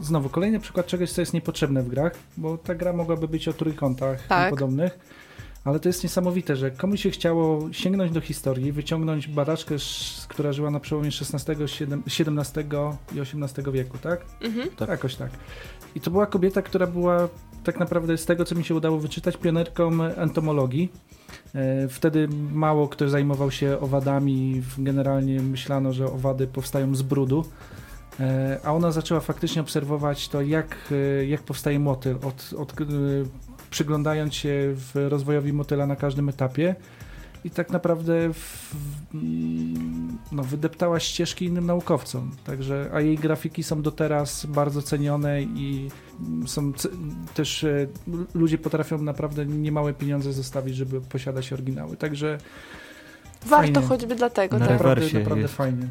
znowu 0.00 0.28
kolejny 0.28 0.60
przykład 0.60 0.86
czegoś, 0.86 1.12
co 1.12 1.20
jest 1.22 1.34
niepotrzebne 1.34 1.82
w 1.82 1.88
grach, 1.88 2.12
bo 2.36 2.58
ta 2.58 2.74
gra 2.74 2.92
mogłaby 2.92 3.28
być 3.28 3.48
o 3.48 3.52
trójkątach 3.52 4.26
Tak. 4.26 4.48
i 4.48 4.50
podobnych. 4.50 4.98
Ale 5.64 5.80
to 5.80 5.88
jest 5.88 6.02
niesamowite, 6.02 6.56
że 6.56 6.70
komuś 6.70 7.02
się 7.02 7.10
chciało 7.10 7.72
sięgnąć 7.72 8.12
do 8.12 8.20
historii, 8.20 8.72
wyciągnąć 8.72 9.28
badaczkę, 9.28 9.74
która 10.28 10.52
żyła 10.52 10.70
na 10.70 10.80
przełomie 10.80 11.08
XVI, 11.08 11.52
XVII 11.64 12.66
i 13.16 13.20
XVIII 13.20 13.72
wieku, 13.72 13.98
tak? 13.98 14.20
Mhm. 14.40 14.68
Tak. 14.76 14.88
Jakoś 14.88 15.14
tak. 15.14 15.30
I 15.94 16.00
to 16.00 16.10
była 16.10 16.26
kobieta, 16.26 16.62
która 16.62 16.86
była 16.86 17.28
tak 17.64 17.80
naprawdę 17.80 18.18
z 18.18 18.26
tego, 18.26 18.44
co 18.44 18.54
mi 18.54 18.64
się 18.64 18.74
udało 18.74 18.98
wyczytać, 18.98 19.36
pionerką 19.36 20.02
entomologii. 20.02 20.92
E, 21.54 21.88
Wtedy 21.88 22.28
mało 22.52 22.88
kto 22.88 23.08
zajmował 23.08 23.50
się 23.50 23.80
owadami. 23.80 24.62
Generalnie 24.78 25.40
myślano, 25.40 25.92
że 25.92 26.06
owady 26.06 26.46
powstają 26.46 26.94
z 26.94 27.02
brudu. 27.02 27.44
E, 28.20 28.58
A 28.64 28.72
ona 28.72 28.90
zaczęła 28.92 29.20
faktycznie 29.20 29.62
obserwować 29.62 30.28
to, 30.28 30.42
jak, 30.42 30.76
e, 31.20 31.26
jak 31.26 31.42
powstaje 31.42 31.78
motyl, 31.78 32.16
od, 32.22 32.54
od, 32.58 32.74
przyglądając 33.70 34.34
się 34.34 34.74
w 34.74 35.06
rozwojowi 35.08 35.52
motyla 35.52 35.86
na 35.86 35.96
każdym 35.96 36.28
etapie. 36.28 36.74
I 37.44 37.50
tak 37.50 37.70
naprawdę 37.70 38.32
w, 38.32 38.74
no, 40.32 40.42
wydeptała 40.44 41.00
ścieżki 41.00 41.44
innym 41.44 41.66
naukowcom. 41.66 42.30
Także, 42.44 42.90
a 42.92 43.00
jej 43.00 43.18
grafiki 43.18 43.62
są 43.62 43.82
do 43.82 43.90
teraz 43.90 44.46
bardzo 44.46 44.82
cenione 44.82 45.42
i 45.42 45.90
są 46.46 46.72
też 47.34 47.64
e, 47.64 47.86
ludzie 48.34 48.58
potrafią 48.58 48.98
naprawdę 48.98 49.46
niemałe 49.46 49.94
pieniądze 49.94 50.32
zostawić, 50.32 50.76
żeby 50.76 51.00
posiadać 51.00 51.52
oryginały. 51.52 51.96
Także 51.96 52.38
Warto 53.46 53.72
Fajnie. 53.74 53.88
choćby 53.88 54.14
dlatego, 54.14 54.58
Na 54.58 54.66
tak. 54.66 54.74
naprawdę, 54.78 55.18
naprawdę 55.18 55.42
jest. 55.42 55.54
fajnie. 55.54 55.88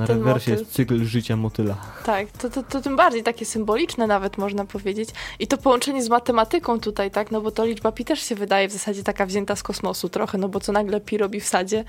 Na 0.00 0.06
Ten 0.06 0.18
rewersie 0.18 0.50
motyl. 0.50 0.64
jest 0.64 0.76
cykl 0.76 1.04
życia 1.04 1.36
motyla. 1.36 1.76
Tak, 2.04 2.32
to, 2.32 2.50
to, 2.50 2.62
to 2.62 2.80
tym 2.80 2.96
bardziej 2.96 3.22
takie 3.22 3.44
symboliczne 3.44 4.06
nawet 4.06 4.38
można 4.38 4.64
powiedzieć. 4.64 5.08
I 5.38 5.46
to 5.46 5.56
połączenie 5.58 6.02
z 6.02 6.08
matematyką 6.08 6.80
tutaj, 6.80 7.10
tak, 7.10 7.30
no 7.30 7.40
bo 7.40 7.50
to 7.50 7.64
liczba 7.64 7.92
pi 7.92 8.04
też 8.04 8.20
się 8.22 8.34
wydaje 8.34 8.68
w 8.68 8.72
zasadzie 8.72 9.02
taka 9.02 9.26
wzięta 9.26 9.56
z 9.56 9.62
kosmosu 9.62 10.08
trochę, 10.08 10.38
no 10.38 10.48
bo 10.48 10.60
co 10.60 10.72
nagle 10.72 11.00
pi 11.00 11.18
robi 11.18 11.40
w 11.40 11.46
sadzie, 11.48 11.84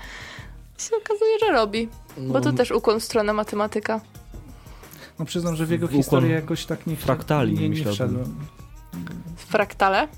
się 0.78 0.96
okazuje, 0.96 1.38
że 1.40 1.52
robi. 1.52 1.88
Bo 2.18 2.40
to 2.40 2.50
No, 2.50 2.56
też 2.56 2.70
ukłon 2.70 3.00
w 3.00 3.04
stronę 3.04 3.32
matematyka. 3.32 4.00
No 5.18 5.24
przyznam, 5.24 5.56
że 5.56 5.66
w 5.66 5.70
jego 5.70 5.86
Ukłon 5.86 5.96
historię 6.02 6.30
jakoś 6.30 6.64
tak 6.66 6.86
nie, 6.86 6.96
fraktali, 6.96 7.54
nie, 7.54 7.60
nie 7.60 7.68
myślałbym. 7.68 7.94
wszedłem. 7.94 8.34
W 9.36 9.44
fraktale. 9.44 10.08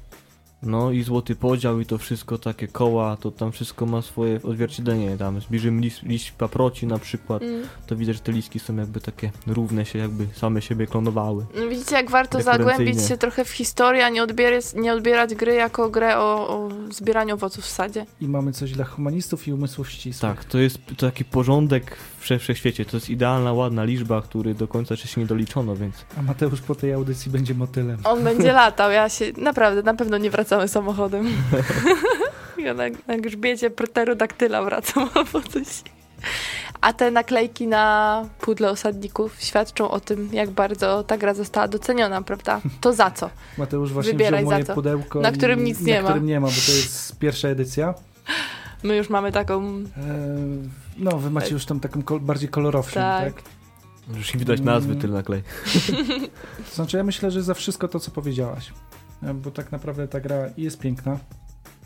No 0.65 0.91
i 0.91 1.03
złoty 1.03 1.37
podział 1.37 1.81
i 1.81 1.87
to 1.87 1.99
wszystko, 1.99 2.39
takie 2.39 2.69
koła, 2.69 3.17
to 3.17 3.31
tam 3.31 3.53
wszystko 3.53 3.87
ma 3.87 4.03
swoje 4.03 4.43
odzwierciedlenie. 4.43 5.17
Tam 5.17 5.41
zbliżymy 5.41 5.81
lis, 5.81 6.03
liść 6.03 6.33
paproci 6.33 6.87
na 6.87 6.99
przykład, 6.99 7.43
Mm. 7.43 7.63
to 7.87 7.97
widać, 7.97 8.17
że 8.17 8.23
te 8.23 8.33
listki 8.33 8.59
są 8.59 8.77
jakby 8.77 9.01
takie 9.01 9.31
równe 9.47 9.85
się, 9.87 9.99
jakby 9.99 10.27
same 10.35 10.63
siebie 10.63 10.87
klonowały. 10.87 11.47
No 11.55 11.69
widzicie, 11.69 11.97
jak 11.97 12.11
warto 12.11 12.43
zagłębić 12.43 13.03
się 13.09 13.17
trochę 13.17 13.45
w 13.45 13.51
historię, 13.51 14.07
a 14.07 14.09
nie 14.09 14.23
odbierać, 14.23 14.65
nie 14.75 14.93
odbierać 14.93 15.35
gry 15.35 15.55
jako 15.55 15.91
grę 15.91 16.19
o, 16.19 16.49
o 16.49 16.69
zbieraniu 16.91 17.35
owoców 17.35 17.65
w 17.65 17.69
sadzie. 17.71 18.07
I 18.21 18.29
mamy 18.29 18.53
coś 18.53 18.73
dla 18.73 18.85
humanistów 18.85 19.49
i 19.49 19.53
umysłów 19.53 19.91
ścisłych. 19.91 20.21
Tak, 20.37 20.45
to 20.45 20.59
jest 20.59 20.79
taki 20.99 21.25
porządek 21.25 21.97
w 22.19 22.23
wszechświecie. 22.39 22.85
To 22.85 22.97
jest 22.97 23.11
idealna, 23.11 23.53
ładna 23.53 23.85
liczba, 23.85 24.23
który 24.23 24.55
do 24.55 24.69
końca 24.69 24.95
jeszcze 24.95 25.09
się 25.09 25.21
nie 25.21 25.27
doliczono, 25.27 25.77
więc 25.77 25.95
A 26.19 26.23
Mateusz 26.23 26.61
po 26.61 26.75
tej 26.75 26.93
audycji 26.93 27.31
będzie 27.31 27.55
motylem. 27.55 27.99
On 28.05 28.25
będzie 28.25 28.53
latał, 28.53 28.91
ja 28.91 29.09
się, 29.09 29.25
naprawdę, 29.37 29.83
na 29.83 29.95
pewno 29.95 30.19
nie 30.19 30.31
wracamy 30.55 30.69
samochodem. 30.69 31.27
ja 32.67 32.75
na, 32.75 32.85
na 33.07 33.17
grzbiecie 33.19 33.71
pterodaktyla 33.71 34.63
wracam 34.63 35.09
albo 35.15 35.43
coś. 35.43 35.67
A 36.81 36.93
te 36.93 37.11
naklejki 37.11 37.67
na 37.67 38.25
pudle 38.41 38.71
osadników 38.71 39.37
świadczą 39.43 39.91
o 39.91 40.01
tym, 40.01 40.29
jak 40.33 40.51
bardzo 40.51 41.03
ta 41.03 41.17
gra 41.19 41.35
została 41.35 41.69
doceniona, 41.69 42.23
prawda? 42.23 42.61
To 42.81 42.93
za 42.93 43.11
co? 43.11 43.31
Mateusz 43.59 43.93
właśnie 43.93 44.13
Wybieraj 44.13 44.41
wziął 44.41 44.51
za 44.51 44.55
moje 44.57 44.65
co. 44.65 44.75
pudełko. 44.75 45.21
Na 45.21 45.33
którym 45.33 45.61
i- 45.61 45.63
nic 45.63 45.81
na 45.81 45.87
nie 45.87 46.03
ma. 46.03 46.09
którym 46.09 46.27
nie 46.27 46.41
ma, 46.41 46.47
bo 46.47 46.53
to 46.53 46.73
jest 46.73 47.19
pierwsza 47.19 47.49
edycja. 47.49 47.95
My 48.83 48.97
już 48.97 49.11
mamy 49.11 49.33
taką... 49.33 49.63
E, 49.65 49.83
no, 50.97 51.19
wy 51.19 51.31
macie 51.31 51.53
już 51.53 51.65
tam 51.67 51.81
taką 51.81 52.03
kol- 52.03 52.21
bardziej 52.21 52.49
kolorowszą, 52.49 52.95
Tak. 53.01 53.35
tak? 53.35 53.43
już 54.17 54.35
nie 54.35 54.39
widać 54.41 54.61
nazwy 54.61 54.91
Mm. 54.91 55.01
tyle 55.03 55.13
naklej. 55.15 55.43
To 56.71 56.75
znaczy, 56.75 56.97
ja 56.97 57.05
myślę, 57.05 57.31
że 57.31 57.43
za 57.43 57.55
wszystko 57.55 57.89
to, 57.89 58.01
co 58.01 58.11
powiedziałaś. 58.11 58.73
E, 59.25 59.35
Bo 59.35 59.51
tak 59.51 59.73
naprawdę 59.73 60.09
ta 60.09 60.21
gra 60.21 60.37
jest 60.57 60.79
piękna. 60.79 61.19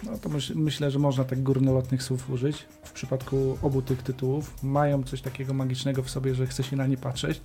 No 0.02 0.18
to 0.18 0.28
myśl, 0.28 0.52
myślę, 0.56 0.90
że 0.90 0.98
można 0.98 1.24
tak 1.24 1.42
górnolotnych 1.42 2.02
słów 2.02 2.30
użyć. 2.30 2.66
W 2.84 2.92
przypadku 2.92 3.58
obu 3.62 3.82
tych 3.82 4.02
tytułów 4.02 4.62
mają 4.62 5.02
coś 5.02 5.20
takiego 5.20 5.54
magicznego 5.54 6.02
w 6.02 6.10
sobie, 6.10 6.34
że 6.34 6.46
chce 6.46 6.62
się 6.62 6.76
na 6.76 6.86
nie 6.86 6.96
patrzeć. 6.96 7.40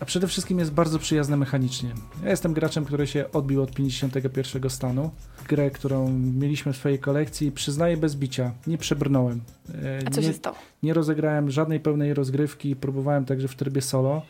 A 0.00 0.04
przede 0.04 0.26
wszystkim 0.26 0.58
jest 0.58 0.72
bardzo 0.72 0.98
przyjazne 0.98 1.36
mechanicznie. 1.36 1.90
Ja 2.24 2.30
jestem 2.30 2.52
graczem, 2.52 2.84
który 2.84 3.06
się 3.06 3.32
odbił 3.32 3.62
od 3.62 3.74
51 3.74 4.70
stanu. 4.70 5.10
Grę, 5.48 5.70
którą 5.70 6.10
mieliśmy 6.18 6.72
w 6.72 6.76
swojej 6.76 6.98
kolekcji, 6.98 7.52
przyznaję 7.52 7.96
bez 7.96 8.16
bicia, 8.16 8.52
nie 8.66 8.78
przebrnąłem. 8.78 9.40
E, 9.74 10.00
A 10.06 10.10
co 10.10 10.20
nie, 10.20 10.26
się 10.26 10.32
stało? 10.32 10.56
nie 10.82 10.94
rozegrałem 10.94 11.50
żadnej 11.50 11.80
pełnej 11.80 12.14
rozgrywki, 12.14 12.76
próbowałem 12.76 13.24
także 13.24 13.48
w 13.48 13.54
trybie 13.54 13.82
solo. 13.82 14.22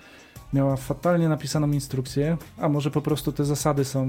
Miała 0.53 0.76
fatalnie 0.76 1.28
napisaną 1.28 1.70
instrukcję, 1.72 2.36
a 2.59 2.68
może 2.68 2.90
po 2.90 3.03
prostu 3.03 3.32
te 3.32 3.44
zasady 3.44 3.84
są 3.84 4.09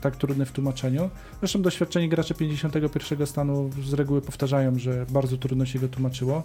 tak 0.00 0.16
trudne 0.16 0.46
w 0.46 0.52
tłumaczeniu. 0.52 1.10
Zresztą 1.40 1.62
doświadczeni 1.62 2.08
gracze 2.08 2.34
51 2.34 3.26
stanu 3.26 3.70
z 3.84 3.92
reguły 3.92 4.20
powtarzają, 4.20 4.78
że 4.78 5.06
bardzo 5.08 5.36
trudno 5.36 5.66
się 5.66 5.78
go 5.78 5.88
tłumaczyło. 5.88 6.42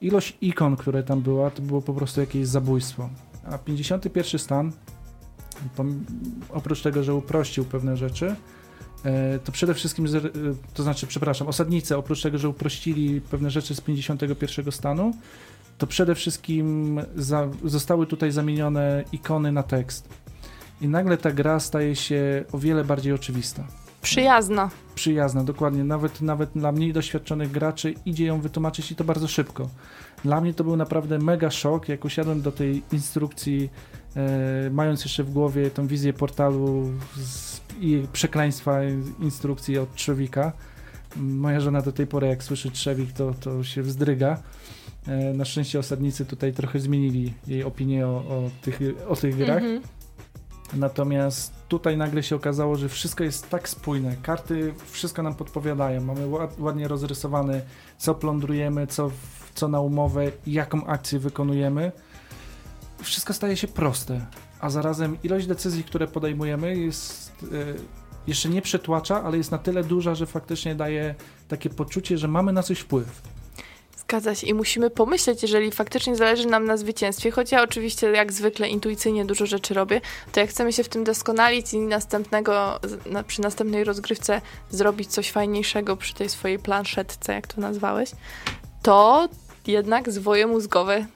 Ilość 0.00 0.36
ikon, 0.40 0.76
które 0.76 1.02
tam 1.02 1.20
była, 1.20 1.50
to 1.50 1.62
było 1.62 1.82
po 1.82 1.94
prostu 1.94 2.20
jakieś 2.20 2.46
zabójstwo. 2.46 3.08
A 3.44 3.58
51 3.58 4.38
stan, 4.38 4.72
oprócz 6.50 6.82
tego, 6.82 7.02
że 7.02 7.14
uprościł 7.14 7.64
pewne 7.64 7.96
rzeczy, 7.96 8.36
e, 9.04 9.38
to 9.38 9.52
przede 9.52 9.74
wszystkim, 9.74 10.06
e, 10.06 10.10
to 10.74 10.82
znaczy, 10.82 11.06
przepraszam, 11.06 11.48
osadnicy, 11.48 11.96
oprócz 11.96 12.22
tego, 12.22 12.38
że 12.38 12.48
uprościli 12.48 13.20
pewne 13.20 13.50
rzeczy 13.50 13.74
z 13.74 13.80
51 13.80 14.72
stanu, 14.72 15.12
to 15.78 15.86
przede 15.86 16.14
wszystkim 16.14 17.00
za, 17.16 17.48
zostały 17.64 18.06
tutaj 18.06 18.32
zamienione 18.32 19.04
ikony 19.12 19.52
na 19.52 19.62
tekst. 19.62 20.08
I 20.80 20.88
nagle 20.88 21.16
ta 21.16 21.30
gra 21.30 21.60
staje 21.60 21.96
się 21.96 22.44
o 22.52 22.58
wiele 22.58 22.84
bardziej 22.84 23.12
oczywista. 23.12 23.64
Przyjazna. 24.02 24.70
Przyjazna, 24.94 25.44
dokładnie. 25.44 25.84
Nawet, 25.84 26.20
nawet 26.20 26.50
dla 26.56 26.72
mniej 26.72 26.92
doświadczonych 26.92 27.50
graczy 27.50 27.94
idzie 28.06 28.26
ją 28.26 28.40
wytłumaczyć 28.40 28.92
i 28.92 28.96
to 28.96 29.04
bardzo 29.04 29.28
szybko. 29.28 29.68
Dla 30.24 30.40
mnie 30.40 30.54
to 30.54 30.64
był 30.64 30.76
naprawdę 30.76 31.18
mega 31.18 31.50
szok, 31.50 31.88
jak 31.88 32.04
usiadłem 32.04 32.42
do 32.42 32.52
tej 32.52 32.82
instrukcji, 32.92 33.70
e, 34.16 34.70
mając 34.70 35.04
jeszcze 35.04 35.24
w 35.24 35.32
głowie 35.32 35.70
tą 35.70 35.86
wizję 35.86 36.12
portalu 36.12 36.92
z, 37.16 37.60
i 37.80 38.06
przekleństwa 38.12 38.78
instrukcji 39.20 39.78
od 39.78 39.94
Trzewika. 39.94 40.52
Moja 41.16 41.60
żona 41.60 41.82
do 41.82 41.92
tej 41.92 42.06
pory, 42.06 42.26
jak 42.28 42.42
słyszy 42.42 42.70
Trzewik, 42.70 43.12
to, 43.12 43.34
to 43.34 43.64
się 43.64 43.82
wzdryga. 43.82 44.42
E, 45.06 45.34
na 45.34 45.44
szczęście 45.44 45.78
osadnicy 45.78 46.26
tutaj 46.26 46.52
trochę 46.52 46.80
zmienili 46.80 47.34
jej 47.46 47.64
opinię 47.64 48.06
o, 48.06 48.16
o, 48.16 48.50
tych, 48.62 48.80
o 49.08 49.16
tych 49.16 49.36
grach. 49.36 49.62
Mhm. 49.62 49.82
Natomiast 50.74 51.52
tutaj 51.68 51.96
nagle 51.96 52.22
się 52.22 52.36
okazało, 52.36 52.76
że 52.76 52.88
wszystko 52.88 53.24
jest 53.24 53.50
tak 53.50 53.68
spójne. 53.68 54.16
Karty 54.22 54.74
wszystko 54.90 55.22
nam 55.22 55.34
podpowiadają. 55.34 56.00
Mamy 56.00 56.26
ład, 56.26 56.60
ładnie 56.60 56.88
rozrysowane, 56.88 57.62
co 57.98 58.14
plądrujemy, 58.14 58.86
co, 58.86 59.10
co 59.54 59.68
na 59.68 59.80
umowę, 59.80 60.32
jaką 60.46 60.86
akcję 60.86 61.18
wykonujemy. 61.18 61.92
Wszystko 63.02 63.32
staje 63.32 63.56
się 63.56 63.68
proste, 63.68 64.26
a 64.60 64.70
zarazem 64.70 65.16
ilość 65.22 65.46
decyzji, 65.46 65.84
które 65.84 66.06
podejmujemy, 66.06 66.76
jest 66.76 67.32
e, 67.42 67.46
jeszcze 68.26 68.48
nie 68.48 68.62
przytłacza, 68.62 69.22
ale 69.24 69.36
jest 69.36 69.50
na 69.50 69.58
tyle 69.58 69.84
duża, 69.84 70.14
że 70.14 70.26
faktycznie 70.26 70.74
daje 70.74 71.14
takie 71.48 71.70
poczucie, 71.70 72.18
że 72.18 72.28
mamy 72.28 72.52
na 72.52 72.62
coś 72.62 72.78
wpływ. 72.78 73.22
Zgadza 74.12 74.34
się 74.34 74.46
i 74.46 74.54
musimy 74.54 74.90
pomyśleć, 74.90 75.42
jeżeli 75.42 75.70
faktycznie 75.70 76.16
zależy 76.16 76.46
nam 76.46 76.64
na 76.64 76.76
zwycięstwie, 76.76 77.30
choć 77.30 77.52
ja 77.52 77.62
oczywiście 77.62 78.06
jak 78.10 78.32
zwykle 78.32 78.68
intuicyjnie 78.68 79.24
dużo 79.24 79.46
rzeczy 79.46 79.74
robię, 79.74 80.00
to 80.32 80.40
jak 80.40 80.50
chcemy 80.50 80.72
się 80.72 80.84
w 80.84 80.88
tym 80.88 81.04
doskonalić 81.04 81.72
i 81.72 81.78
następnego, 81.78 82.80
na, 83.06 83.22
przy 83.22 83.40
następnej 83.40 83.84
rozgrywce 83.84 84.40
zrobić 84.70 85.08
coś 85.10 85.30
fajniejszego 85.30 85.96
przy 85.96 86.14
tej 86.14 86.28
swojej 86.28 86.58
planszetce, 86.58 87.32
jak 87.32 87.46
to 87.46 87.60
nazwałeś, 87.60 88.10
to 88.82 89.28
jednak 89.66 90.12
zwoje 90.12 90.46
mózgowe 90.46 91.06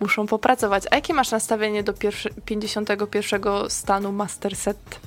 muszą 0.00 0.26
popracować. 0.26 0.84
A 0.90 0.94
jakie 0.94 1.14
masz 1.14 1.30
nastawienie 1.30 1.82
do 1.82 1.92
pierwszy, 1.92 2.30
51 2.44 3.42
stanu 3.68 4.12
Master 4.12 4.56
Set? 4.56 5.00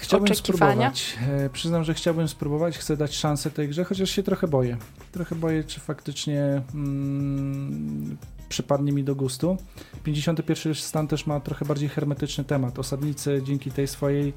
Chciałbym 0.00 0.34
spróbować. 0.34 1.16
E, 1.28 1.50
przyznam, 1.50 1.84
że 1.84 1.94
chciałbym 1.94 2.28
spróbować, 2.28 2.78
chcę 2.78 2.96
dać 2.96 3.16
szansę 3.16 3.50
tej 3.50 3.68
grze, 3.68 3.84
chociaż 3.84 4.10
się 4.10 4.22
trochę 4.22 4.48
boję. 4.48 4.76
Trochę 5.12 5.34
boję, 5.34 5.64
czy 5.64 5.80
faktycznie 5.80 6.62
mm, 6.74 8.16
przypadnie 8.48 8.92
mi 8.92 9.04
do 9.04 9.14
gustu. 9.14 9.56
51 10.04 10.74
stan 10.74 11.08
też 11.08 11.26
ma 11.26 11.40
trochę 11.40 11.64
bardziej 11.64 11.88
hermetyczny 11.88 12.44
temat. 12.44 12.78
Osadnicy 12.78 13.42
dzięki 13.44 13.70
tej 13.70 13.88
swojej 13.88 14.32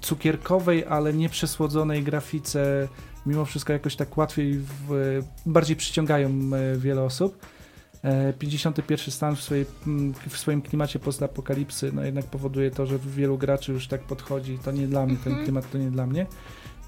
cukierkowej, 0.00 0.84
ale 0.84 1.12
nieprzesłodzonej 1.12 2.02
grafice 2.02 2.88
mimo 3.26 3.44
wszystko 3.44 3.72
jakoś 3.72 3.96
tak 3.96 4.16
łatwiej, 4.16 4.58
w, 4.58 5.20
bardziej 5.46 5.76
przyciągają 5.76 6.28
e, 6.28 6.78
wiele 6.78 7.02
osób. 7.02 7.46
E, 8.04 8.32
51 8.32 9.12
stan 9.12 9.36
w, 9.36 9.42
swojej, 9.42 9.66
mm, 9.86 10.14
w 10.28 10.38
swoim 10.38 10.62
klimacie 10.62 10.98
postapokalipsy 10.98 11.90
no 11.94 12.04
jednak 12.04 12.24
powoduje 12.24 12.70
to, 12.70 12.86
że 12.86 12.98
wielu 12.98 13.38
graczy 13.38 13.72
już 13.72 13.88
tak 13.88 14.00
podchodzi. 14.00 14.58
To 14.58 14.72
nie 14.72 14.86
dla 14.86 15.06
mnie, 15.06 15.16
ten 15.16 15.32
Mhm. 15.32 15.44
klimat 15.44 15.70
to 15.70 15.78
nie 15.78 15.90
dla 15.90 16.06
mnie. 16.06 16.26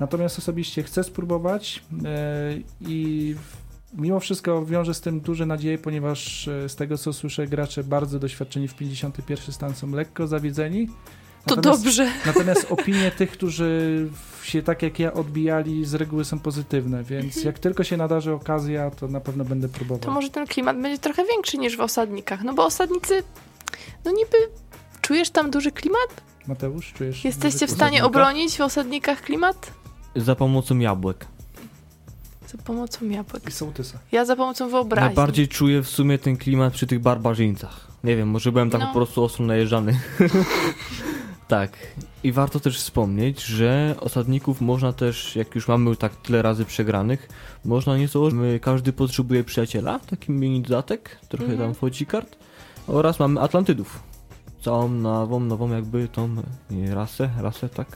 Natomiast 0.01 0.38
osobiście 0.38 0.82
chcę 0.82 1.05
spróbować 1.05 1.82
e, 2.05 2.55
i 2.80 3.34
mimo 3.99 4.20
wszystko 4.20 4.66
wiążę 4.66 4.95
z 4.95 5.01
tym 5.01 5.20
duże 5.20 5.47
nadzieje, 5.47 5.78
ponieważ 5.78 6.49
e, 6.49 6.68
z 6.68 6.76
tego 6.76 6.99
co 6.99 7.12
słyszę, 7.12 7.47
gracze 7.47 7.84
bardzo 7.84 8.18
doświadczeni 8.18 8.68
w 8.68 8.74
51 8.74 9.55
stan 9.55 9.74
są 9.74 9.90
lekko 9.90 10.26
zawiedzeni. 10.26 10.86
To 11.47 11.57
Natomiast- 11.57 11.82
dobrze. 11.84 12.09
Natomiast 12.26 12.66
opinie 12.72 13.11
tych, 13.11 13.30
którzy 13.30 14.09
się 14.42 14.62
tak 14.62 14.82
jak 14.82 14.99
ja 14.99 15.12
odbijali, 15.12 15.84
z 15.84 15.95
reguły 15.95 16.24
są 16.24 16.38
pozytywne, 16.38 17.05
więc 17.05 17.24
Mhm. 17.26 17.47
jak 17.47 17.59
tylko 17.59 17.84
się 17.84 17.97
nadarzy 17.97 18.32
okazja, 18.32 18.90
to 18.90 19.09
na 19.09 19.20
pewno 19.20 19.45
będę 19.45 19.68
próbował. 19.68 19.99
To 19.99 20.11
może 20.11 20.30
ten 20.30 20.47
klimat 20.47 20.80
będzie 20.80 20.99
trochę 20.99 21.24
większy 21.24 21.59
niż 21.59 21.76
w 21.76 21.80
osadnikach, 21.80 22.42
no 22.45 22.55
bo 22.55 22.66
osadnicy, 22.66 23.22
no 24.05 24.11
niby 24.11 24.36
czujesz 25.05 25.31
tam 25.31 25.51
duży 25.51 25.71
klimat? 25.73 26.23
Mateusz, 26.47 26.93
czujesz? 26.93 27.25
Jesteście 27.25 27.67
w 27.67 27.71
stanie 27.71 27.99
osadnikach? 27.99 28.07
obronić 28.07 28.57
w 28.57 28.61
osadnikach 28.61 29.21
klimat? 29.23 29.73
Za 30.17 30.35
pomocą 30.35 30.79
jabłek. 30.79 31.27
Za 32.47 32.59
pomocą 32.59 33.09
jabłek. 33.09 33.49
I 33.49 33.53
sołtysa. 33.53 33.99
Ja 34.13 34.25
za 34.25 34.37
pomocą 34.37 34.69
wyobraźni. 34.69 35.07
Najbardziej 35.07 35.49
czuję 35.49 35.83
w 35.83 35.89
sumie 35.89 36.19
ten 36.19 36.37
klimat 36.37 36.73
przy 36.73 36.87
tych 36.87 36.99
barbarzyńcach. 37.01 37.89
Nie 38.05 38.17
wiem, 38.17 38.29
może 38.29 38.53
byłem 38.53 38.71
tak 38.71 38.81
No. 38.81 38.87
po 38.87 38.93
prostu 38.93 39.25
ostro 39.25 39.47
najeżdżany. 39.47 40.01
tak. 41.49 41.73
I 42.25 42.33
warto 42.33 42.61
też 42.61 42.79
wspomnieć, 42.79 43.43
że 43.43 43.95
osadników 44.01 44.61
można 44.61 44.93
też, 44.93 45.37
jak 45.37 45.55
już 45.55 45.69
mamy 45.69 45.97
tak 45.97 46.17
tyle 46.17 46.43
razy 46.43 46.65
przegranych, 46.65 47.29
można 47.65 47.97
nieco, 47.99 48.29
my, 48.33 48.61
każdy 48.61 48.93
potrzebuje 48.93 49.45
przyjaciela, 49.45 49.99
taki 49.99 50.33
mini 50.33 50.63
dodatek, 50.63 51.19
trochę 51.29 51.45
Mhm. 51.45 51.61
tam 51.63 51.75
wchodzi 51.75 52.07
kart. 52.07 52.37
Oraz 52.87 53.19
mamy 53.21 53.41
Atlantydów. 53.41 54.01
Całą 54.65 54.89
nową, 54.89 55.41
nową 55.41 55.71
jakby 55.71 56.09
tą 56.09 56.29
rasę, 56.91 57.31
rasę, 57.41 57.69
tak? 57.69 57.87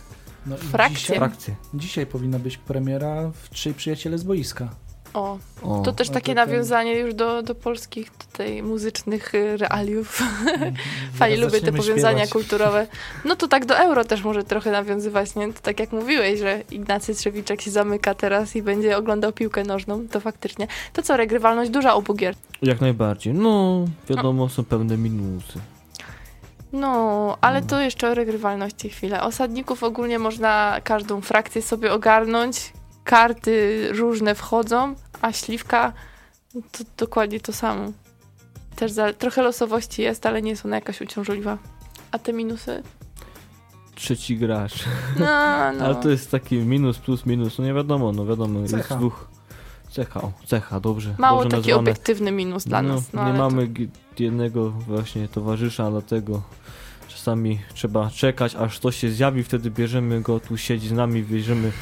No 0.46 0.56
i 0.56 0.58
Frakcje. 0.58 0.96
Dzisiaj, 0.98 1.16
Frakcję. 1.16 1.54
dzisiaj 1.74 2.06
powinna 2.06 2.38
być 2.38 2.56
premiera 2.58 3.30
w 3.42 3.50
Trzej 3.50 3.74
Przyjaciele 3.74 4.18
z 4.18 4.22
boiska. 4.22 4.68
O, 5.14 5.38
O. 5.62 5.82
to 5.84 5.92
też 5.92 6.08
takie 6.10 6.34
to 6.34 6.40
ten- 6.40 6.48
nawiązanie 6.50 6.94
już 6.98 7.14
do, 7.14 7.42
do 7.42 7.54
polskich 7.54 8.10
tutaj 8.10 8.62
muzycznych 8.62 9.32
realiów. 9.56 10.22
Fajnie 11.14 11.36
Zaraz 11.36 11.52
lubię 11.52 11.66
te 11.66 11.72
powiązania 11.72 12.18
śpiewać. 12.26 12.30
kulturowe. 12.32 12.86
No 13.24 13.36
to 13.36 13.48
tak 13.48 13.66
do 13.66 13.78
euro 13.78 14.04
też 14.04 14.22
może 14.24 14.44
trochę 14.44 14.70
nawiązywać, 14.70 15.34
nie? 15.34 15.52
To 15.52 15.60
tak 15.62 15.80
jak 15.80 15.92
mówiłeś, 15.92 16.38
że 16.40 16.62
Ignacy 16.70 17.14
Trzewiczek 17.14 17.60
się 17.60 17.70
zamyka 17.70 18.14
teraz 18.14 18.56
i 18.56 18.62
będzie 18.62 18.96
oglądał 18.96 19.32
piłkę 19.32 19.64
nożną, 19.64 20.08
to 20.08 20.20
faktycznie. 20.20 20.66
To 20.92 21.02
co, 21.02 21.16
regrywalność 21.16 21.70
duża 21.70 21.94
obu 21.94 22.14
gier. 22.14 22.34
Jak 22.62 22.80
najbardziej. 22.80 23.34
No, 23.34 23.84
wiadomo, 24.10 24.48
są 24.48 24.64
pewne 24.64 24.96
minusy. 24.96 25.58
No, 26.72 27.38
ale 27.40 27.62
to 27.62 27.80
jeszcze 27.80 28.10
o 28.10 28.14
regrywalności 28.14 28.90
chwilę. 28.90 29.22
Osadników 29.22 29.82
ogólnie 29.82 30.18
można 30.18 30.80
każdą 30.84 31.20
frakcję 31.20 31.62
sobie 31.62 31.92
ogarnąć. 31.92 32.72
Karty 33.04 33.88
różne 33.92 34.34
wchodzą, 34.34 34.94
a 35.20 35.32
śliwka 35.32 35.92
to 36.52 36.84
dokładnie 36.96 37.40
to 37.40 37.52
samo. 37.52 37.92
Też 38.76 38.92
za, 38.92 39.12
trochę 39.12 39.42
losowości 39.42 40.02
jest, 40.02 40.26
ale 40.26 40.42
nie 40.42 40.50
jest 40.50 40.64
ona 40.64 40.76
jakaś 40.76 41.00
uciążliwa. 41.00 41.58
A 42.12 42.18
te 42.18 42.32
minusy? 42.32 42.82
Trzeci 43.94 44.36
gracz. 44.36 44.84
No, 45.18 45.26
no. 45.78 45.84
Ale 45.84 45.94
to 45.94 46.08
jest 46.10 46.30
taki 46.30 46.56
minus 46.56 46.98
plus 46.98 47.26
minus, 47.26 47.58
no 47.58 47.64
nie 47.64 47.74
wiadomo, 47.74 48.12
no 48.12 48.26
wiadomo, 48.26 48.60
jest 48.60 48.74
Cecha. 48.74 48.96
dwóch. 48.96 49.28
Cecha, 49.98 50.20
o, 50.20 50.32
cecha, 50.46 50.80
dobrze. 50.80 51.14
Mało 51.18 51.42
dobrze 51.42 51.56
taki 51.56 51.68
nazwane. 51.68 51.90
obiektywny 51.90 52.32
minus 52.32 52.64
dla 52.64 52.82
no, 52.82 52.94
nas. 52.94 53.12
No, 53.12 53.32
nie 53.32 53.38
mamy 53.38 53.66
gi- 53.66 53.88
jednego 54.18 54.70
właśnie 54.70 55.28
towarzysza, 55.28 55.90
dlatego 55.90 56.42
czasami 57.08 57.58
trzeba 57.74 58.10
czekać, 58.10 58.54
aż 58.54 58.78
ktoś 58.78 58.96
się 58.96 59.10
zjawi, 59.10 59.44
wtedy 59.44 59.70
bierzemy 59.70 60.20
go, 60.20 60.40
tu 60.40 60.56
siedzi 60.56 60.88
z 60.88 60.92
nami, 60.92 61.22
bierzemy 61.22 61.72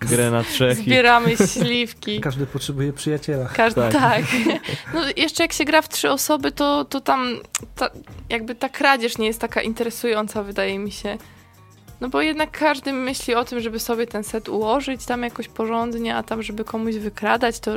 grę 0.00 0.30
na 0.30 0.42
to 0.44 0.50
trzech 0.50 0.78
i 0.78 0.82
zbieramy 0.82 1.36
śliwki. 1.52 2.20
Każdy 2.20 2.46
potrzebuje 2.46 2.92
przyjaciela. 2.92 3.48
Każdy, 3.48 3.80
tak. 3.80 3.92
Tak. 3.92 4.22
No 4.94 5.00
jeszcze 5.16 5.42
jak 5.44 5.52
się 5.52 5.64
gra 5.64 5.82
w 5.82 5.88
trzy 5.88 6.10
osoby, 6.10 6.52
to, 6.52 6.84
to 6.84 7.00
tam 7.00 7.36
ta, 7.76 7.90
jakby 8.28 8.54
ta 8.54 8.68
kradzież 8.68 9.18
nie 9.18 9.26
jest 9.26 9.40
taka 9.40 9.60
interesująca, 9.62 10.42
wydaje 10.42 10.78
mi 10.78 10.92
się. 10.92 11.18
No 12.00 12.08
bo 12.08 12.22
jednak 12.22 12.58
każdy 12.58 12.92
myśli 12.92 13.34
o 13.34 13.44
tym, 13.44 13.60
żeby 13.60 13.80
sobie 13.80 14.06
ten 14.06 14.24
set 14.24 14.48
ułożyć 14.48 15.04
tam 15.04 15.22
jakoś 15.22 15.48
porządnie, 15.48 16.16
a 16.16 16.22
tam, 16.22 16.42
żeby 16.42 16.64
komuś 16.64 16.94
wykradać, 16.94 17.60
to 17.60 17.70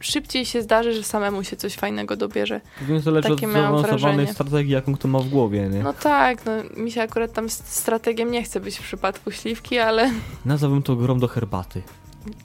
szybciej 0.00 0.46
się 0.46 0.62
zdarzy, 0.62 0.92
że 0.92 1.02
samemu 1.02 1.44
się 1.44 1.56
coś 1.56 1.74
fajnego 1.74 2.16
dobierze. 2.16 2.60
Pewnie 2.78 3.00
zależy 3.00 3.28
Takie 3.28 3.46
od 3.46 3.52
zaawansowanej 3.52 4.26
strategii, 4.26 4.72
jaką 4.72 4.94
kto 4.94 5.08
ma 5.08 5.18
w 5.18 5.28
głowie, 5.28 5.68
nie? 5.68 5.82
No 5.82 5.92
tak, 5.92 6.44
no 6.44 6.52
mi 6.76 6.92
się 6.92 7.02
akurat 7.02 7.32
tam 7.32 7.50
strategiem 7.50 8.30
nie 8.30 8.42
chce 8.42 8.60
być 8.60 8.78
w 8.78 8.82
przypadku 8.82 9.30
śliwki, 9.30 9.78
ale 9.78 10.10
Nazwałbym 10.44 10.82
to 10.82 10.96
grą 10.96 11.18
do 11.18 11.28
herbaty. 11.28 11.82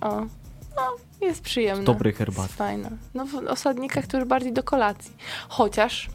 o, 0.01 0.22
no 0.76 0.95
jest 1.22 1.41
przyjemne. 1.41 1.84
Dobrej 1.84 2.14
herbaty. 2.14 2.41
Jest 2.41 2.56
fajna. 2.58 2.89
No 3.14 3.26
w 3.26 3.36
osadnikach 3.36 4.08
to 4.08 4.18
już 4.18 4.28
bardziej 4.28 4.54
do 4.54 4.64
kolacji. 4.64 5.12
Chociaż 5.49 6.10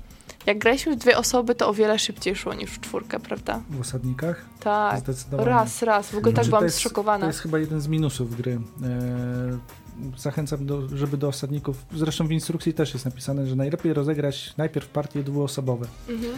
jak 0.48 0.58
graliśmy 0.58 0.96
w 0.96 0.98
dwie 0.98 1.18
osoby, 1.18 1.54
to 1.54 1.68
o 1.68 1.74
wiele 1.74 1.98
szybciej 1.98 2.36
szło 2.36 2.54
niż 2.54 2.70
w 2.70 2.80
czwórkę, 2.80 3.20
prawda? 3.20 3.60
W 3.70 3.80
osadnikach? 3.80 4.44
Tak. 4.60 5.00
Zdecydowanie. 5.00 5.48
Raz, 5.48 5.82
raz. 5.82 6.06
W 6.10 6.14
ogóle 6.16 6.22
tak 6.24 6.34
Znaczy, 6.34 6.48
byłam 6.48 6.60
to 6.60 6.64
jest- 6.64 6.76
zszokowana. 6.76 7.20
To 7.20 7.26
jest 7.26 7.40
chyba 7.40 7.58
jeden 7.58 7.80
z 7.80 7.88
minusów 7.88 8.36
gry. 8.36 8.52
E, 8.82 9.58
zachęcam, 10.18 10.66
do, 10.66 10.88
żeby 10.96 11.16
do 11.16 11.28
osadników, 11.28 11.76
zresztą 11.94 12.26
w 12.26 12.32
instrukcji 12.32 12.74
też 12.74 12.92
jest 12.94 13.04
napisane, 13.04 13.46
że 13.46 13.56
najlepiej 13.56 13.92
rozegrać 13.94 14.54
najpierw 14.56 14.88
partie 14.88 15.22
dwuosobowe. 15.22 15.86
Mhm. 16.08 16.32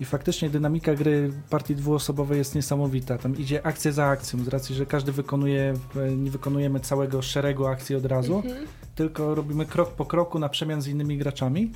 I 0.00 0.04
faktycznie 0.04 0.50
dynamika 0.50 0.94
gry 0.94 1.30
partii 1.50 1.76
dwuosobowej 1.76 2.38
jest 2.38 2.54
niesamowita. 2.54 3.18
Tam 3.18 3.36
idzie 3.36 3.66
akcja 3.66 3.92
za 3.92 4.06
akcją, 4.06 4.44
z 4.44 4.48
racji, 4.48 4.74
że 4.74 4.86
każdy 4.86 5.12
wykonuje, 5.12 5.74
e, 5.96 6.12
nie 6.16 6.30
wykonujemy 6.30 6.80
całego 6.80 7.22
szeregu 7.22 7.66
akcji 7.66 7.96
od 7.96 8.04
razu, 8.06 8.36
Mhm. 8.36 8.66
tylko 8.94 9.34
robimy 9.34 9.66
krok 9.66 9.90
po 9.90 10.04
kroku 10.04 10.38
na 10.38 10.48
przemian 10.48 10.82
z 10.82 10.86
innymi 10.88 11.18
graczami. 11.18 11.72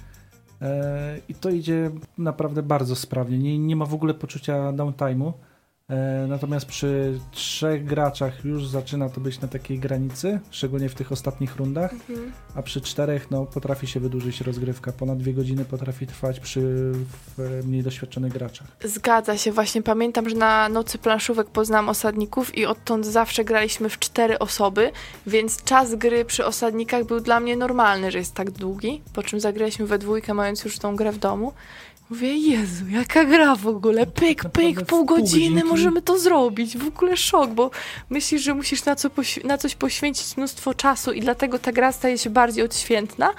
E, 0.62 1.20
I 1.28 1.34
to 1.34 1.50
idzie 1.50 1.90
naprawdę 2.18 2.62
bardzo 2.62 2.96
sprawnie. 2.96 3.38
Nie, 3.38 3.58
nie 3.58 3.76
ma 3.76 3.86
w 3.86 3.94
ogóle 3.94 4.14
poczucia 4.14 4.72
downtime'u. 4.72 5.32
E, 5.90 6.26
natomiast 6.28 6.66
przy 6.66 7.18
trzech 7.32 7.84
graczach 7.84 8.44
już 8.44 8.66
zaczyna 8.68 9.08
to 9.08 9.20
być 9.20 9.40
na 9.40 9.48
takiej 9.48 9.78
granicy, 9.78 10.40
szczególnie 10.50 10.88
w 10.88 10.94
tych 10.94 11.12
ostatnich 11.12 11.56
rundach, 11.56 11.92
Mhm. 11.92 12.32
a 12.54 12.62
przy 12.62 12.80
czterech 12.80 13.30
no, 13.30 13.46
potrafi 13.46 13.86
się 13.86 14.00
wydłużyć 14.00 14.40
rozgrywka. 14.40 14.92
Ponad 14.92 15.18
dwie 15.18 15.34
godziny 15.34 15.64
potrafi 15.64 16.06
trwać 16.06 16.40
przy 16.40 16.60
w 17.38 17.62
mniej 17.66 17.82
doświadczonych 17.82 18.32
graczach. 18.32 18.66
Zgadza 18.84 19.36
się, 19.36 19.52
właśnie 19.52 19.82
pamiętam, 19.82 20.28
że 20.28 20.36
na 20.36 20.68
nocy 20.68 20.98
planszówek 20.98 21.46
poznałam 21.46 21.88
osadników 21.88 22.58
i 22.58 22.66
odtąd 22.66 23.06
zawsze 23.06 23.44
graliśmy 23.44 23.88
w 23.88 23.98
cztery 23.98 24.38
osoby, 24.38 24.92
więc 25.26 25.62
czas 25.62 25.94
gry 25.94 26.24
przy 26.24 26.46
osadnikach 26.46 27.04
był 27.04 27.20
dla 27.20 27.40
mnie 27.40 27.56
normalny, 27.56 28.10
że 28.10 28.18
jest 28.18 28.34
tak 28.34 28.50
długi, 28.50 29.02
po 29.12 29.22
czym 29.22 29.40
zagraliśmy 29.40 29.86
we 29.86 29.98
dwójkę, 29.98 30.34
mając 30.34 30.64
już 30.64 30.78
tą 30.78 30.96
grę 30.96 31.12
w 31.12 31.18
domu. 31.18 31.52
Mówię, 32.10 32.36
Jezu, 32.36 32.88
jaka 32.88 33.24
gra 33.24 33.56
w 33.56 33.66
ogóle, 33.66 34.06
pyk, 34.06 34.44
Naprawdę 34.44 34.74
pyk, 34.74 34.86
pół 34.86 35.04
godziny 35.04 35.64
możemy 35.64 36.02
to 36.02 36.18
zrobić, 36.18 36.78
w 36.78 36.88
ogóle 36.88 37.16
szok, 37.16 37.50
bo 37.50 37.70
myślisz, 38.10 38.42
że 38.42 38.54
musisz 38.54 38.84
na, 38.84 38.96
co 38.96 39.10
na 39.44 39.58
coś 39.58 39.74
poświęcić 39.74 40.36
mnóstwo 40.36 40.74
czasu 40.74 41.12
i 41.12 41.20
dlatego 41.20 41.58
ta 41.58 41.72
gra 41.72 41.92
staje 41.92 42.18
się 42.18 42.30
bardziej 42.30 42.64
odświętna, 42.64 43.32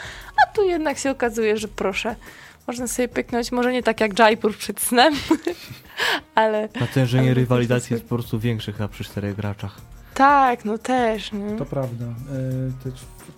a 0.43 0.53
tu 0.55 0.63
jednak 0.63 0.97
się 0.97 1.11
okazuje, 1.11 1.57
że 1.57 1.67
proszę, 1.67 2.15
można 2.67 2.87
sobie 2.87 3.07
pyknąć, 3.07 3.51
może 3.51 3.73
nie 3.73 3.83
tak 3.83 4.01
jak 4.01 4.19
Jaipur 4.19 4.57
przed 4.57 4.81
snem, 4.81 5.13
ale 6.35 6.69
Natężenie 6.79 7.33
rywalizacji 7.33 7.93
jest 7.93 8.05
po 8.05 8.15
prostu 8.15 8.39
większe 8.39 8.73
chyba 8.73 8.87
przy 8.87 9.03
czterech 9.03 9.35
graczach. 9.35 9.90
Tak, 10.13 10.65
no 10.65 10.77
też. 10.77 11.31
Nie? 11.31 11.55
To 11.57 11.65
prawda. 11.65 12.05
E, 12.05 12.83
Te 12.83 12.91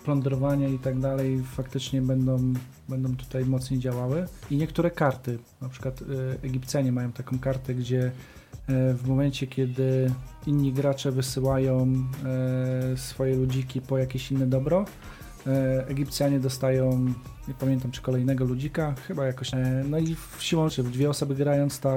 plądrowania 0.06 0.68
i 0.68 0.80
tak 0.80 1.00
dalej 1.00 1.44
faktycznie 1.56 2.02
będą, 2.02 2.54
będą 2.90 3.16
tutaj 3.16 3.46
mocniej 3.46 3.80
działały. 3.80 4.28
I 4.52 4.58
niektóre 4.58 4.92
karty, 4.92 5.40
na 5.62 5.70
przykład 5.70 6.02
e, 6.02 6.46
Egipcjanie 6.46 6.92
mają 6.92 7.12
taką 7.12 7.40
kartę, 7.40 7.74
gdzie 7.74 8.06
e, 8.06 8.94
w 8.94 9.08
momencie, 9.08 9.48
kiedy 9.48 10.12
inni 10.48 10.74
gracze 10.74 11.12
wysyłają 11.12 11.94
swoje 12.96 13.36
ludziki 13.36 13.82
po 13.82 13.98
jakieś 13.98 14.32
inne 14.32 14.48
dobro, 14.48 14.86
Egipcjanie 15.88 16.40
dostają, 16.40 17.00
nie 17.48 17.54
pamiętam 17.60 17.92
czy 17.92 18.02
kolejnego 18.02 18.46
ludzika, 18.46 18.94
chyba 19.08 19.26
jakoś. 19.26 19.54
e, 19.54 19.84
No 19.90 19.98
i 19.98 20.16
w 20.16 20.44
siłą 20.44 20.70
rzeczy, 20.70 20.84
w 20.84 20.92
dwie 20.92 21.10
osoby 21.10 21.36
grając, 21.36 21.80
ta, 21.80 21.94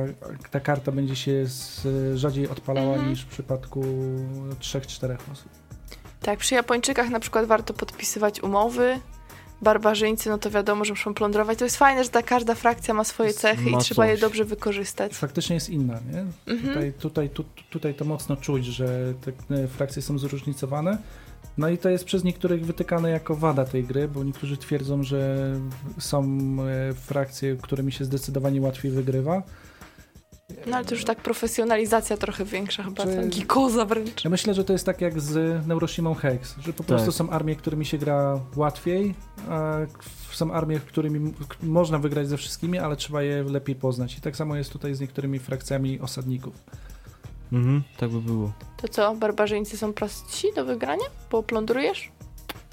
ta 0.51 0.61
karta 0.61 0.92
będzie 0.92 1.16
się 1.16 1.47
z, 1.47 1.86
rzadziej 2.18 2.49
odpalała 2.49 2.92
Mhm. 2.92 3.11
niż 3.11 3.22
w 3.22 3.26
przypadku 3.26 3.84
trzech, 4.59 4.86
czterech 4.86 5.18
osób. 5.32 5.49
Tak, 6.20 6.38
przy 6.38 6.55
Japończykach 6.55 7.11
na 7.11 7.20
przykład 7.20 7.47
warto 7.47 7.74
podpisywać 7.74 8.42
umowy. 8.42 9.01
Barbarzyńcy, 9.62 10.28
no 10.30 10.38
to 10.38 10.51
wiadomo, 10.51 10.84
że 10.84 10.92
muszą 10.92 11.14
plądrować. 11.14 11.59
To 11.59 11.64
jest 11.64 11.76
fajne, 11.76 12.05
że 12.05 12.11
ta 12.11 12.22
każda 12.22 12.55
frakcja 12.55 12.94
ma 12.94 13.05
swoje 13.05 13.32
cechy 13.32 13.70
Ma 13.70 13.78
i 13.78 13.80
trzeba 13.80 14.07
je 14.07 14.18
dobrze 14.18 14.44
wykorzystać. 14.44 15.14
faktycznie 15.14 15.55
jest 15.55 15.70
inna, 15.70 16.01
nie? 16.12 16.24
Mhm. 16.53 16.74
Tutaj, 16.74 16.92
tutaj, 16.92 17.30
tu, 17.30 17.44
tutaj 17.70 17.94
to 17.94 18.05
mocno 18.05 18.36
czuć, 18.36 18.64
że 18.64 19.14
te 19.49 19.57
e, 19.57 19.68
frakcje 19.68 20.03
są 20.03 20.18
zróżnicowane. 20.18 20.99
No 21.59 21.68
i 21.68 21.78
to 21.78 21.88
jest 21.88 22.04
przez 22.04 22.24
niektórych 22.24 22.66
wytykane 22.66 23.11
jako 23.11 23.34
wada 23.36 23.64
tej 23.64 23.84
gry, 23.84 24.09
bo 24.09 24.24
niektórzy 24.24 24.57
twierdzą, 24.57 25.02
że 25.02 25.52
są 25.98 26.22
e, 26.90 26.94
frakcje, 26.94 27.57
którymi 27.57 27.92
się 27.92 28.04
zdecydowanie 28.04 28.61
łatwiej 28.61 28.90
wygrywa. 28.92 29.42
No 30.66 30.76
ale 30.76 30.84
to 30.84 30.94
już 30.94 31.04
tak 31.04 31.20
profesjonalizacja 31.22 32.16
trochę 32.16 32.44
większa 32.44 32.82
chyba, 32.82 33.04
Czy- 33.04 33.28
gikoza 33.28 33.84
wręcz. 33.84 34.24
Ja 34.24 34.30
myślę, 34.30 34.54
że 34.54 34.64
to 34.64 34.72
jest 34.72 34.86
tak 34.86 35.00
jak 35.00 35.20
z 35.20 35.66
Neuroshimą 35.66 36.14
Hex, 36.14 36.54
że 36.61 36.72
po 36.72 36.84
prostu 36.84 37.07
Tak. 37.07 37.14
są 37.14 37.30
armie, 37.30 37.57
którymi 37.57 37.84
się 37.86 37.98
gra 37.98 38.40
łatwiej, 38.57 39.14
a 39.48 39.76
są 40.32 40.52
armie, 40.52 40.80
którymi 40.80 41.32
można 41.62 41.98
wygrać 41.98 42.28
ze 42.28 42.36
wszystkimi, 42.36 42.78
ale 42.78 42.96
trzeba 42.96 43.22
je 43.22 43.42
lepiej 43.42 43.74
poznać. 43.76 44.18
I 44.18 44.20
tak 44.20 44.36
samo 44.36 44.57
jest 44.57 44.70
tutaj 44.72 44.94
z 44.94 45.00
niektórymi 45.00 45.38
frakcjami 45.38 46.00
osadników. 46.00 46.54
Mhm, 47.53 47.82
tak 47.97 48.11
by 48.11 48.20
było. 48.20 48.53
To 48.76 48.88
co, 48.88 49.14
barbarzyńcy 49.14 49.76
są 49.76 49.92
prostsi 49.92 50.49
do 50.57 50.64
wygrania? 50.64 51.05
Bo 51.30 51.42
plądrujesz? 51.42 52.11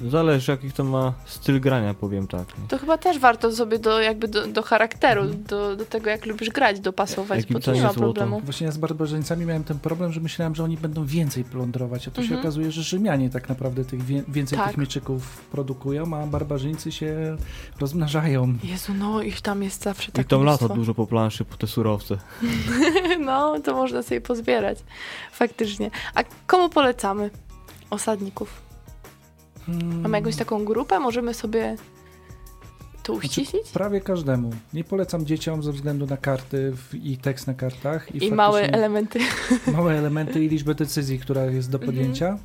Zależy 0.09 0.51
jaki 0.51 0.71
to 0.71 0.83
ma 0.83 1.13
styl 1.25 1.59
grania, 1.61 1.93
powiem 1.93 2.27
tak. 2.27 2.57
nie? 2.57 2.67
To 2.67 2.77
chyba 2.77 2.97
też 2.97 3.19
warto 3.19 3.51
sobie 3.51 3.79
do, 3.79 4.01
jakby 4.01 4.27
do, 4.27 4.47
do 4.47 4.63
charakteru, 4.63 5.21
Mhm. 5.21 5.43
do, 5.43 5.75
do 5.75 5.85
tego 5.85 6.09
jak 6.09 6.25
lubisz 6.25 6.49
grać, 6.49 6.79
dopasować, 6.79 7.39
Jakim 7.39 7.53
bo 7.53 7.59
to 7.59 7.73
nie 7.73 7.81
ma 7.81 7.93
problemu. 7.93 8.39
Właśnie 8.39 8.65
ja 8.65 8.71
z 8.71 8.77
barbarzyńcami 8.77 9.45
miałem 9.45 9.63
ten 9.63 9.79
problem, 9.79 10.11
że 10.13 10.19
myślałem, 10.19 10.55
że 10.55 10.63
oni 10.63 10.77
będą 10.77 11.05
więcej 11.05 11.43
plądrować, 11.43 12.07
a 12.07 12.11
tu 12.11 12.15
się 12.21 12.21
Mhm. 12.23 12.39
okazuje, 12.41 12.71
że 12.71 12.83
Rzymianie 12.83 13.29
tak 13.29 13.49
naprawdę 13.49 13.85
tych 13.85 14.03
wie, 14.03 14.23
więcej 14.27 14.57
Tak. 14.57 14.67
tych 14.67 14.77
mieczyków 14.77 15.41
produkują, 15.51 16.17
a 16.17 16.25
barbarzyńcy 16.27 16.91
się 16.91 17.37
rozmnażają. 17.79 18.53
Jezu, 18.63 18.93
no 18.93 19.21
i 19.21 19.31
tam 19.31 19.63
jest 19.63 19.83
zawsze 19.83 20.09
I 20.09 20.11
tak 20.11 20.27
tam 20.27 20.43
lata 20.43 20.67
dużo 20.69 20.93
po 20.93 21.07
planszy, 21.07 21.45
po 21.45 21.57
te 21.57 21.67
surowce. 21.67 22.17
No, 23.19 23.59
to 23.59 23.73
można 23.73 24.03
sobie 24.03 24.21
pozbierać. 24.21 24.79
Faktycznie. 25.31 25.91
A 26.15 26.23
komu 26.47 26.69
polecamy? 26.69 27.29
Osadników. 27.89 28.61
Hmm. 29.65 30.01
Mamy 30.01 30.17
jakąś 30.17 30.35
taką 30.35 30.65
grupę? 30.65 30.99
Możemy 30.99 31.33
sobie 31.33 31.75
to 33.03 33.13
Znaczy, 33.13 33.27
uściślić? 33.27 33.69
prawie 33.73 34.01
każdemu. 34.01 34.49
Nie 34.73 34.83
polecam 34.83 35.25
dzieciom 35.25 35.63
ze 35.63 35.71
względu 35.71 36.05
na 36.05 36.17
karty 36.17 36.73
i 37.03 37.17
tekst 37.17 37.47
na 37.47 37.53
kartach. 37.53 38.15
I, 38.15 38.25
I 38.25 38.31
małe 38.31 38.61
elementy. 38.61 39.19
małe 39.77 39.93
elementy 39.97 40.43
i 40.43 40.49
liczbę 40.49 40.75
decyzji, 40.75 41.19
która 41.19 41.45
jest 41.45 41.69
do 41.71 41.77
Mhm. 41.77 41.91
podjęcia, 41.95 42.37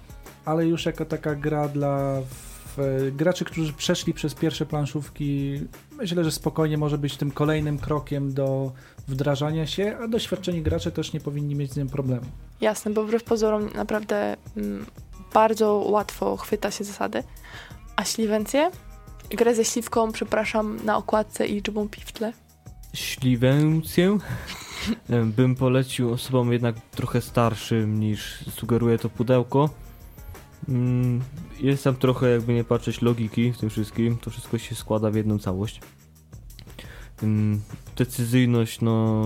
ale 0.44 0.66
już 0.66 0.86
jako 0.86 1.04
taka 1.04 1.34
gra 1.34 1.68
dla 1.68 2.20
graczy, 3.12 3.44
którzy 3.44 3.72
przeszli 3.72 4.14
przez 4.14 4.34
pierwsze 4.34 4.66
planszówki, 4.66 5.60
myślę, 5.98 6.24
że 6.24 6.32
spokojnie 6.32 6.78
może 6.78 6.98
być 6.98 7.16
tym 7.16 7.30
kolejnym 7.30 7.78
krokiem 7.78 8.34
do 8.34 8.72
wdrażania 9.08 9.66
się, 9.66 9.96
a 10.02 10.08
doświadczeni 10.08 10.62
gracze 10.62 10.92
też 10.92 11.12
nie 11.12 11.20
powinni 11.20 11.54
mieć 11.54 11.70
z 11.72 11.74
tym 11.74 11.88
problemu. 11.88 12.26
Jasne, 12.60 12.90
bo 12.90 13.02
wbrew 13.04 13.24
pozorom 13.24 13.68
naprawdę 13.74 14.36
mm, 14.56 14.86
bardzo 15.34 15.74
łatwo 15.74 16.36
chwyta 16.36 16.70
się 16.70 16.84
zasady. 16.84 17.22
A 17.96 18.04
śliwencję? 18.04 18.70
Grę 19.30 19.54
ze 19.54 19.64
śliwką, 19.64 20.12
przepraszam, 20.12 20.78
na 20.84 20.96
okładce 20.96 21.46
i 21.46 21.54
liczbą 21.54 21.88
pi 21.88 22.00
w 22.00 22.12
tle. 22.12 22.32
Śliwencję 22.94 24.18
bym 25.36 25.54
polecił 25.56 26.12
osobom 26.12 26.52
jednak 26.52 26.76
trochę 26.90 27.20
starszym 27.20 28.00
niż 28.00 28.44
sugeruje 28.50 28.98
to 28.98 29.08
pudełko. 29.08 29.70
Mm, 30.68 31.20
Jest 31.60 31.84
tam 31.84 31.96
trochę, 31.96 32.30
jakby 32.30 32.54
nie 32.54 32.64
patrzeć, 32.64 33.02
logiki 33.02 33.52
w 33.52 33.58
tym 33.58 33.70
wszystkim. 33.70 34.16
To 34.18 34.30
wszystko 34.30 34.58
się 34.58 34.74
składa 34.74 35.10
w 35.10 35.14
jedną 35.14 35.38
całość. 35.38 35.80
Ym, 37.22 37.60
Decyzyjność, 37.96 38.80
no. 38.80 39.24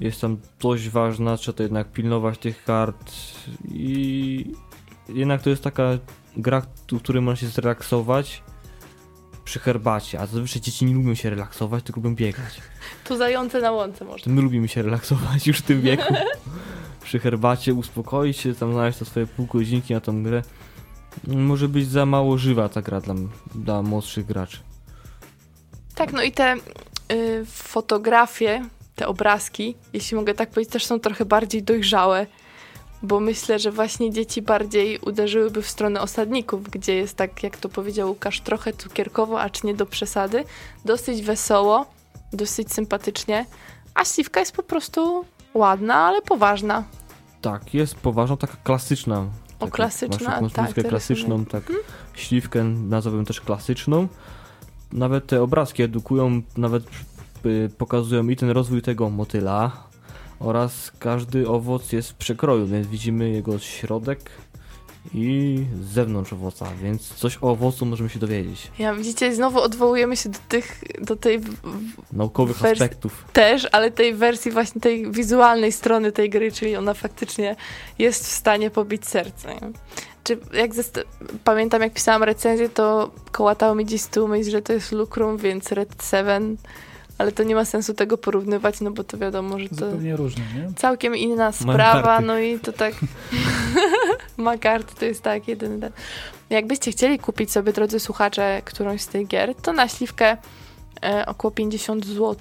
Jest 0.00 0.20
tam 0.20 0.36
dość 0.60 0.88
ważna, 0.88 1.36
trzeba 1.36 1.56
to 1.56 1.62
jednak 1.62 1.92
pilnować 1.92 2.38
tych 2.38 2.64
kart 2.64 3.12
i 3.68 4.44
jednak 5.08 5.42
to 5.42 5.50
jest 5.50 5.62
taka 5.62 5.98
gra, 6.36 6.62
w 6.92 6.98
której 6.98 7.22
można 7.22 7.40
się 7.40 7.46
zrelaksować 7.46 8.42
przy 9.44 9.58
herbacie, 9.58 10.20
a 10.20 10.26
zazwyczaj 10.26 10.62
dzieci 10.62 10.84
nie 10.84 10.94
lubią 10.94 11.14
się 11.14 11.30
relaksować, 11.30 11.84
tylko 11.84 12.00
lubią 12.00 12.14
biegać. 12.14 12.60
Tu 13.04 13.16
zające 13.16 13.60
na 13.60 13.72
łące. 13.72 14.06
To 14.24 14.30
my 14.30 14.42
lubimy 14.42 14.68
się 14.68 14.82
relaksować 14.82 15.46
już 15.46 15.58
w 15.58 15.62
tym 15.62 15.80
wieku. 15.80 16.14
Przy 17.04 17.18
herbacie 17.18 17.74
uspokoić 17.74 18.36
się, 18.36 18.54
tam 18.54 18.72
znaleźć 18.72 18.98
te 18.98 19.04
swoje 19.04 19.26
pół 19.26 19.46
godzinki 19.46 19.94
na 19.94 20.00
tą 20.00 20.22
grę. 20.22 20.42
Może 21.26 21.68
być 21.68 21.88
za 21.88 22.06
mało 22.06 22.38
żywa 22.38 22.68
ta 22.68 22.82
gra 22.82 23.00
dla, 23.00 23.14
dla 23.54 23.82
młodszych 23.82 24.26
graczy. 24.26 24.58
Tak, 25.94 26.12
no 26.12 26.22
i 26.22 26.32
te 26.32 26.56
y, 27.12 27.44
fotografie, 27.46 28.64
te 28.94 29.06
obrazki, 29.08 29.74
jeśli 29.92 30.16
mogę 30.16 30.34
tak 30.34 30.50
powiedzieć, 30.50 30.72
też 30.72 30.86
są 30.86 31.00
trochę 31.00 31.24
bardziej 31.24 31.62
dojrzałe, 31.62 32.26
bo 33.02 33.20
myślę, 33.20 33.58
że 33.58 33.70
właśnie 33.72 34.10
dzieci 34.12 34.42
bardziej 34.42 34.98
uderzyłyby 34.98 35.62
w 35.62 35.68
stronę 35.68 36.00
osadników, 36.00 36.70
gdzie 36.70 36.94
jest 36.94 37.16
tak, 37.16 37.42
jak 37.42 37.56
to 37.56 37.68
powiedział 37.68 38.08
Łukasz, 38.08 38.40
trochę 38.40 38.72
cukierkowo, 38.72 39.40
acz 39.40 39.64
nie 39.64 39.74
do 39.74 39.86
przesady, 39.86 40.44
dosyć 40.84 41.22
wesoło, 41.22 41.86
dosyć 42.32 42.72
sympatycznie, 42.72 43.46
a 43.94 44.04
śliwka 44.04 44.40
jest 44.40 44.52
po 44.52 44.62
prostu 44.62 45.24
ładna, 45.54 45.94
ale 45.94 46.22
poważna. 46.22 46.84
Tak, 47.40 47.74
jest 47.74 47.94
poważna, 47.94 48.36
taka 48.36 48.56
klasyczna. 48.64 49.20
O, 49.20 49.64
Taka- 49.64 49.76
klasyczna, 49.76 50.40
tak, 50.54 50.74
klasyczną, 50.88 51.44
tak. 51.44 51.72
Śliwkę 52.14 52.64
nazwałbym 52.64 53.24
też 53.24 53.40
klasyczną. 53.40 54.08
Nawet 54.92 55.26
te 55.26 55.42
obrazki 55.42 55.82
edukują, 55.82 56.42
nawet 56.56 56.84
pokazują 57.78 58.28
i 58.28 58.36
ten 58.36 58.50
rozwój 58.50 58.82
tego 58.82 59.10
motyla 59.10 59.72
oraz 60.40 60.92
każdy 60.98 61.48
owoc 61.48 61.92
jest 61.92 62.10
w 62.10 62.14
przekroju, 62.14 62.66
więc 62.66 62.86
widzimy 62.86 63.30
jego 63.30 63.58
środek 63.58 64.30
i 65.14 65.58
z 65.82 65.86
zewnątrz 65.86 66.32
owoca, 66.32 66.66
więc 66.82 67.14
coś 67.14 67.38
o 67.40 67.50
owocu 67.50 67.86
możemy 67.86 68.10
się 68.10 68.18
dowiedzieć. 68.18 68.70
Ja 68.78 68.94
widzicie, 68.94 69.34
znowu 69.34 69.60
odwołujemy 69.60 70.16
się 70.16 70.28
do 70.28 70.38
tych, 70.48 70.80
do 71.00 71.16
tej 71.16 71.40
Naukowych 72.12 72.64
aspektów. 72.64 73.24
też, 73.32 73.68
ale 73.72 73.90
tej 73.90 74.14
wersji 74.14 74.50
właśnie 74.50 74.80
tej 74.80 75.10
wizualnej 75.10 75.72
strony 75.72 76.12
tej 76.12 76.30
gry, 76.30 76.52
czyli 76.52 76.76
ona 76.76 76.94
faktycznie 76.94 77.56
jest 77.98 78.24
w 78.24 78.32
stanie 78.32 78.70
pobić 78.70 79.06
serce. 79.06 79.48
Nie? 79.54 79.60
Czy 80.24 80.38
jak 80.52 80.70
pamiętam, 81.44 81.82
jak 81.82 81.92
pisałam 81.92 82.22
recenzję, 82.22 82.68
to 82.68 83.10
kołatało 83.32 83.74
mi 83.74 83.86
tyłu 84.10 84.28
myśl, 84.28 84.50
że 84.50 84.62
to 84.62 84.72
jest 84.72 84.92
Lucrum, 84.92 85.36
więc 85.36 85.72
Red 85.72 86.04
7 86.10 86.56
ale 87.20 87.32
to 87.32 87.42
nie 87.42 87.54
ma 87.54 87.64
sensu 87.64 87.94
tego 87.94 88.18
porównywać, 88.18 88.80
no 88.80 88.90
bo 88.90 89.04
to 89.04 89.18
wiadomo, 89.18 89.58
że 89.58 89.68
to 89.68 89.74
Zupełnie 89.74 90.16
różne, 90.16 90.42
nie? 90.56 90.74
całkiem 90.76 91.16
inna 91.16 91.52
sprawa, 91.52 92.20
no 92.20 92.38
i 92.38 92.58
to 92.58 92.72
tak 92.72 92.94
ma 94.36 94.58
karty, 94.58 94.94
to 94.94 95.04
jest 95.04 95.22
tak 95.22 95.48
jeden 95.48 95.80
ten. 95.80 95.92
Jakbyście 96.50 96.90
chcieli 96.92 97.18
kupić 97.18 97.52
sobie, 97.52 97.72
drodzy 97.72 98.00
słuchacze, 98.00 98.62
którąś 98.64 99.00
z 99.02 99.06
tych 99.08 99.26
gier, 99.26 99.54
to 99.54 99.72
na 99.72 99.88
śliwkę 99.88 100.36
e, 101.04 101.26
około 101.26 101.50
50 101.50 102.06
zł 102.06 102.36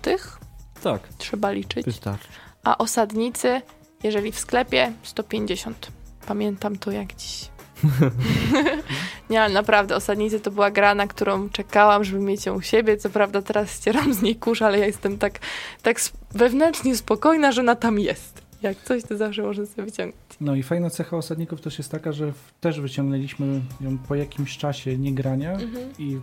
Tak, 0.84 1.01
trzeba 1.17 1.51
liczyć, 1.51 1.86
wystarczy. 1.86 2.27
a 2.63 2.77
osadnicy, 2.77 3.61
jeżeli 4.03 4.32
w 4.32 4.39
sklepie, 4.39 4.91
150. 5.03 5.91
Pamiętam 6.27 6.77
to 6.77 6.91
jak 6.91 7.15
dziś. 7.15 7.49
Nie, 9.30 9.41
ale 9.41 9.53
naprawdę, 9.53 9.95
Osadnicy 9.95 10.39
to 10.39 10.51
była 10.51 10.71
gra, 10.71 10.95
na 10.95 11.07
którą 11.07 11.49
czekałam, 11.49 12.03
żeby 12.03 12.19
mieć 12.19 12.45
ją 12.45 12.55
u 12.55 12.61
siebie. 12.61 12.97
Co 12.97 13.09
prawda 13.09 13.41
teraz 13.41 13.75
ścieram 13.75 14.13
z 14.13 14.21
niej 14.21 14.36
kurz, 14.36 14.61
ale 14.61 14.80
ja 14.80 14.86
jestem 14.86 15.17
tak, 15.17 15.39
tak 15.82 15.99
wewnętrznie 16.34 16.95
spokojna, 16.97 17.51
że 17.51 17.61
ona 17.61 17.75
tam 17.75 17.99
jest. 17.99 18.41
Jak 18.61 18.77
coś, 18.84 19.03
to 19.03 19.17
zawsze 19.17 19.43
można 19.43 19.65
sobie 19.65 19.84
wyciągnąć. 19.84 20.15
No 20.41 20.55
i 20.55 20.63
fajna 20.63 20.89
cecha 20.89 21.17
osadników 21.17 21.61
też 21.61 21.77
jest 21.77 21.91
taka, 21.91 22.11
że 22.11 22.34
też 22.61 22.82
wyciągnęliśmy 22.82 23.61
ją 23.82 23.97
po 23.97 24.15
jakimś 24.15 24.57
czasie 24.57 24.97
niegrania 24.97 25.51
Mhm. 25.51 25.89
i 25.99 26.19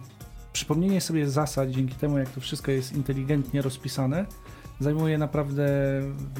przypomnienie 0.53 1.01
sobie 1.01 1.29
zasad 1.29 1.71
dzięki 1.71 1.95
temu, 1.95 2.19
jak 2.19 2.29
to 2.29 2.41
wszystko 2.41 2.71
jest 2.71 2.93
inteligentnie 2.93 3.63
rozpisane, 3.63 4.27
zajmuje 4.81 5.19
naprawdę 5.19 5.67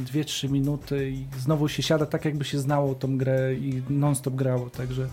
2-3 0.05 0.51
minuty 0.51 1.11
i 1.11 1.27
znowu 1.41 1.69
się 1.69 1.83
siada 1.83 2.07
tak, 2.07 2.25
jakby 2.25 2.45
się 2.45 2.59
znało 2.59 2.95
tą 2.95 3.19
grę 3.19 3.55
i 3.55 3.83
non-stop 3.91 4.35
grało, 4.35 4.71
także 4.71 5.07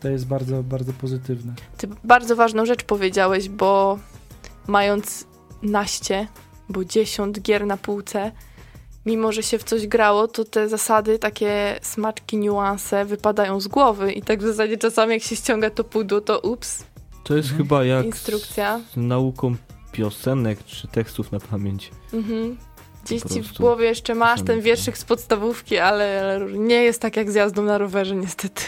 to 0.00 0.08
jest 0.08 0.26
bardzo, 0.26 0.62
bardzo 0.62 0.92
pozytywne. 0.92 1.54
Ty 1.76 1.88
bardzo 2.04 2.36
ważną 2.36 2.66
rzecz 2.66 2.82
powiedziałeś, 2.84 3.48
bo 3.48 3.98
mając 4.66 5.26
naście, 5.62 6.28
bo 6.68 6.84
dziesiąt 6.84 7.40
gier 7.40 7.66
na 7.66 7.76
półce, 7.76 8.32
mimo 9.06 9.32
że 9.32 9.42
się 9.42 9.58
w 9.58 9.64
coś 9.64 9.86
grało, 9.86 10.28
to 10.28 10.44
te 10.44 10.68
zasady, 10.68 11.18
takie 11.18 11.78
smaczki, 11.82 12.36
niuanse 12.36 13.04
wypadają 13.04 13.60
z 13.60 13.68
głowy 13.68 14.12
i 14.12 14.22
tak 14.22 14.40
w 14.40 14.46
zasadzie 14.46 14.76
czasami 14.78 15.12
jak 15.12 15.22
się 15.22 15.36
ściąga 15.36 15.70
to 15.70 15.84
pudło, 15.84 16.20
to 16.20 16.40
ups, 16.40 16.84
To 17.24 17.36
jest 17.36 17.48
Mhm. 17.48 17.64
chyba 17.68 17.84
jak 17.84 18.06
instrukcja. 18.06 18.80
z 18.92 18.96
nauką 18.96 19.54
piosenek 19.96 20.64
czy 20.64 20.88
tekstów 20.88 21.32
na 21.32 21.40
pamięć. 21.40 21.90
Mhm. 22.12 22.56
Gdzieś 23.04 23.22
Po 23.22 23.28
ci 23.28 23.42
w 23.42 23.52
głowie 23.52 23.86
jeszcze 23.86 24.14
masz 24.14 24.42
ten 24.42 24.60
wierszyk 24.60 24.98
z 24.98 25.04
podstawówki, 25.04 25.78
ale, 25.78 26.20
ale 26.20 26.52
nie 26.58 26.82
jest 26.82 27.00
tak 27.00 27.16
jak 27.16 27.30
z 27.30 27.34
jazdą 27.34 27.62
na 27.62 27.78
rowerze 27.78 28.16
niestety. 28.16 28.62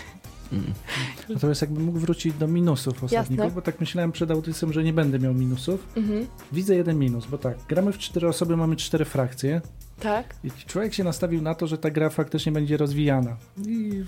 Mm. 0.52 0.64
Natomiast 1.34 1.60
jakbym 1.60 1.84
mógł 1.84 1.98
wrócić 1.98 2.34
do 2.34 2.48
minusów 2.48 3.04
osadników, 3.04 3.44
Jasne. 3.44 3.54
bo 3.54 3.62
tak 3.62 3.80
myślałem 3.80 4.12
przed 4.12 4.30
audycją, 4.30 4.72
że 4.72 4.84
nie 4.84 4.92
będę 4.92 5.18
miał 5.18 5.34
minusów. 5.34 5.86
Mhm. 5.96 6.26
Widzę 6.52 6.76
jeden 6.76 6.98
minus, 6.98 7.26
bo 7.26 7.38
tak, 7.38 7.56
gramy 7.68 7.92
w 7.92 7.98
cztery 7.98 8.28
osoby, 8.28 8.56
mamy 8.56 8.76
cztery 8.76 9.04
frakcje 9.04 9.60
Tak? 10.00 10.34
i 10.44 10.50
człowiek 10.66 10.94
się 10.94 11.04
nastawił 11.04 11.42
na 11.42 11.54
to, 11.54 11.66
że 11.66 11.78
ta 11.78 11.90
gra 11.90 12.10
faktycznie 12.10 12.52
będzie 12.52 12.76
rozwijana. 12.76 13.36
I 13.66 14.04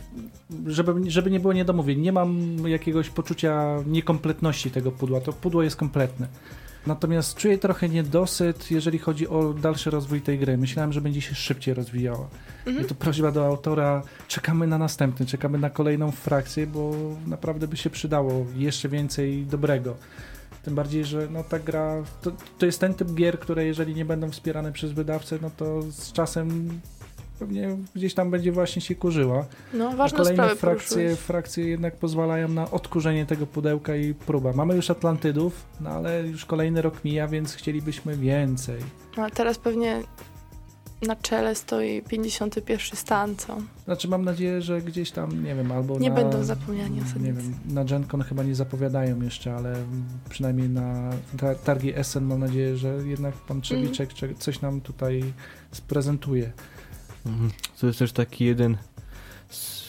żeby, 0.67 1.11
żeby 1.11 1.31
nie 1.31 1.41
było 1.41 1.53
niedomówień, 1.53 2.01
nie 2.01 2.13
mam 2.13 2.57
jakiegoś 2.69 3.11
poczucia 3.11 3.77
niekompletności 3.87 4.71
tego 4.71 4.93
pudła, 4.93 5.21
to 5.21 5.33
pudło 5.33 5.63
jest 5.63 5.77
kompletne. 5.77 6.29
Natomiast 6.87 7.37
czuję 7.37 7.59
trochę 7.59 7.89
niedosyt, 7.89 8.71
jeżeli 8.71 8.99
chodzi 8.99 9.29
o 9.29 9.55
dalszy 9.55 9.91
rozwój 9.91 10.21
tej 10.21 10.39
gry. 10.39 10.59
Myślałem, 10.59 10.93
że 10.93 11.01
będzie 11.01 11.21
się 11.21 11.35
szybciej 11.35 11.75
rozwijała. 11.75 12.29
Mhm. 12.67 12.87
I 12.87 12.89
to 12.89 12.95
prośba 12.95 13.33
do 13.33 13.47
autora, 13.47 14.03
czekamy 14.29 14.67
na 14.67 14.79
następny, 14.79 15.27
czekamy 15.27 15.59
na 15.59 15.71
kolejną 15.71 16.11
frakcję, 16.11 16.67
bo 16.67 16.93
naprawdę 17.27 17.69
by 17.69 17.77
się 17.77 17.91
przydało 17.91 18.47
jeszcze 18.57 18.89
więcej 18.89 19.47
dobrego. 19.47 19.97
Tym 20.63 20.75
bardziej, 20.75 21.05
że 21.05 21.29
no, 21.31 21.45
ta 21.45 21.59
gra 21.59 22.03
to, 22.23 22.33
to 22.59 22.67
jest 22.67 22.81
ten 22.81 22.95
typ 22.95 23.15
gier, 23.15 23.39
które 23.39 23.65
jeżeli 23.65 23.95
nie 23.95 24.05
będą 24.05 24.31
wspierane 24.31 24.73
przez 24.73 24.93
wydawcę, 24.93 25.39
no 25.43 25.51
to 25.57 25.83
z 25.83 26.13
czasem 26.13 26.81
pewnie 27.41 27.77
gdzieś 27.95 28.15
tam 28.15 28.31
będzie 28.31 28.53
właśnie 28.53 28.83
się 28.83 28.95
kurzyła. 28.95 29.47
No, 29.75 29.89
A 29.91 29.97
ważną 29.97 30.19
kolejne 30.19 30.43
frakcje, 30.57 30.67
poruszyłeś. 30.97 31.19
frakcje 31.19 31.65
jednak 31.69 31.97
pozwalają 31.97 32.49
na 32.49 32.71
odkurzenie 32.71 33.27
tego 33.27 33.47
pudełka 33.47 33.97
i 33.97 34.15
próba. 34.15 34.53
Mamy 34.53 34.77
już 34.77 34.91
Atlantydów, 34.91 35.67
no 35.81 35.91
ale 35.91 36.27
już 36.29 36.45
kolejny 36.45 36.83
rok 36.83 37.05
mija, 37.05 37.29
więc 37.29 37.55
chcielibyśmy 37.55 38.17
więcej. 38.17 38.81
No, 39.17 39.25
a 39.25 39.31
teraz 39.31 39.59
pewnie 39.59 40.03
na 41.07 41.17
czele 41.17 41.55
stoi 41.55 42.03
51 42.03 42.79
stan, 42.97 43.37
co? 43.37 43.57
Znaczy 43.85 44.09
mam 44.09 44.25
nadzieję, 44.25 44.63
że 44.63 44.81
gdzieś 44.83 45.11
tam, 45.11 45.45
nie 45.45 45.55
wiem, 45.55 45.73
albo 45.73 45.99
Nie 45.99 46.09
na, 46.11 46.15
będą 46.17 46.45
zapomniani 46.45 46.97
Nie 46.97 47.03
osadnicy. 47.03 47.33
wiem, 47.33 47.55
na 47.75 47.85
GenCon 47.85 48.23
chyba 48.23 48.43
nie 48.43 48.55
zapowiadają 48.55 49.23
jeszcze, 49.23 49.55
ale 49.57 49.75
przynajmniej 50.29 50.69
na 50.69 51.11
ta- 51.39 51.55
targi 51.55 51.99
Essen 51.99 52.25
mam 52.25 52.41
nadzieję, 52.41 52.77
że 52.77 52.89
jednak 53.07 53.35
pan 53.35 53.61
Trzewiczek 53.61 54.13
cze- 54.15 54.35
coś 54.35 54.61
nam 54.61 54.81
tutaj 54.81 55.25
sprezentuje. 55.73 56.53
Mhm. 57.27 57.51
To 57.81 57.87
jest 57.87 57.99
też 57.99 58.13
taki 58.13 58.45
jeden, 58.45 58.77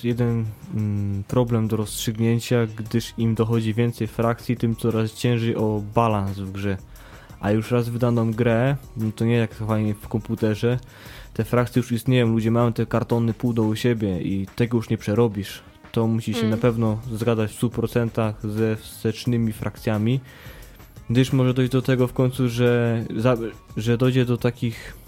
jeden 0.04 0.46
mm, 0.76 1.24
problem 1.24 1.68
do 1.68 1.78
rozstrzygnięcia, 1.78 2.66
gdyż 2.66 3.14
im 3.18 3.36
dochodzi 3.36 3.74
więcej 3.74 4.08
frakcji, 4.08 4.58
tym 4.58 4.76
coraz 4.76 5.14
ciężej 5.14 5.56
o 5.56 5.84
balans 5.96 6.40
w 6.40 6.52
grze. 6.52 6.78
A 7.40 7.52
już 7.52 7.72
raz 7.72 7.90
wydaną 7.90 8.32
grę, 8.32 8.76
no 8.98 9.12
to 9.16 9.26
nie 9.26 9.36
jak 9.36 9.54
fajnie 9.54 9.94
w 9.94 10.08
komputerze, 10.08 10.80
te 11.34 11.44
frakcje 11.46 11.80
już 11.80 11.92
istnieją, 11.92 12.28
ludzie 12.28 12.52
mają 12.52 12.74
te 12.74 12.86
kartony 12.86 13.34
pół 13.34 13.54
u 13.70 13.76
siebie 13.76 14.22
i 14.22 14.48
tego 14.56 14.78
już 14.78 14.90
nie 14.90 14.98
przerobisz. 14.98 15.62
To 15.92 16.08
musi 16.08 16.34
się 16.34 16.40
Mm. 16.40 16.50
na 16.52 16.58
pewno 16.58 16.98
zgadzać 17.14 17.52
w 17.52 17.60
100% 17.60 18.34
ze 18.44 18.76
wstecznymi 18.76 19.54
frakcjami, 19.54 20.20
gdyż 21.10 21.34
może 21.34 21.54
dojść 21.54 21.72
do 21.72 21.82
tego 21.82 22.08
w 22.08 22.14
końcu, 22.14 22.50
że, 22.50 23.04
że 23.78 23.98
dojdzie 23.98 24.26
do 24.26 24.38
takich 24.38 25.01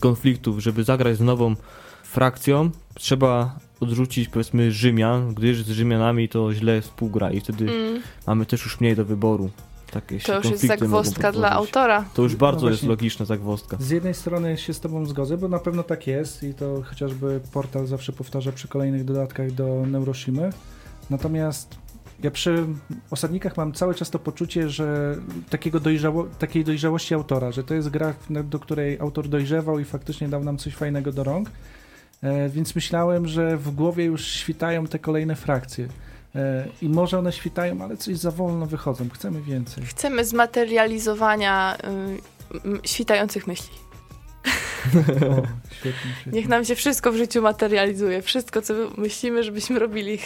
konfliktów, 0.00 0.58
żeby 0.58 0.84
zagrać 0.84 1.16
z 1.16 1.20
nową 1.20 1.56
frakcją, 2.04 2.70
trzeba 2.94 3.58
odrzucić 3.80 4.28
powiedzmy 4.28 4.72
Rzymian, 4.72 5.34
gdyż 5.34 5.62
z 5.62 5.70
Rzymianami 5.70 6.28
to 6.28 6.54
źle 6.54 6.80
współgra 6.80 7.30
i 7.30 7.40
wtedy 7.40 7.64
Mm, 7.64 8.02
mamy 8.26 8.46
też 8.46 8.64
już 8.64 8.80
mniej 8.80 8.96
do 8.96 9.04
wyboru. 9.04 9.50
Takie 9.90 10.18
to 10.18 10.36
już 10.36 10.50
jest 10.50 10.66
zagwozdka 10.66 11.32
dla 11.32 11.50
autora. 11.50 12.04
To 12.14 12.22
już 12.22 12.36
bardzo 12.36 12.66
No 12.66 12.70
jest 12.70 12.82
logiczna 12.82 13.26
zagwozdka. 13.26 13.76
Z 13.80 13.90
jednej 13.90 14.14
strony 14.14 14.58
się 14.58 14.74
z 14.74 14.80
Tobą 14.80 15.06
zgodzę, 15.06 15.38
bo 15.38 15.48
na 15.48 15.58
pewno 15.58 15.82
tak 15.82 16.06
jest 16.06 16.42
i 16.42 16.54
to 16.54 16.82
chociażby 16.82 17.40
portal 17.52 17.86
zawsze 17.86 18.12
powtarza 18.12 18.52
przy 18.52 18.68
kolejnych 18.68 19.04
dodatkach 19.04 19.52
do 19.52 19.84
Neuroshimy. 19.86 20.52
Natomiast 21.10 21.81
ja 22.22 22.30
przy 22.30 22.66
osadnikach 23.10 23.56
mam 23.56 23.72
cały 23.72 23.94
czas 23.94 24.10
to 24.10 24.18
poczucie, 24.18 24.68
że 24.68 25.16
takiego 25.50 25.80
dojrzało, 25.80 26.24
takiej 26.24 26.64
dojrzałości 26.64 27.14
autora, 27.14 27.52
że 27.52 27.64
to 27.64 27.74
jest 27.74 27.88
gra, 27.88 28.14
do 28.30 28.58
której 28.58 28.98
autor 29.00 29.28
dojrzewał 29.28 29.78
i 29.78 29.84
faktycznie 29.84 30.28
dał 30.28 30.44
nam 30.44 30.58
coś 30.58 30.74
fajnego 30.74 31.12
do 31.12 31.24
rąk. 31.24 31.50
E, 32.22 32.48
więc 32.48 32.74
myślałem, 32.74 33.26
że 33.26 33.56
w 33.56 33.70
głowie 33.70 34.04
już 34.04 34.26
świtają 34.26 34.86
te 34.86 34.98
kolejne 34.98 35.36
frakcje. 35.36 35.88
E, 36.34 36.68
I 36.82 36.88
może 36.88 37.18
one 37.18 37.32
świtają, 37.32 37.82
ale 37.82 37.96
coś 37.96 38.16
za 38.16 38.30
wolno 38.30 38.66
wychodzą. 38.66 39.08
Chcemy 39.08 39.42
więcej. 39.42 39.84
Chcemy 39.84 40.24
zmaterializowania 40.24 41.76
y, 42.54 42.88
świtających 42.88 43.46
myśli. 43.46 43.91
O, 44.46 45.42
świetnie, 45.76 46.10
świetnie. 46.20 46.32
Niech 46.32 46.48
nam 46.48 46.64
się 46.64 46.74
wszystko 46.74 47.12
w 47.12 47.16
życiu 47.16 47.42
materializuje. 47.42 48.22
Wszystko, 48.22 48.62
co 48.62 48.74
myślimy, 48.96 49.42
żebyśmy 49.42 49.78
robili. 49.78 50.18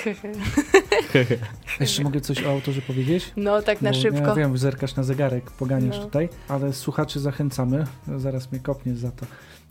Jeszcze 1.80 2.02
mogę 2.02 2.20
coś 2.20 2.42
o 2.44 2.50
autorze 2.50 2.82
powiedzieć? 2.82 3.32
No, 3.36 3.62
tak 3.62 3.82
na 3.82 3.90
Bo 3.90 3.96
szybko. 3.96 4.26
Ja 4.26 4.34
wiem, 4.34 4.58
zerkasz 4.58 4.96
na 4.96 5.02
zegarek, 5.02 5.50
poganiasz 5.50 5.96
No. 5.98 6.04
tutaj, 6.04 6.28
ale 6.48 6.72
słuchaczy 6.72 7.20
zachęcamy, 7.20 7.86
zaraz 8.16 8.52
mnie 8.52 8.60
kopniesz 8.60 8.98
za 8.98 9.10
to. 9.10 9.26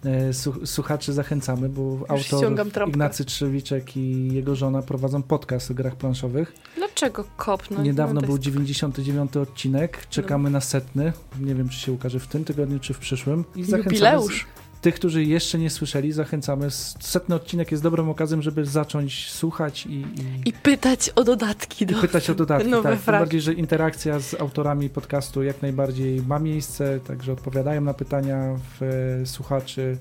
E, 0.06 0.34
Słuchaczy 0.66 1.14
zachęcamy, 1.14 1.70
bo 1.70 1.98
autor 2.08 2.20
ściągam 2.20 2.72
trąbkę. 2.72 2.96
Ignacy 2.96 3.26
Trzewiczek 3.26 3.98
i 3.98 4.34
jego 4.34 4.56
żona 4.56 4.82
prowadzą 4.82 5.24
podcast 5.24 5.72
o 5.72 5.74
grach 5.74 5.96
planszowych. 5.96 6.54
Dlaczego 6.76 7.26
kopnąć? 7.38 7.86
Niedawno 7.86 8.22
no, 8.22 8.22
był 8.22 8.36
jest- 8.36 8.44
99 8.44 9.38
odcinek, 9.38 10.08
czekamy 10.10 10.50
na 10.50 10.62
setny. 10.62 11.14
Nie 11.40 11.56
wiem, 11.56 11.70
czy 11.70 11.80
się 11.80 11.92
ukaże 11.92 12.20
w 12.20 12.28
tym 12.28 12.46
tygodniu, 12.46 12.80
czy 12.80 12.94
w 12.94 13.00
przyszłym. 13.00 13.44
I 13.56 13.64
zachęcamy 13.64 13.96
Jubileusz. 13.96 14.48
Tych, 14.86 14.96
którzy 14.96 15.24
jeszcze 15.24 15.58
nie 15.58 15.70
słyszeli, 15.70 16.12
zachęcamy. 16.12 16.72
Setny 17.00 17.36
odcinek 17.36 17.72
jest 17.72 17.84
dobrą 17.84 18.10
okazją, 18.10 18.42
żeby 18.42 18.66
zacząć 18.66 19.32
słuchać 19.32 19.86
i, 19.86 19.90
i, 19.90 20.06
I 20.50 20.54
pytać 20.54 21.10
o 21.10 21.24
dodatki. 21.24 21.84
i 21.84 21.88
Do... 21.88 22.02
pytać 22.02 22.30
o 22.30 22.36
dodatki. 22.36 22.70
nowe 22.70 22.90
Tak, 22.90 23.00
tym 23.00 23.12
bardziej, 23.14 23.42
że 23.42 23.54
interakcja 23.54 24.20
z 24.20 24.34
autorami 24.34 24.90
podcastu 24.90 25.44
jak 25.44 25.62
najbardziej 25.62 26.22
ma 26.22 26.40
miejsce, 26.40 27.00
także 27.00 27.34
odpowiadają 27.34 27.82
na 27.82 27.94
pytania 27.94 28.60
w, 28.80 28.84
e, 29.22 29.26
słuchaczy, 29.26 29.98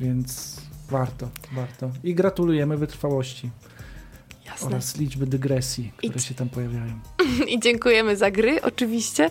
więc 0.00 0.60
warto, 0.90 1.28
warto. 1.52 1.90
I 2.04 2.14
gratulujemy 2.14 2.76
wytrwałości 2.76 3.50
Jasne. 4.46 4.66
oraz 4.68 4.96
liczby 4.96 5.26
dygresji, 5.26 5.92
które 5.96 6.14
I- 6.16 6.20
się 6.20 6.34
tam 6.34 6.48
pojawiają. 6.48 7.00
I 7.54 7.60
dziękujemy 7.60 8.16
za 8.16 8.30
gry, 8.30 8.62
oczywiście. 8.62 9.30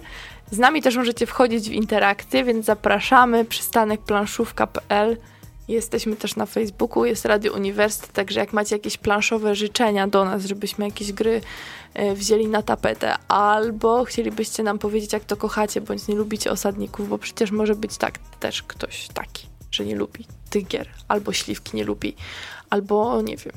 Z 0.51 0.57
nami 0.57 0.81
też 0.81 0.95
możecie 0.95 1.25
wchodzić 1.25 1.69
w 1.69 1.73
interakcję, 1.73 2.43
więc 2.43 2.65
zapraszamy. 2.65 3.45
Przystanekplanszówka.pl 3.45 5.17
Jesteśmy 5.67 6.15
też 6.15 6.35
na 6.35 6.45
Facebooku, 6.45 7.05
jest 7.05 7.25
Radio 7.25 7.53
Uniwersytet, 7.53 8.11
także 8.11 8.39
jak 8.39 8.53
macie 8.53 8.75
jakieś 8.75 8.97
planszowe 8.97 9.55
życzenia 9.55 10.07
do 10.07 10.25
nas, 10.25 10.45
żebyśmy 10.45 10.85
jakieś 10.85 11.13
gry 11.13 11.41
e, 11.93 12.15
wzięli 12.15 12.47
na 12.47 12.61
tapetę, 12.61 13.15
albo 13.27 14.03
chcielibyście 14.03 14.63
nam 14.63 14.79
powiedzieć, 14.79 15.13
jak 15.13 15.25
to 15.25 15.37
kochacie, 15.37 15.81
bądź 15.81 16.07
nie 16.07 16.15
lubicie 16.15 16.51
osadników, 16.51 17.09
bo 17.09 17.17
przecież 17.17 17.51
może 17.51 17.75
być 17.75 17.97
tak 17.97 18.17
też 18.39 18.63
ktoś 18.63 19.07
taki, 19.07 19.47
że 19.71 19.85
nie 19.85 19.95
lubi 19.95 20.25
tych 20.49 20.67
gier, 20.67 20.87
albo 21.07 21.33
śliwki 21.33 21.77
nie 21.77 21.83
lubi, 21.83 22.15
albo 22.69 23.21
nie 23.21 23.37
wiem, 23.37 23.53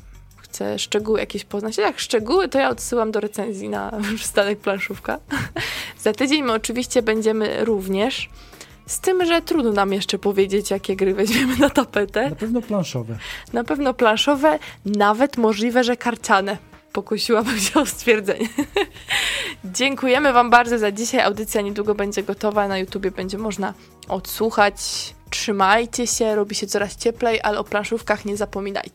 chce 0.49 0.79
szczegóły 0.79 1.21
jakieś 1.21 1.45
poznać. 1.45 1.79
Jak 1.79 1.99
szczegóły, 1.99 2.49
to 2.49 2.59
ja 2.59 2.69
odsyłam 2.69 3.11
do 3.11 3.21
recenzji 3.21 3.69
na 3.69 3.93
przystanek 4.17 4.59
planszówka. 4.59 5.19
Za 6.05 6.13
tydzień 6.13 6.43
my 6.43 6.53
oczywiście 6.53 7.03
będziemy 7.03 7.65
również 7.65 8.29
z 8.87 9.01
tym, 9.01 9.27
że 9.27 9.43
trudno 9.43 9.73
nam 9.73 9.93
jeszcze 9.93 10.19
powiedzieć, 10.19 10.71
jakie 10.71 10.97
gry 10.97 11.15
weźmiemy 11.15 11.57
na 11.57 11.71
tapetę. 11.71 12.31
Na 12.31 12.37
pewno 12.37 12.63
planszowe. 12.63 13.19
Na 13.53 13.65
pewno 13.65 13.95
planszowe, 13.95 14.59
nawet 14.85 15.37
możliwe, 15.37 15.85
że 15.85 15.97
karciane. 15.97 16.59
Pokusiłabym 16.93 17.59
się 17.59 17.81
o 17.81 17.87
stwierdzenie. 17.87 18.49
Dziękujemy 19.65 20.33
Wam 20.33 20.51
bardzo 20.51 20.79
za 20.79 20.93
dzisiaj. 20.93 21.21
Audycja 21.21 21.61
niedługo 21.61 21.95
będzie 21.95 22.23
gotowa. 22.23 22.69
Na 22.69 22.79
YouTubie 22.79 23.11
będzie 23.11 23.39
można 23.39 23.75
odsłuchać. 24.09 24.75
Trzymajcie 25.31 26.07
się, 26.07 26.35
robi 26.35 26.55
się 26.55 26.67
coraz 26.67 26.97
cieplej, 26.97 27.41
ale 27.43 27.59
o 27.59 27.65
planszówkach 27.65 28.25
nie 28.25 28.37
zapominajcie. 28.37 28.91